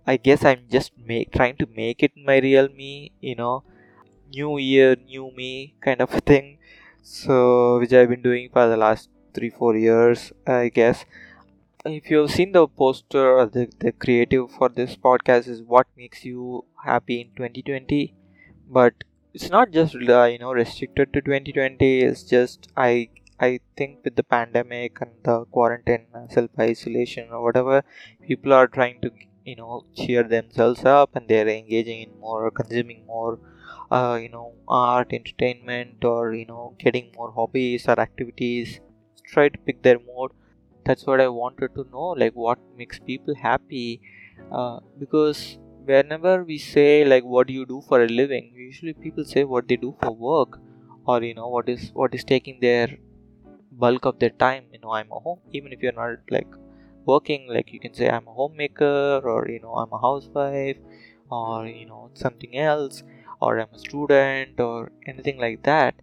I 0.06 0.18
guess 0.18 0.44
i'm 0.46 0.66
just 0.70 0.92
make, 0.98 1.32
trying 1.32 1.58
to 1.58 1.68
make 1.76 2.04
it 2.04 2.14
my 2.16 2.38
real 2.40 2.70
me 2.70 3.12
you 3.22 3.36
know 3.36 3.64
new 4.34 4.58
year 4.58 4.96
new 4.96 5.32
me 5.32 5.76
kind 5.82 6.02
of 6.02 6.10
thing. 6.32 6.58
So 7.02 7.80
which 7.80 7.94
i've 7.94 8.10
been 8.10 8.22
doing 8.22 8.50
for 8.52 8.68
the 8.68 8.78
last 8.78 9.10
three 9.34 9.50
four 9.50 9.76
years 9.78 10.32
i 10.46 10.68
guess 10.70 11.06
if 11.88 12.10
you've 12.12 12.32
seen 12.32 12.52
the 12.52 12.68
poster 12.68 13.46
the, 13.46 13.68
the 13.80 13.92
creative 13.92 14.52
for 14.52 14.70
this 14.70 14.96
podcast 14.96 15.48
is 15.48 15.62
what 15.62 15.88
makes 15.96 16.24
you 16.26 16.64
happy 16.84 17.22
in 17.22 17.30
2020 17.36 18.14
but 18.70 19.04
it's 19.34 19.50
not 19.50 19.72
just 19.72 19.96
uh, 19.96 20.24
you 20.24 20.40
know 20.40 20.52
restricted 20.52 21.14
to 21.14 21.22
2020 21.22 22.02
it's 22.02 22.24
just 22.24 22.68
i 22.76 23.10
i 23.40 23.60
think 23.78 24.00
with 24.04 24.16
the 24.16 24.24
pandemic 24.24 25.00
and 25.02 25.12
the 25.24 25.46
quarantine 25.46 26.06
self 26.30 26.50
isolation 26.60 27.28
or 27.32 27.44
whatever 27.44 27.84
people 28.28 28.54
are 28.54 28.68
trying 28.68 29.00
to 29.02 29.12
you 29.46 29.56
know 29.56 29.86
cheer 29.96 30.24
themselves 30.24 30.84
up 30.86 31.16
and 31.16 31.28
they're 31.28 31.48
engaging 31.48 32.02
in 32.02 32.20
more 32.20 32.52
consuming 32.52 33.06
more 33.06 33.40
uh, 33.92 34.20
you 34.22 34.30
know 34.30 34.54
art 34.68 35.14
entertainment 35.14 36.04
or 36.04 36.34
you 36.34 36.46
know 36.46 36.76
getting 36.80 37.12
more 37.16 37.32
hobbies 37.32 37.88
or 37.88 38.00
activities. 38.00 38.80
Try 39.26 39.50
to 39.50 39.58
pick 39.60 39.82
their 39.84 40.00
mode 40.00 40.32
that's 40.88 41.06
what 41.06 41.22
i 41.22 41.28
wanted 41.28 41.74
to 41.78 41.86
know 41.94 42.10
like 42.24 42.34
what 42.34 42.60
makes 42.78 43.00
people 43.00 43.36
happy 43.36 44.02
uh, 44.52 44.80
because 45.00 45.58
whenever 45.86 46.44
we 46.44 46.58
say 46.58 47.06
like 47.06 47.24
what 47.24 47.48
do 47.48 47.54
you 47.54 47.66
do 47.66 47.82
for 47.88 48.04
a 48.04 48.08
living 48.08 48.52
usually 48.56 48.94
people 48.94 49.26
say 49.34 49.44
what 49.44 49.68
they 49.68 49.78
do 49.88 49.96
for 50.02 50.12
work 50.12 50.60
or 51.06 51.22
you 51.24 51.34
know 51.34 51.48
what 51.48 51.70
is 51.70 51.92
what 51.94 52.14
is 52.14 52.24
taking 52.24 52.60
their 52.60 52.88
bulk 53.72 54.06
of 54.06 54.20
their 54.20 54.30
time. 54.30 54.64
You 54.74 54.80
know 54.80 54.92
i'm 54.92 55.12
a 55.12 55.20
home 55.20 55.40
even 55.52 55.72
if 55.72 55.82
you're 55.82 55.94
not 55.94 56.20
like 56.30 56.48
working 57.06 57.48
like 57.48 57.72
you 57.72 57.80
can 57.80 57.94
say 57.94 58.10
i'm 58.10 58.28
a 58.28 58.34
homemaker 58.34 59.22
or 59.24 59.48
you 59.50 59.60
know 59.62 59.76
i'm 59.82 59.94
a 59.94 60.00
housewife 60.00 60.78
or 61.30 61.66
you 61.66 61.86
know 61.86 62.10
something 62.14 62.58
else 62.58 63.04
or 63.40 63.60
i'm 63.60 63.74
a 63.74 63.80
student 63.80 64.60
or 64.60 64.92
anything 65.06 65.38
like 65.38 65.64
that. 65.64 65.96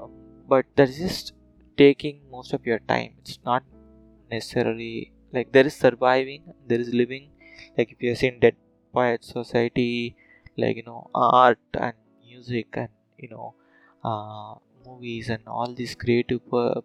Um, 0.00 0.10
but 0.48 0.66
that's 0.76 0.96
just 0.98 1.32
taking 1.76 2.20
most 2.30 2.52
of 2.52 2.66
your 2.66 2.78
time. 2.78 3.14
It's 3.18 3.38
not 3.44 3.62
necessarily 4.30 5.12
like 5.32 5.52
there 5.52 5.66
is 5.66 5.74
surviving 5.76 6.42
there 6.66 6.80
is 6.80 6.92
living. 6.94 7.30
Like 7.76 7.92
if 7.92 8.02
you 8.02 8.10
have 8.10 8.18
seen 8.18 8.40
dead 8.40 8.56
poet 8.92 9.24
society 9.24 10.16
like 10.56 10.76
you 10.76 10.82
know 10.84 11.10
art 11.14 11.58
and 11.74 11.94
music 12.26 12.68
and 12.74 12.88
you 13.18 13.28
know 13.28 13.54
uh, 14.04 14.54
movies 14.86 15.28
and 15.28 15.42
all 15.46 15.72
these 15.74 15.94
creative 15.94 16.40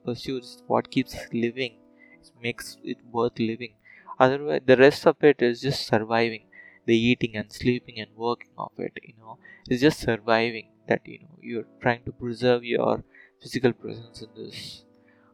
pursuits 0.06 0.62
what 0.68 0.90
keeps 0.92 1.16
living 1.32 1.74
it 2.22 2.32
makes 2.42 2.78
it 2.84 2.98
worth 3.12 3.40
living. 3.40 3.74
Otherwise 4.20 4.62
the 4.66 4.78
rest 4.78 5.06
of 5.08 5.18
it 5.24 5.42
is 5.42 5.62
just 5.62 5.86
surviving 5.88 6.44
the 6.86 6.98
eating 6.98 7.36
and 7.38 7.52
sleeping 7.52 8.00
and 8.00 8.16
working 8.16 8.52
of 8.58 8.72
it 8.78 8.98
you 9.04 9.14
know. 9.20 9.38
It's 9.70 9.82
just 9.82 10.00
surviving 10.00 10.70
that 10.88 11.02
you 11.06 11.20
know 11.20 11.38
you're 11.42 11.68
trying 11.82 12.04
to 12.06 12.12
preserve 12.12 12.64
your 12.64 13.04
physical 13.42 13.74
presence 13.74 14.22
in 14.22 14.30
this 14.36 14.84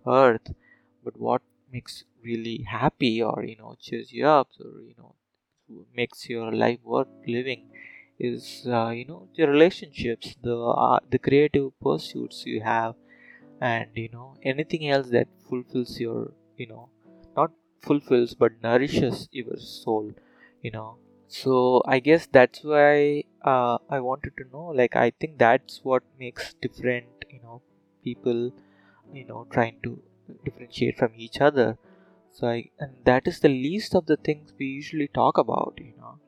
earth. 0.08 0.54
But 1.04 1.18
what 1.20 1.42
makes 1.72 2.04
really 2.24 2.58
happy 2.64 3.22
or 3.22 3.44
you 3.44 3.56
know 3.58 3.76
cheers 3.80 4.12
you 4.12 4.26
up 4.28 4.50
or 4.60 4.82
you 4.90 4.96
know 4.98 5.14
makes 5.96 6.28
your 6.30 6.52
life 6.52 6.80
worth 6.84 7.08
living 7.28 7.64
is 8.20 8.66
uh, 8.68 8.90
you 8.90 9.06
know 9.06 9.28
the 9.36 9.46
relationships 9.48 10.36
the 10.44 10.56
uh, 10.86 11.00
the 11.14 11.20
creative 11.28 11.68
pursuits 11.80 12.44
you 12.46 12.62
have 12.62 12.96
and 13.62 13.90
you 14.04 14.10
know 14.12 14.28
anything 14.44 14.90
else 14.90 15.10
that 15.10 15.28
fulfills 15.50 16.00
your 16.00 16.34
you 16.58 16.68
know 16.68 16.90
not 17.38 17.52
fulfills 17.82 18.34
but 18.34 18.52
nourishes 18.62 19.28
your 19.32 19.58
soul 19.58 20.12
you 20.62 20.72
know. 20.72 20.98
So 21.28 21.84
i 21.86 22.00
guess 22.00 22.28
that's 22.38 22.64
why 22.64 23.24
uh, 23.52 23.78
i 23.90 24.00
wanted 24.00 24.34
to 24.40 24.46
know 24.54 24.66
like 24.80 24.96
i 24.96 25.12
think 25.20 25.38
that's 25.38 25.80
what 25.84 26.04
makes 26.24 26.56
different 26.66 27.26
you 27.30 27.40
know 27.44 27.62
people 28.04 28.52
you 29.14 29.26
know 29.26 29.46
trying 29.52 29.78
to 29.84 29.92
differentiate 30.46 30.98
from 30.98 31.14
each 31.16 31.40
other. 31.42 31.78
So 32.32 32.48
I, 32.48 32.70
and 32.80 32.98
that 33.06 33.28
is 33.28 33.40
the 33.40 33.50
least 33.50 33.96
of 33.96 34.06
the 34.08 34.18
things 34.18 34.54
we 34.60 34.68
usually 34.68 35.08
talk 35.10 35.38
about 35.38 35.74
you 35.80 35.94
know 35.98 36.20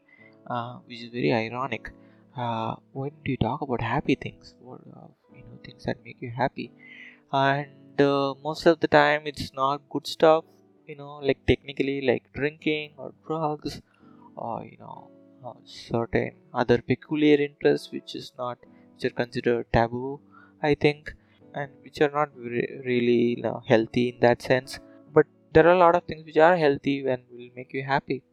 uh, 0.47 0.80
which 0.86 1.02
is 1.04 1.12
very 1.12 1.34
ironic. 1.34 1.91
Uh, 2.38 2.76
when 2.93 3.12
do 3.26 3.32
you 3.32 3.38
talk 3.38 3.62
about 3.62 3.82
happy 3.82 4.16
things 4.16 4.56
what 4.60 4.82
uh, 4.95 5.08
you 5.34 5.43
know 5.45 5.60
things 5.66 5.84
that 5.86 6.04
make 6.06 6.18
you 6.22 6.32
happy. 6.32 6.72
And 7.32 7.99
uh, 8.02 8.36
most 8.43 8.66
of 8.66 8.80
the 8.80 8.88
time 8.88 9.24
it's 9.26 9.54
not 9.54 9.82
good 9.89 10.08
stuff 10.08 10.45
you 10.88 10.95
know 10.95 11.16
like 11.18 11.39
technically 11.47 12.02
like 12.02 12.24
drinking 12.34 12.93
or 12.97 13.14
drugs 13.28 13.82
or 14.36 14.66
you 14.66 14.78
know 14.80 15.12
uh, 15.45 15.54
certain 15.66 16.34
other 16.54 16.82
peculiar 16.82 17.38
interests 17.38 17.91
which 17.91 18.16
is 18.16 18.32
not 18.38 18.58
which 18.95 19.06
are 19.06 19.16
considered 19.22 19.66
taboo 19.74 20.20
i 20.62 20.74
think 20.76 21.16
and 21.54 21.72
which 21.84 22.02
are 22.02 22.12
not 22.12 22.30
re- 22.36 22.82
really 22.86 23.36
you 23.38 23.43
know, 23.43 23.62
healthy 23.68 24.10
in 24.10 24.20
that 24.22 24.41
sense. 24.41 24.80
But 25.14 25.28
there 25.52 25.68
are 25.68 25.74
a 25.76 25.78
lot 25.80 25.95
of 25.95 26.04
things 26.06 26.26
which 26.26 26.38
are 26.38 26.58
healthy 26.58 27.06
and 27.08 27.24
will 27.32 27.49
make 27.56 27.74
you 27.74 27.84
happy. 27.84 28.24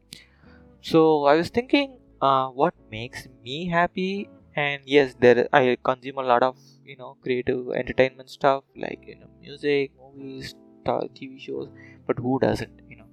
So 0.81 1.25
i 1.25 1.35
was 1.35 1.49
thinking 1.49 1.99
uh, 2.21 2.47
what 2.49 2.73
makes 2.91 3.27
me 3.43 3.67
happy? 3.69 4.29
And 4.55 4.81
yes 4.85 5.15
there 5.19 5.47
i 5.53 5.77
consume 5.89 6.17
a 6.17 6.23
lot 6.31 6.43
of 6.43 6.57
you 6.83 6.97
know 6.97 7.17
creative 7.23 7.69
entertainment 7.81 8.29
stuff 8.29 8.63
like 8.75 8.99
you 9.07 9.15
know 9.19 9.29
music 9.41 9.91
movies 9.97 10.55
tv 10.87 11.39
shows. 11.39 11.69
But 12.07 12.19
who 12.19 12.39
doesn't 12.39 12.81
you 12.89 12.97
know 12.97 13.09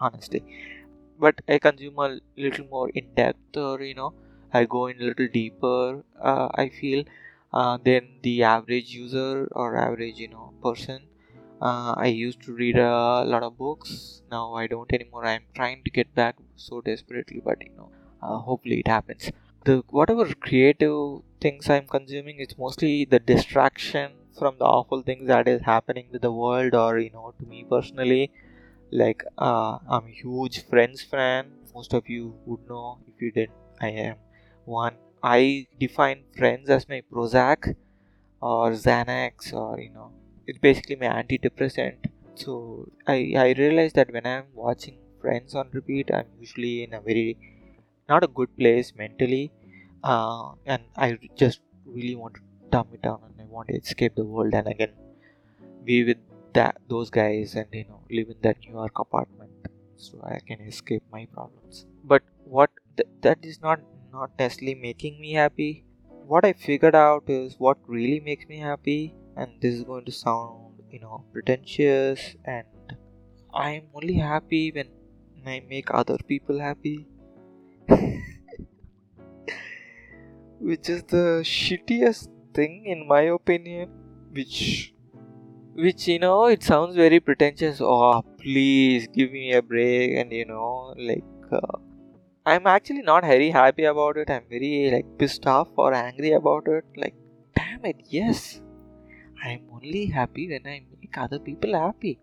honestly? 0.00 0.44
But 1.18 1.40
i 1.48 1.58
consume 1.58 1.98
a 1.98 2.20
little 2.36 2.66
more 2.66 2.88
in 2.90 3.14
depth 3.14 3.56
or 3.56 3.82
you 3.82 3.94
know 3.94 4.14
i 4.52 4.64
go 4.64 4.86
in 4.86 5.00
a 5.00 5.04
little 5.10 5.28
deeper 5.28 6.04
uh, 6.30 6.48
i 6.54 6.68
feel 6.70 7.04
uh, 7.52 7.78
than 7.84 8.20
the 8.22 8.42
average 8.42 8.90
user 8.90 9.48
or 9.52 9.76
average 9.76 10.18
you 10.18 10.28
know 10.28 10.52
person 10.62 11.08
uh, 11.60 11.94
i 11.96 12.06
used 12.06 12.40
to 12.42 12.52
read 12.54 12.76
a 12.76 13.24
lot 13.24 13.42
of 13.42 13.56
books. 13.58 14.22
Now 14.30 14.54
i 14.54 14.66
don't 14.66 14.92
anymore. 14.92 15.24
I'm 15.26 15.46
trying 15.54 15.82
to 15.84 15.90
get 15.90 16.14
back 16.14 16.36
so 16.56 16.80
desperately 16.80 17.40
but 17.44 17.58
you 17.60 17.72
know 17.76 17.90
uh, 18.22 18.38
hopefully 18.38 18.80
it 18.80 18.88
happens. 18.88 19.30
The 19.64 19.82
whatever 19.88 20.26
creative 20.46 21.22
things 21.40 21.68
i'm 21.70 21.86
consuming 21.86 22.40
it's 22.40 22.58
mostly 22.58 23.04
the 23.04 23.18
distraction 23.20 24.12
from 24.38 24.56
the 24.58 24.64
awful 24.64 25.02
things 25.02 25.26
that 25.28 25.46
is 25.48 25.62
happening 25.62 26.08
to 26.12 26.18
the 26.18 26.32
world 26.32 26.74
or 26.74 26.98
you 26.98 27.10
know 27.10 27.34
to 27.38 27.46
me 27.46 27.64
personally. 27.68 28.30
Like 28.90 29.24
uh, 29.38 29.78
i'm 29.88 30.06
a 30.06 30.10
huge 30.22 30.64
friends 30.64 31.02
fan. 31.02 31.52
Most 31.74 31.94
of 31.94 32.08
you 32.08 32.36
would 32.46 32.60
know 32.68 33.00
if 33.06 33.20
you 33.20 33.32
didn't. 33.32 33.56
I 33.80 33.88
am 34.08 34.16
one 34.64 34.98
I 35.22 35.66
define 35.78 36.24
friends 36.36 36.70
as 36.70 36.88
my 36.88 37.02
Prozac 37.12 37.74
or 38.40 38.70
Xanax 38.72 39.52
or 39.52 39.80
you 39.80 39.90
know 39.90 40.12
it's 40.46 40.58
basically 40.58 40.96
my 40.96 41.08
antidepressant. 41.08 42.10
So 42.34 42.88
I 43.06 43.34
I 43.36 43.54
realize 43.58 43.92
that 43.94 44.12
when 44.12 44.26
I'm 44.26 44.46
watching 44.54 44.98
Friends 45.20 45.54
on 45.56 45.70
repeat, 45.72 46.10
I'm 46.14 46.26
usually 46.40 46.84
in 46.84 46.94
a 46.94 47.00
very 47.00 47.36
not 48.08 48.24
a 48.24 48.28
good 48.28 48.56
place 48.56 48.94
mentally, 48.96 49.52
uh, 50.04 50.52
and 50.66 50.82
I 50.96 51.18
just 51.36 51.60
really 51.86 52.16
want 52.16 52.34
to 52.34 52.40
dumb 52.70 52.88
it 52.92 53.02
down 53.02 53.20
and 53.24 53.40
I 53.40 53.44
want 53.44 53.68
to 53.68 53.74
escape 53.76 54.14
the 54.16 54.24
world 54.24 54.54
and 54.54 54.68
again 54.68 54.92
be 55.84 56.04
with 56.04 56.18
that 56.54 56.76
those 56.88 57.10
guys 57.10 57.54
and 57.54 57.68
you 57.72 57.84
know 57.88 58.00
live 58.10 58.28
in 58.30 58.40
that 58.42 58.58
New 58.64 58.72
York 58.72 58.98
apartment 58.98 59.50
so 59.96 60.20
I 60.22 60.38
can 60.46 60.60
escape 60.60 61.02
my 61.12 61.26
problems. 61.32 61.86
But 62.04 62.22
what 62.44 62.70
th- 62.96 63.08
that 63.22 63.38
is 63.42 63.60
not 63.60 63.80
not 64.18 64.38
necessarily 64.38 64.74
making 64.74 65.20
me 65.20 65.32
happy. 65.32 65.84
What 66.32 66.44
I 66.44 66.52
figured 66.52 66.94
out 66.94 67.24
is 67.28 67.56
what 67.58 67.78
really 67.86 68.20
makes 68.20 68.46
me 68.48 68.58
happy, 68.58 69.14
and 69.36 69.52
this 69.60 69.74
is 69.74 69.84
going 69.84 70.04
to 70.06 70.12
sound, 70.12 70.82
you 70.90 71.00
know, 71.00 71.24
pretentious, 71.32 72.36
and 72.44 72.66
I'm 73.54 73.84
only 73.94 74.14
happy 74.14 74.64
when 74.72 74.88
I 75.46 75.62
make 75.68 75.94
other 76.02 76.18
people 76.32 76.60
happy. 76.60 77.06
which 80.60 80.88
is 80.88 81.02
the 81.04 81.42
shittiest 81.44 82.28
thing 82.52 82.86
in 82.86 83.06
my 83.06 83.22
opinion 83.34 83.88
which 84.32 84.92
which 85.74 86.08
you 86.08 86.18
know 86.18 86.46
it 86.46 86.62
sounds 86.62 86.96
very 86.96 87.20
pretentious 87.20 87.80
oh 87.80 88.22
please 88.40 89.06
give 89.18 89.30
me 89.30 89.52
a 89.52 89.62
break 89.62 90.16
and 90.16 90.32
you 90.32 90.44
know 90.44 90.94
like 90.98 91.24
uh, 91.52 91.78
I'm 92.50 92.66
actually 92.66 93.02
not 93.02 93.24
very 93.24 93.50
happy 93.50 93.84
about 93.84 94.16
it. 94.16 94.30
I'm 94.30 94.46
very 94.48 94.90
like 94.94 95.06
pissed 95.18 95.46
off 95.46 95.68
or 95.76 95.92
angry 95.94 96.32
about 96.32 96.66
it. 96.68 96.84
Like, 96.96 97.14
damn 97.56 97.84
it, 97.84 98.00
yes. 98.08 98.60
I'm 99.44 99.62
only 99.72 100.06
happy 100.06 100.48
when 100.52 100.66
I 100.66 100.82
make 101.00 101.16
other 101.16 101.38
people 101.38 101.74
happy. 101.74 102.18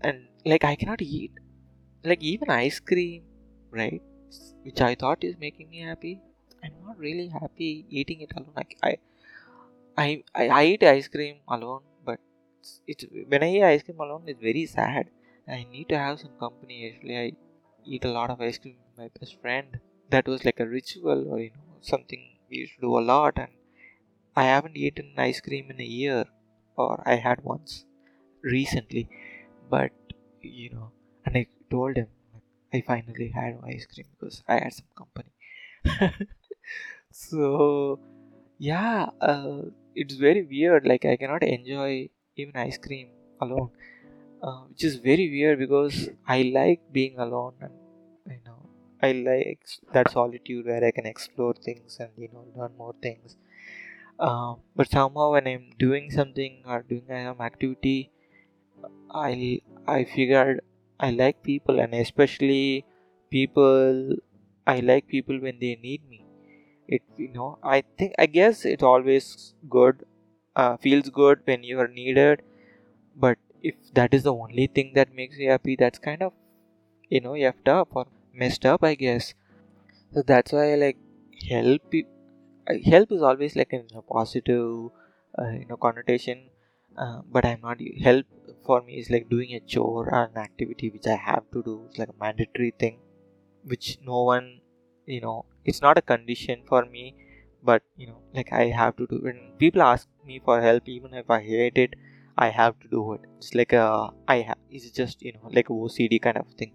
And 0.00 0.28
like 0.44 0.64
I 0.64 0.74
cannot 0.74 1.02
eat 1.02 1.32
like 2.04 2.22
even 2.22 2.50
ice 2.50 2.80
cream, 2.80 3.22
right? 3.70 4.02
Which 4.62 4.80
I 4.80 4.94
thought 4.94 5.22
is 5.22 5.36
making 5.38 5.70
me 5.70 5.80
happy. 5.80 6.20
I'm 6.64 6.74
not 6.86 6.98
really 6.98 7.28
happy 7.28 7.86
eating 7.90 8.20
it 8.22 8.32
alone. 8.36 8.52
Like 8.56 8.76
I 8.82 8.96
I, 9.96 10.24
I, 10.34 10.48
I 10.48 10.64
eat 10.64 10.82
ice 10.82 11.08
cream 11.08 11.36
alone, 11.48 11.82
but 12.04 12.18
it's, 12.60 12.80
it's 12.86 13.04
when 13.28 13.42
I 13.42 13.50
eat 13.54 13.62
ice 13.62 13.82
cream 13.82 14.00
alone, 14.00 14.22
it's 14.26 14.40
very 14.40 14.66
sad. 14.66 15.10
I 15.46 15.66
need 15.70 15.88
to 15.90 15.98
have 15.98 16.20
some 16.20 16.32
company. 16.40 16.92
Actually, 16.94 17.18
I 17.18 17.32
eat 17.84 18.04
a 18.04 18.12
lot 18.18 18.30
of 18.30 18.40
ice 18.40 18.58
cream 18.58 18.76
my 18.96 19.08
best 19.18 19.40
friend. 19.40 19.80
That 20.10 20.26
was 20.26 20.44
like 20.44 20.60
a 20.60 20.66
ritual 20.68 21.28
or 21.32 21.40
you 21.40 21.50
know 21.50 21.78
something 21.80 22.22
we 22.50 22.58
used 22.58 22.74
to 22.76 22.82
do 22.82 22.98
a 22.98 23.00
lot. 23.12 23.34
And 23.38 23.52
I 24.36 24.44
haven't 24.44 24.76
eaten 24.76 25.14
ice 25.16 25.40
cream 25.40 25.70
in 25.70 25.80
a 25.80 25.84
year 25.84 26.24
or 26.76 27.02
I 27.06 27.16
had 27.16 27.44
once 27.44 27.84
recently. 28.42 29.08
But 29.70 29.92
you 30.42 30.70
know 30.70 30.92
and 31.24 31.36
I 31.36 31.46
told 31.70 31.96
him 31.96 32.08
I 32.72 32.82
finally 32.82 33.28
had 33.28 33.58
ice 33.64 33.86
cream 33.86 34.06
because 34.18 34.42
I 34.48 34.54
had 34.60 34.74
some 34.74 34.88
company. 34.96 35.32
So 37.10 38.00
yeah 38.58 39.10
uh, 39.20 39.62
it's 39.94 40.14
very 40.16 40.42
weird. 40.44 40.86
Like 40.86 41.04
I 41.04 41.16
cannot 41.16 41.42
enjoy 41.42 42.10
even 42.36 42.56
ice 42.56 42.78
cream 42.78 43.08
alone. 43.40 43.70
Uh, 44.42 44.62
which 44.68 44.84
is 44.84 44.96
very 44.96 45.30
weird 45.30 45.58
because 45.58 46.10
I 46.26 46.42
like 46.42 46.80
being 46.92 47.18
alone 47.18 47.54
and 47.60 47.72
you 48.26 48.40
know 48.44 48.61
I 49.02 49.12
like 49.12 49.66
that 49.92 50.10
solitude 50.10 50.66
where 50.66 50.82
I 50.84 50.90
can 50.92 51.06
explore 51.06 51.54
things 51.54 51.98
and 52.00 52.10
you 52.16 52.28
know 52.32 52.46
learn 52.56 52.76
more 52.78 52.94
things. 53.02 53.36
Uh, 54.18 54.56
but 54.76 54.90
somehow 54.90 55.32
when 55.32 55.46
I'm 55.48 55.70
doing 55.78 56.10
something 56.10 56.62
or 56.66 56.82
doing 56.82 57.06
some 57.08 57.40
activity, 57.40 58.10
I 59.10 59.60
I 59.86 60.04
figured 60.04 60.60
I 61.00 61.10
like 61.10 61.42
people 61.42 61.78
and 61.80 61.94
especially 61.94 62.84
people 63.30 64.16
I 64.66 64.80
like 64.80 65.06
people 65.06 65.38
when 65.40 65.58
they 65.60 65.76
need 65.76 66.08
me. 66.08 66.24
It 66.88 67.02
you 67.16 67.28
know 67.32 67.58
I 67.62 67.82
think 67.98 68.14
I 68.18 68.26
guess 68.26 68.64
it's 68.64 68.82
always 68.82 69.54
good, 69.70 70.04
uh, 70.56 70.76
feels 70.78 71.10
good 71.10 71.40
when 71.46 71.64
you 71.64 71.80
are 71.80 71.88
needed, 71.88 72.42
but 73.16 73.38
if 73.62 73.76
that 73.94 74.14
is 74.14 74.24
the 74.24 74.34
only 74.34 74.68
thing 74.68 74.92
that 74.94 75.14
makes 75.14 75.38
you 75.38 75.50
happy, 75.50 75.76
that's 75.76 75.98
kind 75.98 76.22
of 76.22 76.32
you 77.10 77.20
know 77.20 77.32
effed 77.32 77.68
up 77.68 77.88
or 77.96 78.06
messed 78.34 78.66
up, 78.66 78.82
I 78.84 78.94
guess. 78.94 79.34
So 80.14 80.22
that's 80.22 80.52
why 80.52 80.72
I 80.72 80.76
like 80.76 80.98
help. 81.50 81.82
Help 82.86 83.12
is 83.12 83.22
always 83.22 83.56
like 83.56 83.72
in 83.72 83.86
a 83.96 84.02
positive, 84.02 84.90
uh, 85.38 85.50
you 85.50 85.66
know, 85.66 85.76
connotation. 85.76 86.50
Uh, 86.96 87.20
but 87.30 87.44
I'm 87.46 87.60
not 87.62 87.80
help 88.02 88.26
for 88.66 88.82
me 88.82 88.98
is 88.98 89.10
like 89.10 89.28
doing 89.30 89.54
a 89.54 89.60
chore 89.60 90.08
or 90.14 90.24
an 90.24 90.36
activity 90.36 90.90
which 90.90 91.06
I 91.06 91.16
have 91.16 91.44
to 91.52 91.62
do. 91.62 91.86
It's 91.88 91.98
like 91.98 92.08
a 92.10 92.14
mandatory 92.20 92.74
thing, 92.78 92.98
which 93.64 93.98
no 94.04 94.22
one, 94.24 94.60
you 95.06 95.20
know, 95.20 95.44
it's 95.64 95.82
not 95.82 95.98
a 95.98 96.02
condition 96.02 96.62
for 96.66 96.84
me. 96.86 97.14
But 97.62 97.82
you 97.96 98.08
know, 98.08 98.22
like 98.34 98.52
I 98.52 98.66
have 98.66 98.96
to 98.96 99.06
do. 99.06 99.20
When 99.22 99.52
people 99.58 99.82
ask 99.82 100.08
me 100.26 100.40
for 100.44 100.60
help, 100.60 100.88
even 100.88 101.14
if 101.14 101.30
I 101.30 101.40
hate 101.42 101.78
it, 101.78 101.94
I 102.36 102.48
have 102.48 102.78
to 102.80 102.88
do 102.88 103.12
it. 103.14 103.20
It's 103.38 103.54
like 103.54 103.72
a 103.72 104.10
I 104.28 104.40
have. 104.40 104.58
It's 104.70 104.90
just 104.90 105.22
you 105.22 105.32
know 105.32 105.48
like 105.52 105.70
a 105.70 105.72
OCD 105.72 106.18
kind 106.18 106.36
of 106.38 106.46
thing. 106.58 106.72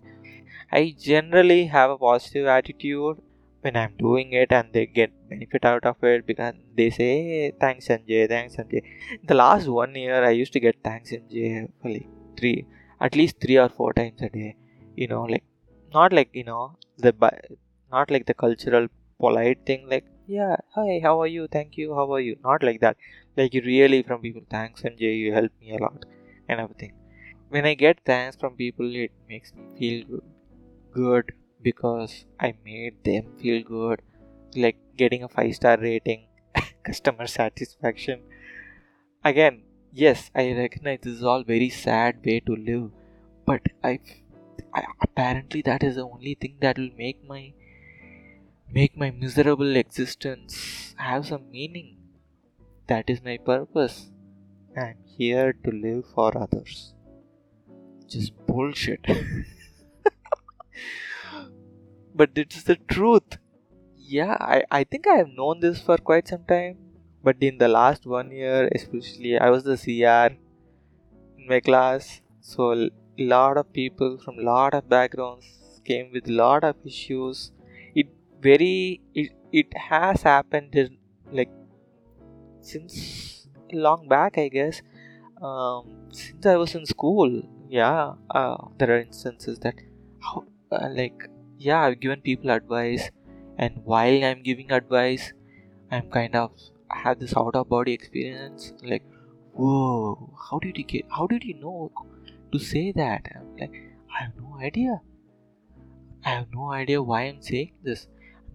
I 0.71 0.95
generally 0.99 1.65
have 1.65 1.89
a 1.91 1.97
positive 1.97 2.47
attitude 2.47 3.17
when 3.61 3.75
I'm 3.75 3.95
doing 3.97 4.33
it 4.33 4.51
and 4.51 4.71
they 4.73 4.85
get 4.85 5.11
benefit 5.29 5.65
out 5.65 5.85
of 5.85 6.03
it 6.03 6.25
because 6.25 6.55
they 6.75 6.89
say 6.89 7.09
hey, 7.29 7.53
thanks 7.59 7.89
MJ, 7.89 8.27
thanks 8.27 8.55
MJ. 8.55 8.81
The 9.25 9.33
last 9.33 9.67
one 9.67 9.95
year 9.95 10.23
I 10.23 10.31
used 10.31 10.53
to 10.53 10.59
get 10.59 10.77
thanks 10.83 11.11
MJ 11.11 11.67
for 11.81 11.89
like 11.89 12.09
three 12.37 12.65
at 12.99 13.15
least 13.15 13.39
three 13.41 13.57
or 13.57 13.69
four 13.69 13.93
times 13.93 14.21
a 14.21 14.29
day. 14.29 14.55
You 14.95 15.07
know, 15.07 15.23
like 15.23 15.43
not 15.93 16.13
like 16.13 16.29
you 16.33 16.43
know 16.43 16.75
the 16.97 17.13
not 17.91 18.11
like 18.11 18.25
the 18.25 18.33
cultural 18.33 18.87
polite 19.19 19.59
thing 19.65 19.87
like 19.89 20.05
yeah 20.27 20.57
hi 20.75 20.99
how 21.01 21.19
are 21.21 21.27
you? 21.27 21.47
Thank 21.47 21.77
you 21.77 21.95
how 21.95 22.11
are 22.13 22.19
you? 22.19 22.37
Not 22.43 22.61
like 22.61 22.81
that. 22.81 22.97
Like 23.37 23.53
really 23.53 24.03
from 24.03 24.21
people 24.21 24.41
thanks 24.49 24.81
mj 24.81 25.01
you 25.23 25.33
helped 25.33 25.59
me 25.61 25.75
a 25.75 25.81
lot 25.83 26.05
and 26.49 26.59
everything 26.59 26.93
when 27.49 27.65
i 27.71 27.73
get 27.75 27.99
thanks 28.11 28.35
from 28.35 28.55
people 28.63 28.95
it 29.03 29.11
makes 29.29 29.53
me 29.53 29.65
feel 29.79 29.99
good 30.07 30.23
because 31.61 32.25
i 32.39 32.53
made 32.65 33.03
them 33.03 33.25
feel 33.41 33.63
good 33.63 34.01
like 34.55 34.77
getting 34.95 35.23
a 35.23 35.29
five 35.29 35.55
star 35.55 35.77
rating 35.77 36.27
customer 36.83 37.27
satisfaction 37.27 38.21
again 39.23 39.63
yes 39.91 40.31
i 40.35 40.51
recognize 40.51 40.99
this 41.01 41.13
is 41.13 41.23
all 41.23 41.43
very 41.43 41.69
sad 41.69 42.25
way 42.25 42.39
to 42.39 42.55
live 42.55 42.91
but 43.45 43.61
I, 43.83 43.99
I 44.73 44.83
apparently 45.01 45.61
that 45.61 45.83
is 45.83 45.95
the 45.95 46.03
only 46.03 46.35
thing 46.35 46.57
that 46.59 46.77
will 46.77 46.91
make 46.97 47.23
my 47.27 47.53
make 48.69 48.97
my 48.97 49.11
miserable 49.11 49.75
existence 49.77 50.93
have 50.97 51.25
some 51.27 51.49
meaning. 51.49 51.95
That 52.87 53.09
is 53.09 53.23
my 53.23 53.37
purpose. 53.37 54.11
I'm 54.75 54.97
here 55.05 55.53
to 55.63 55.71
live 55.71 56.05
for 56.13 56.37
others. 56.37 56.93
Just 58.07 58.33
bullshit. 58.45 59.05
but 62.15 62.31
it's 62.35 62.63
the 62.63 62.75
truth. 62.75 63.37
Yeah, 63.95 64.37
I, 64.39 64.63
I 64.71 64.83
think 64.83 65.07
I 65.07 65.17
have 65.17 65.29
known 65.29 65.59
this 65.59 65.81
for 65.81 65.97
quite 65.97 66.27
some 66.27 66.45
time. 66.45 66.77
But 67.23 67.37
in 67.41 67.57
the 67.57 67.67
last 67.67 68.05
one 68.05 68.31
year, 68.31 68.69
especially, 68.73 69.37
I 69.37 69.49
was 69.49 69.63
the 69.63 69.77
CR 69.77 70.33
in 71.37 71.47
my 71.47 71.59
class. 71.59 72.21
So, 72.39 72.71
a 72.73 72.89
lot 73.19 73.57
of 73.57 73.73
people 73.73 74.17
from 74.23 74.39
a 74.39 74.43
lot 74.43 74.73
of 74.73 74.87
backgrounds 74.87 75.45
came 75.83 76.11
with 76.11 76.27
lot 76.27 76.63
of 76.63 76.75
issues 76.85 77.51
It 77.95 78.07
very 78.41 79.01
it, 79.13 79.31
it 79.51 79.75
has 79.89 80.21
happened 80.21 80.75
in, 80.75 80.97
like 81.31 81.49
since 82.61 83.47
long 83.71 84.07
back 84.07 84.37
i 84.37 84.47
guess 84.49 84.81
um, 85.41 86.09
since 86.11 86.45
i 86.45 86.55
was 86.55 86.75
in 86.75 86.85
school 86.85 87.41
yeah 87.69 88.13
uh, 88.31 88.57
there 88.77 88.91
are 88.95 88.99
instances 88.99 89.59
that 89.59 89.75
how 90.27 90.43
uh, 90.71 90.89
like 90.91 91.29
yeah 91.57 91.81
i've 91.81 91.99
given 91.99 92.21
people 92.21 92.49
advice 92.51 93.09
and 93.57 93.81
while 93.83 94.23
i'm 94.23 94.43
giving 94.43 94.71
advice 94.71 95.33
i'm 95.91 96.09
kind 96.09 96.35
of 96.35 96.51
have 96.89 97.19
this 97.19 97.35
out 97.35 97.55
of 97.55 97.69
body 97.69 97.93
experience 97.93 98.73
like 98.83 99.03
whoa 99.53 100.33
how 100.49 100.59
did 100.59 100.77
you 100.77 100.83
get 100.83 101.05
how 101.09 101.27
did 101.27 101.43
you 101.43 101.55
know 101.55 101.91
to 102.51 102.59
say 102.59 102.91
that? 102.93 103.27
I'm 103.35 103.57
like 103.59 103.73
i 104.17 104.23
have 104.23 104.33
no 104.37 104.57
idea. 104.59 105.01
I 106.25 106.29
have 106.29 106.47
no 106.53 106.71
idea 106.71 107.01
why 107.01 107.21
i'm 107.23 107.41
saying 107.41 107.73
this. 107.83 108.07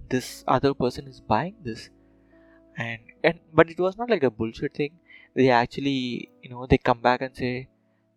This 0.08 0.44
other 0.46 0.74
person 0.74 1.08
is 1.08 1.20
buying 1.20 1.56
this. 1.62 1.90
And 2.76 3.00
and 3.22 3.40
but 3.52 3.70
it 3.70 3.78
was 3.78 3.98
not 3.98 4.10
like 4.10 4.22
a 4.22 4.30
bullshit 4.30 4.74
thing. 4.74 4.92
They 5.34 5.50
actually 5.50 6.30
you 6.42 6.50
know 6.50 6.66
they 6.66 6.78
come 6.78 7.00
back 7.00 7.22
and 7.22 7.36
say 7.36 7.68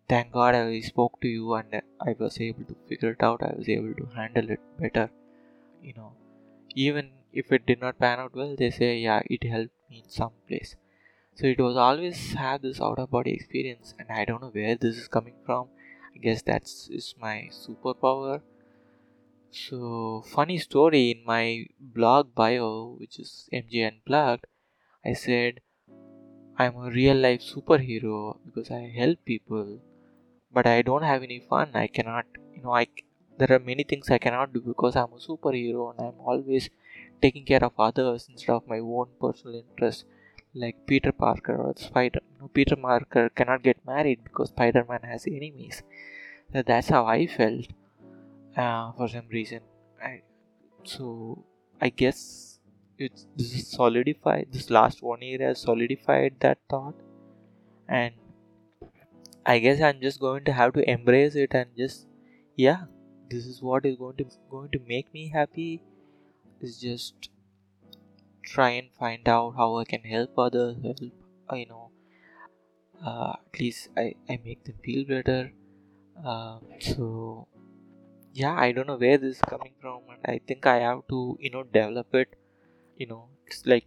thank 0.08 0.32
god 0.32 0.54
i 0.54 0.80
spoke 0.80 1.20
to 1.20 1.28
you 1.28 1.54
and 1.54 1.80
i 2.00 2.14
was 2.18 2.40
able 2.40 2.64
to 2.64 2.76
figure 2.88 3.10
it 3.10 3.22
out. 3.22 3.42
I 3.42 3.54
was 3.56 3.68
able 3.68 3.94
to 3.94 4.06
handle 4.14 4.50
it 4.50 4.60
better. 4.78 5.10
You 5.82 5.94
know 5.94 6.12
even 6.74 7.10
if 7.32 7.52
it 7.52 7.66
did 7.66 7.80
not 7.80 7.98
pan 7.98 8.20
out 8.20 8.34
well 8.34 8.54
they 8.58 8.70
say 8.70 8.98
yeah 8.98 9.22
it 9.26 9.44
helped 9.44 9.74
me 9.90 10.02
in 10.04 10.10
some 10.10 10.32
place. 10.48 10.76
So 11.34 11.46
it 11.46 11.60
was 11.60 11.76
always 11.76 12.32
have 12.34 12.62
this 12.62 12.80
out 12.80 12.98
of 12.98 13.10
body 13.10 13.32
experience 13.32 13.94
and 13.98 14.08
i 14.10 14.24
don't 14.24 14.42
know 14.42 14.50
where 14.50 14.76
this 14.76 14.96
is 14.96 15.08
coming 15.08 15.34
from. 15.44 15.68
I 16.14 16.18
guess 16.18 16.42
that's 16.42 16.88
is 16.90 17.14
my 17.20 17.50
superpower. 17.52 18.42
So, 19.50 20.22
funny 20.26 20.58
story 20.58 21.10
in 21.12 21.24
my 21.24 21.66
blog 21.80 22.34
bio, 22.34 22.96
which 22.98 23.18
is 23.18 23.48
MJ 23.52 23.84
Unplugged, 23.84 24.46
I 25.04 25.14
said 25.14 25.60
I'm 26.58 26.76
a 26.76 26.90
real 26.90 27.16
life 27.16 27.42
superhero 27.42 28.38
because 28.44 28.70
I 28.70 28.92
help 28.96 29.24
people, 29.24 29.80
but 30.52 30.66
I 30.66 30.82
don't 30.82 31.02
have 31.02 31.22
any 31.22 31.40
fun. 31.40 31.70
I 31.74 31.86
cannot, 31.86 32.26
you 32.54 32.62
know, 32.62 32.74
I 32.74 32.88
there 33.38 33.52
are 33.52 33.58
many 33.58 33.84
things 33.84 34.10
I 34.10 34.18
cannot 34.18 34.52
do 34.52 34.60
because 34.60 34.96
I'm 34.96 35.12
a 35.12 35.18
superhero 35.18 35.90
and 35.90 36.08
I'm 36.08 36.20
always 36.20 36.70
taking 37.20 37.44
care 37.44 37.64
of 37.64 37.72
others 37.78 38.28
instead 38.30 38.52
of 38.52 38.66
my 38.66 38.78
own 38.78 39.08
personal 39.20 39.56
interest. 39.56 40.04
Like 40.54 40.86
Peter 40.86 41.12
Parker 41.12 41.54
or 41.54 41.74
Spider, 41.76 42.20
you 42.32 42.40
know, 42.40 42.48
Peter 42.48 42.76
Parker 42.76 43.28
cannot 43.28 43.62
get 43.62 43.84
married 43.86 44.24
because 44.24 44.48
Spider-Man 44.48 45.00
has 45.02 45.26
enemies. 45.26 45.82
So 46.52 46.62
that's 46.62 46.88
how 46.88 47.04
I 47.04 47.26
felt 47.26 47.66
uh, 48.56 48.92
for 48.92 49.08
some 49.08 49.28
reason. 49.30 49.60
I, 50.02 50.22
so 50.84 51.44
I 51.78 51.90
guess 51.90 52.58
it's 52.96 53.26
this 53.36 53.52
is 53.54 53.68
solidified. 53.68 54.48
This 54.50 54.70
last 54.70 55.02
one 55.02 55.20
year 55.20 55.46
has 55.46 55.60
solidified 55.60 56.36
that 56.40 56.58
thought, 56.70 56.94
and 57.86 58.14
I 59.46 59.58
guess 59.60 59.80
I'm 59.80 60.00
just 60.00 60.20
going 60.20 60.44
to 60.44 60.52
have 60.52 60.72
to 60.74 60.90
embrace 60.90 61.36
it 61.36 61.54
and 61.54 61.70
just 61.76 62.06
yeah, 62.56 62.84
this 63.30 63.46
is 63.46 63.62
what 63.62 63.86
is 63.86 63.96
going 63.96 64.16
to 64.16 64.26
going 64.50 64.70
to 64.70 64.80
make 64.86 65.12
me 65.14 65.28
happy. 65.28 65.82
Is 66.60 66.80
just 66.80 67.30
try 68.42 68.70
and 68.70 68.88
find 68.98 69.28
out 69.28 69.54
how 69.56 69.76
I 69.76 69.84
can 69.84 70.02
help 70.02 70.38
others. 70.38 70.76
Help 70.82 71.00
you 71.00 71.66
know. 71.66 71.90
Uh, 73.04 73.34
at 73.46 73.60
least 73.60 73.90
I, 73.96 74.14
I 74.28 74.40
make 74.44 74.64
them 74.64 74.76
feel 74.82 75.04
better. 75.04 75.52
Uh, 76.24 76.58
so 76.80 77.46
yeah 78.40 78.56
i 78.62 78.70
don't 78.76 78.88
know 78.90 78.98
where 79.02 79.18
this 79.20 79.36
is 79.36 79.44
coming 79.52 79.74
from 79.82 80.00
and 80.14 80.26
i 80.32 80.38
think 80.48 80.66
i 80.72 80.78
have 80.86 80.98
to 81.12 81.18
you 81.44 81.50
know 81.52 81.62
develop 81.76 82.14
it 82.22 82.34
you 83.02 83.06
know 83.12 83.22
it's 83.46 83.62
like 83.72 83.86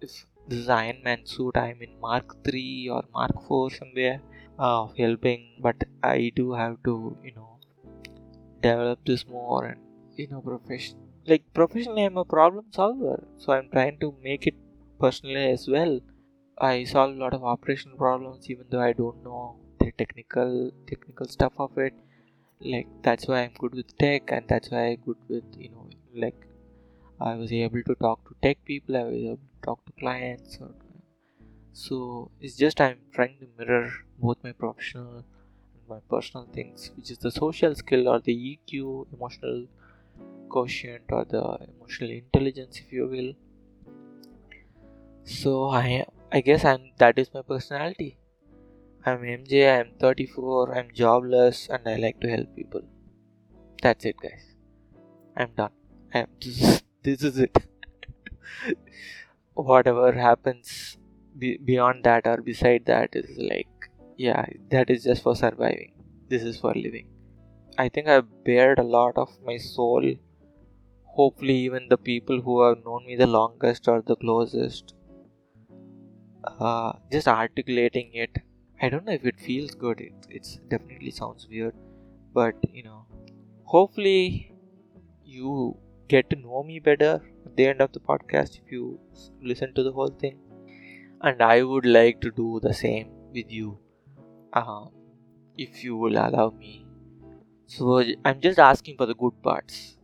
if 0.00 0.12
this 0.48 0.60
is 0.64 0.68
iron 0.76 1.00
man 1.06 1.24
suit 1.32 1.56
i'm 1.62 1.82
in 1.86 1.94
mark 2.04 2.36
3 2.44 2.88
or 2.96 3.02
mark 3.16 3.34
4 3.48 3.70
somewhere 3.78 4.20
of 4.68 4.96
helping 4.96 5.42
but 5.66 5.84
i 6.02 6.30
do 6.36 6.52
have 6.52 6.76
to 6.88 6.94
you 7.24 7.32
know 7.34 7.58
develop 8.62 8.98
this 9.10 9.26
more 9.26 9.64
and 9.66 9.80
you 10.16 10.26
know 10.30 10.40
profession 10.40 10.98
like 11.26 11.44
professionally 11.54 12.04
i'm 12.04 12.16
a 12.16 12.24
problem 12.24 12.66
solver 12.78 13.18
so 13.38 13.52
i'm 13.54 13.68
trying 13.76 13.98
to 13.98 14.14
make 14.22 14.46
it 14.46 14.54
personally 15.00 15.50
as 15.50 15.66
well. 15.66 16.00
I 16.58 16.84
solve 16.84 17.16
a 17.16 17.20
lot 17.20 17.32
of 17.32 17.42
operational 17.42 17.96
problems 17.96 18.50
even 18.50 18.66
though 18.70 18.82
i 18.88 18.92
don't 18.92 19.24
know 19.24 19.56
the 19.78 19.90
technical 19.92 20.70
technical 20.86 21.26
stuff 21.26 21.54
of 21.58 21.78
it. 21.78 21.94
Like 22.60 22.88
that's 23.02 23.26
why 23.26 23.38
i'm 23.44 23.54
good 23.58 23.74
with 23.74 23.96
tech 23.96 24.30
and 24.30 24.46
that's 24.46 24.70
why 24.70 24.82
i'm 24.88 24.98
good 25.06 25.16
with 25.28 25.44
you 25.56 25.70
know 25.70 25.88
like 26.14 26.46
i 27.18 27.34
was 27.34 27.50
able 27.52 27.82
to 27.90 27.94
talk 27.94 28.20
to 28.28 28.34
tech 28.42 28.58
people 28.66 28.98
i 28.98 29.04
was 29.04 29.22
able 29.30 29.36
to 29.36 29.62
talk 29.66 29.84
to 29.86 29.92
clients 30.02 30.58
or, 30.60 30.70
so 31.72 32.30
it's 32.40 32.56
just 32.56 32.80
i'm 32.80 32.98
trying 33.12 33.36
to 33.38 33.46
mirror 33.58 33.90
both 34.18 34.38
my 34.42 34.52
professional 34.52 35.24
and 35.74 35.88
my 35.88 35.98
personal 36.10 36.46
things 36.52 36.90
which 36.96 37.10
is 37.10 37.18
the 37.18 37.30
social 37.30 37.74
skill 37.74 38.08
or 38.08 38.20
the 38.20 38.34
eq 38.34 39.06
emotional 39.12 39.66
quotient 40.50 41.04
or 41.10 41.24
the 41.24 41.42
emotional 41.72 42.10
intelligence 42.10 42.80
if 42.84 42.92
you 42.92 43.06
will. 43.14 43.32
So 45.24 45.70
i 45.70 46.04
i 46.32 46.40
guess 46.40 46.64
i'm 46.64 46.90
that 46.98 47.18
is 47.18 47.32
my 47.34 47.42
personality. 47.42 48.16
I'm 49.06 49.20
mj 49.32 49.60
i'm 49.74 49.92
34 50.00 50.76
i'm 50.78 50.88
jobless 51.02 51.68
and 51.68 51.88
i 51.88 51.96
like 51.96 52.20
to 52.20 52.28
help 52.28 52.54
people. 52.56 52.82
That's 53.82 54.04
it 54.04 54.16
guys. 54.24 54.46
I'm 55.36 55.52
done. 55.56 55.72
I'm 56.12 56.26
this 56.40 56.62
is, 56.68 56.82
this 57.02 57.22
is 57.22 57.38
it. 57.38 57.56
Whatever 59.54 60.12
happens 60.12 60.98
be, 61.38 61.56
beyond 61.58 62.04
that 62.04 62.26
or 62.26 62.38
beside 62.42 62.84
that 62.86 63.10
is 63.14 63.30
like 63.38 63.90
yeah 64.16 64.46
that 64.70 64.90
is 64.90 65.04
just 65.04 65.22
for 65.22 65.34
surviving. 65.36 65.92
This 66.28 66.42
is 66.42 66.58
for 66.58 66.74
living. 66.74 67.08
I 67.78 67.88
think 67.88 68.08
i've 68.08 68.44
bared 68.44 68.78
a 68.78 68.82
lot 68.82 69.16
of 69.16 69.30
my 69.44 69.56
soul. 69.56 70.14
Hopefully 71.04 71.56
even 71.56 71.88
the 71.88 71.98
people 71.98 72.40
who 72.40 72.62
have 72.62 72.84
known 72.84 73.06
me 73.06 73.16
the 73.16 73.26
longest 73.26 73.88
or 73.88 74.02
the 74.02 74.16
closest 74.16 74.94
uh, 76.44 76.92
just 77.12 77.28
articulating 77.28 78.10
it. 78.14 78.38
I 78.82 78.88
don't 78.88 79.04
know 79.04 79.12
if 79.12 79.24
it 79.24 79.38
feels 79.38 79.72
good. 79.72 80.00
It 80.00 80.12
it's 80.28 80.58
definitely 80.68 81.10
sounds 81.10 81.46
weird. 81.50 81.74
But 82.32 82.54
you 82.72 82.84
know 82.84 83.06
hopefully 83.64 84.54
you 85.24 85.76
get 86.08 86.28
to 86.30 86.36
know 86.36 86.62
me 86.62 86.78
better 86.78 87.22
at 87.46 87.56
the 87.56 87.66
end 87.66 87.80
of 87.80 87.92
the 87.92 88.00
podcast 88.00 88.58
if 88.58 88.72
you 88.72 88.98
listen 89.40 89.72
to 89.74 89.82
the 89.82 89.92
whole 89.92 90.14
thing 90.22 90.38
and 91.22 91.42
I 91.42 91.62
would 91.62 91.84
like 91.84 92.20
to 92.22 92.30
do 92.30 92.60
the 92.62 92.72
same 92.72 93.10
with 93.32 93.50
you 93.50 93.78
uh, 94.52 94.86
if 95.56 95.84
you 95.84 95.96
will 95.96 96.16
allow 96.16 96.50
me. 96.50 96.86
So 97.66 98.02
I'm 98.24 98.40
just 98.40 98.58
asking 98.58 98.96
for 98.96 99.06
the 99.06 99.14
good 99.14 99.42
parts. 99.42 99.96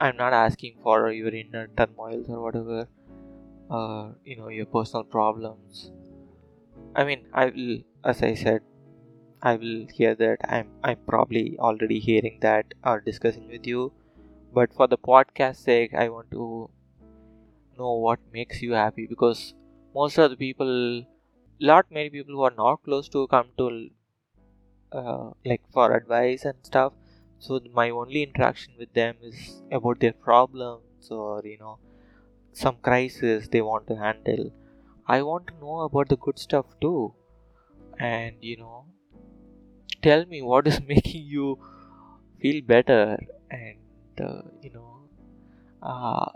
I'm 0.00 0.16
not 0.16 0.32
asking 0.32 0.76
for 0.82 1.10
your 1.12 1.28
inner 1.28 1.68
turmoils 1.76 2.26
or 2.28 2.42
whatever, 2.42 2.88
uh, 3.70 4.12
you 4.24 4.36
know, 4.36 4.48
your 4.48 4.66
personal 4.66 5.04
problems. 5.04 5.92
I 6.96 7.04
mean, 7.04 7.26
I 7.34 7.46
will, 7.46 7.78
as 8.04 8.22
I 8.22 8.34
said, 8.34 8.62
I 9.42 9.56
will 9.56 9.86
hear 9.92 10.14
that. 10.14 10.38
I'm, 10.48 10.70
I'm 10.82 10.98
probably 11.06 11.56
already 11.58 12.00
hearing 12.00 12.38
that 12.40 12.72
or 12.82 13.00
discussing 13.00 13.48
with 13.48 13.66
you. 13.66 13.92
But 14.52 14.72
for 14.74 14.88
the 14.88 14.98
podcast 14.98 15.56
sake, 15.56 15.94
I 15.94 16.08
want 16.08 16.30
to 16.32 16.70
know 17.78 17.94
what 17.94 18.18
makes 18.32 18.62
you 18.62 18.72
happy 18.72 19.06
because 19.06 19.54
most 19.94 20.18
of 20.18 20.30
the 20.30 20.36
people 20.36 21.04
lot 21.60 21.86
many 21.90 22.10
people 22.10 22.34
who 22.34 22.42
are 22.42 22.56
not 22.56 22.82
close 22.84 23.08
to 23.08 23.26
come 23.28 23.48
to 23.58 23.90
uh, 24.92 25.30
like 25.44 25.62
for 25.72 25.92
advice 25.94 26.44
and 26.44 26.56
stuff. 26.62 26.92
So 27.38 27.60
my 27.72 27.90
only 27.90 28.22
interaction 28.22 28.74
with 28.78 28.92
them 28.92 29.16
is 29.22 29.62
about 29.72 30.00
their 30.00 30.12
problems 30.12 31.10
or 31.10 31.42
you 31.44 31.58
know 31.58 31.78
some 32.52 32.76
crisis 32.76 33.48
they 33.48 33.60
want 33.60 33.86
to 33.88 33.96
handle. 33.96 34.52
I 35.06 35.22
want 35.22 35.46
to 35.48 35.54
know 35.60 35.80
about 35.80 36.08
the 36.08 36.16
good 36.16 36.38
stuff 36.38 36.66
too. 36.80 37.14
And 37.98 38.36
you 38.40 38.56
know 38.56 38.86
tell 40.02 40.24
me 40.26 40.42
what 40.42 40.66
is 40.66 40.80
making 40.94 41.24
you 41.24 41.58
feel 42.40 42.62
better. 42.62 43.18
And 43.50 43.78
uh, 44.20 44.42
you 44.62 44.70
know 44.70 45.08
uh, 45.82 46.30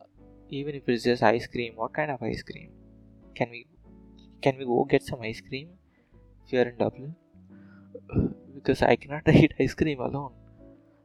even 0.50 0.74
if 0.74 0.88
it's 0.88 1.04
just 1.04 1.22
ice 1.22 1.46
cream 1.46 1.74
what 1.76 1.92
kind 1.92 2.10
of 2.10 2.22
ice 2.22 2.42
cream 2.42 2.70
can 3.34 3.50
we 3.50 3.66
can 4.42 4.58
we 4.58 4.64
go 4.64 4.84
get 4.84 5.02
some 5.02 5.22
ice 5.22 5.40
cream 5.40 5.68
if 6.44 6.52
you're 6.52 6.68
in 6.68 6.76
Dublin? 6.76 7.14
Because 8.54 8.82
I 8.82 8.96
cannot 8.96 9.28
eat 9.42 9.54
ice 9.58 9.74
cream 9.74 10.00
alone. 10.00 10.32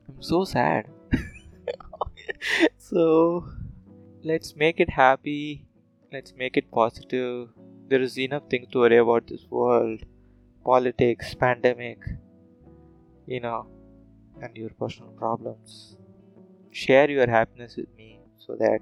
I'm 0.07 0.21
so 0.21 0.43
sad. 0.43 0.87
so 2.77 3.45
let's 4.23 4.55
make 4.55 4.79
it 4.79 4.89
happy. 4.89 5.65
Let's 6.11 6.33
make 6.35 6.57
it 6.57 6.71
positive. 6.71 7.49
There 7.87 8.01
is 8.01 8.17
enough 8.17 8.49
things 8.49 8.67
to 8.71 8.79
worry 8.79 8.97
about 8.97 9.27
this 9.27 9.45
world. 9.49 10.01
Politics, 10.65 11.33
pandemic, 11.33 11.99
you 13.25 13.39
know, 13.39 13.67
and 14.41 14.55
your 14.55 14.69
personal 14.71 15.11
problems. 15.11 15.95
Share 16.71 17.09
your 17.09 17.27
happiness 17.27 17.77
with 17.77 17.95
me 17.97 18.19
so 18.37 18.55
that 18.55 18.81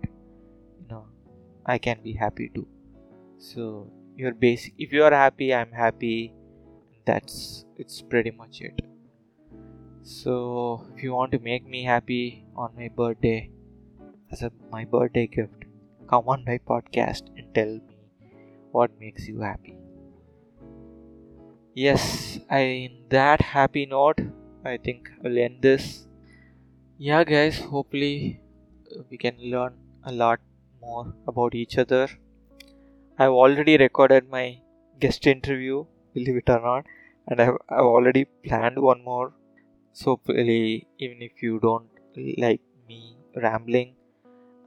you 0.82 0.88
know 0.89 1.06
I 1.66 1.78
can 1.78 2.02
be 2.04 2.14
happy 2.14 2.50
too 2.54 2.68
so 3.38 3.91
you're 4.15 4.33
basic 4.33 4.73
if 4.77 4.91
you 4.91 5.03
are 5.03 5.13
happy 5.13 5.53
i'm 5.53 5.71
happy. 5.71 6.33
That's 7.05 7.65
it's 7.77 8.01
pretty 8.01 8.31
much 8.31 8.59
it. 8.59 8.81
So 10.03 10.85
if 10.93 11.03
you 11.03 11.13
want 11.13 11.31
to 11.33 11.39
make 11.39 11.65
me 11.65 11.83
happy 11.83 12.45
on 12.55 12.73
my 12.75 12.89
birthday 12.89 13.49
as 14.31 14.41
a 14.41 14.51
my 14.71 14.83
birthday 14.83 15.27
gift 15.27 15.63
come 16.09 16.27
on 16.27 16.43
my 16.45 16.57
podcast 16.57 17.29
and 17.38 17.53
tell 17.53 17.67
me 17.67 17.97
what 18.71 18.91
makes 18.99 19.27
you 19.27 19.39
happy. 19.39 19.77
Yes 21.73 22.39
I, 22.49 22.59
in 22.59 23.03
that 23.09 23.41
happy 23.41 23.85
note 23.85 24.19
i 24.65 24.77
think 24.77 25.09
i'll 25.23 25.38
end 25.38 25.61
this. 25.61 26.07
Yeah 26.97 27.23
guys 27.23 27.59
hopefully 27.59 28.41
uh, 28.91 29.03
we 29.09 29.17
can 29.17 29.38
learn 29.39 29.75
a 30.03 30.11
lot 30.11 30.39
more 30.81 31.13
about 31.27 31.53
each 31.53 31.77
other 31.77 32.09
I've 33.20 33.32
already 33.32 33.78
recorded 33.78 34.30
my 34.30 34.59
guest 34.99 35.26
interview, 35.28 35.86
believe 36.13 36.38
it 36.38 36.49
or 36.49 36.61
not, 36.61 36.86
and 37.28 37.41
I've, 37.41 37.57
I've 37.70 37.91
already 37.95 38.26
planned 38.45 38.80
one 38.80 39.03
more. 39.03 39.34
So, 39.93 40.20
really, 40.28 40.88
even 40.99 41.22
if 41.22 41.41
you 41.41 41.59
don't 41.59 41.89
like 42.38 42.61
me 42.88 43.18
rambling, 43.36 43.95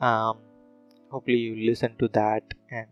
um, 0.01 0.39
hopefully 1.11 1.39
you 1.39 1.71
listen 1.71 1.97
to 1.99 2.09
that 2.09 2.43
and 2.71 2.87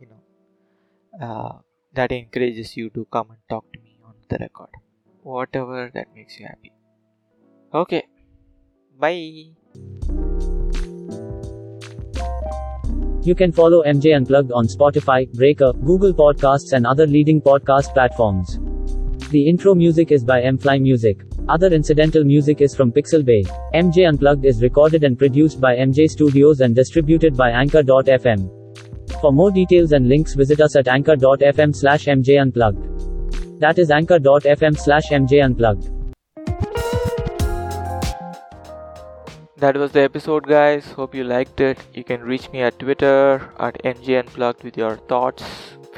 you 0.00 0.06
know 0.08 1.26
uh, 1.26 1.58
that 1.92 2.12
encourages 2.12 2.76
you 2.76 2.90
to 2.90 3.06
come 3.12 3.30
and 3.30 3.38
talk 3.48 3.64
to 3.72 3.80
me 3.80 3.98
on 4.04 4.14
the 4.28 4.38
record. 4.38 4.70
Whatever 5.22 5.90
that 5.94 6.08
makes 6.14 6.38
you 6.38 6.46
happy. 6.46 6.72
Okay, 7.74 8.04
bye. 8.98 10.21
You 13.24 13.36
can 13.36 13.52
follow 13.52 13.84
MJ 13.84 14.16
Unplugged 14.16 14.50
on 14.50 14.66
Spotify, 14.66 15.32
Breaker, 15.32 15.72
Google 15.84 16.12
Podcasts, 16.12 16.72
and 16.72 16.84
other 16.84 17.06
leading 17.06 17.40
podcast 17.40 17.94
platforms. 17.94 18.58
The 19.30 19.48
intro 19.48 19.76
music 19.76 20.10
is 20.10 20.24
by 20.24 20.42
M-Fly 20.42 20.78
Music. 20.78 21.22
Other 21.48 21.68
incidental 21.68 22.24
music 22.24 22.60
is 22.60 22.74
from 22.74 22.90
Pixabay. 22.90 23.46
MJ 23.74 24.08
Unplugged 24.08 24.44
is 24.44 24.60
recorded 24.60 25.04
and 25.04 25.16
produced 25.16 25.60
by 25.60 25.76
MJ 25.76 26.10
Studios 26.10 26.62
and 26.62 26.74
distributed 26.74 27.36
by 27.36 27.50
Anchor.fm. 27.50 28.50
For 29.20 29.32
more 29.32 29.52
details 29.52 29.92
and 29.92 30.08
links, 30.08 30.34
visit 30.34 30.60
us 30.60 30.74
at 30.74 30.88
anchor.fm 30.88 31.76
slash 31.76 32.06
MJ 32.06 32.40
Unplugged. 32.40 33.60
That 33.60 33.78
is 33.78 33.92
anchor.fm 33.92 34.76
slash 34.76 35.10
MJ 35.10 35.44
that 39.62 39.76
was 39.76 39.92
the 39.92 40.00
episode 40.00 40.44
guys. 40.44 40.86
Hope 40.90 41.14
you 41.14 41.22
liked 41.22 41.60
it. 41.60 41.78
You 41.94 42.02
can 42.02 42.22
reach 42.30 42.46
me 42.54 42.62
at 42.68 42.78
twitter 42.80 43.48
at 43.66 43.76
mj 43.90 44.16
unplugged 44.20 44.64
with 44.68 44.76
your 44.80 44.96
thoughts 45.12 45.44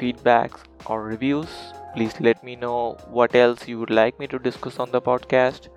feedbacks 0.01 0.59
or 0.85 0.97
reviews. 1.03 1.55
Please 1.95 2.13
let 2.27 2.43
me 2.43 2.55
know 2.65 2.97
what 3.17 3.33
else 3.33 3.67
you 3.67 3.79
would 3.79 3.95
like 4.01 4.19
me 4.19 4.27
to 4.27 4.37
discuss 4.37 4.77
on 4.77 4.91
the 4.91 5.01
podcast. 5.01 5.69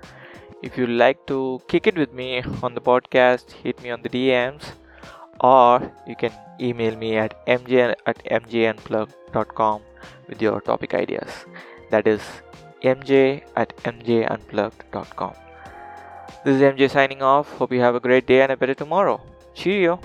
If 0.63 0.77
you 0.77 0.87
like 0.87 1.25
to 1.33 1.63
kick 1.69 1.87
it 1.87 1.97
with 2.03 2.13
me 2.13 2.43
on 2.63 2.75
the 2.75 2.85
podcast 2.91 3.57
hit 3.63 3.83
me 3.83 3.91
on 3.97 4.03
the 4.03 4.15
dms 4.19 4.71
or 5.41 5.91
you 6.07 6.17
can 6.27 6.33
email 6.61 7.03
me 7.07 7.17
at 7.25 7.35
mj 7.47 7.95
at 8.13 8.25
mjunplugged.com 8.39 9.83
with 10.29 10.43
your 10.43 10.61
topic 10.61 10.95
ideas. 11.03 11.45
That 11.91 12.07
is 12.07 12.33
mj 12.95 13.43
at 13.57 13.77
mjunplugged.com 13.79 15.48
this 16.45 16.57
is 16.57 16.63
MJ 16.63 16.91
signing 16.91 17.23
off. 17.23 17.51
Hope 17.59 17.73
you 17.73 17.81
have 17.81 17.95
a 17.95 18.01
great 18.01 18.27
day 18.27 18.43
and 18.43 18.53
a 18.53 18.57
better 18.57 18.75
tomorrow. 18.75 19.21
Cheerio. 19.55 20.01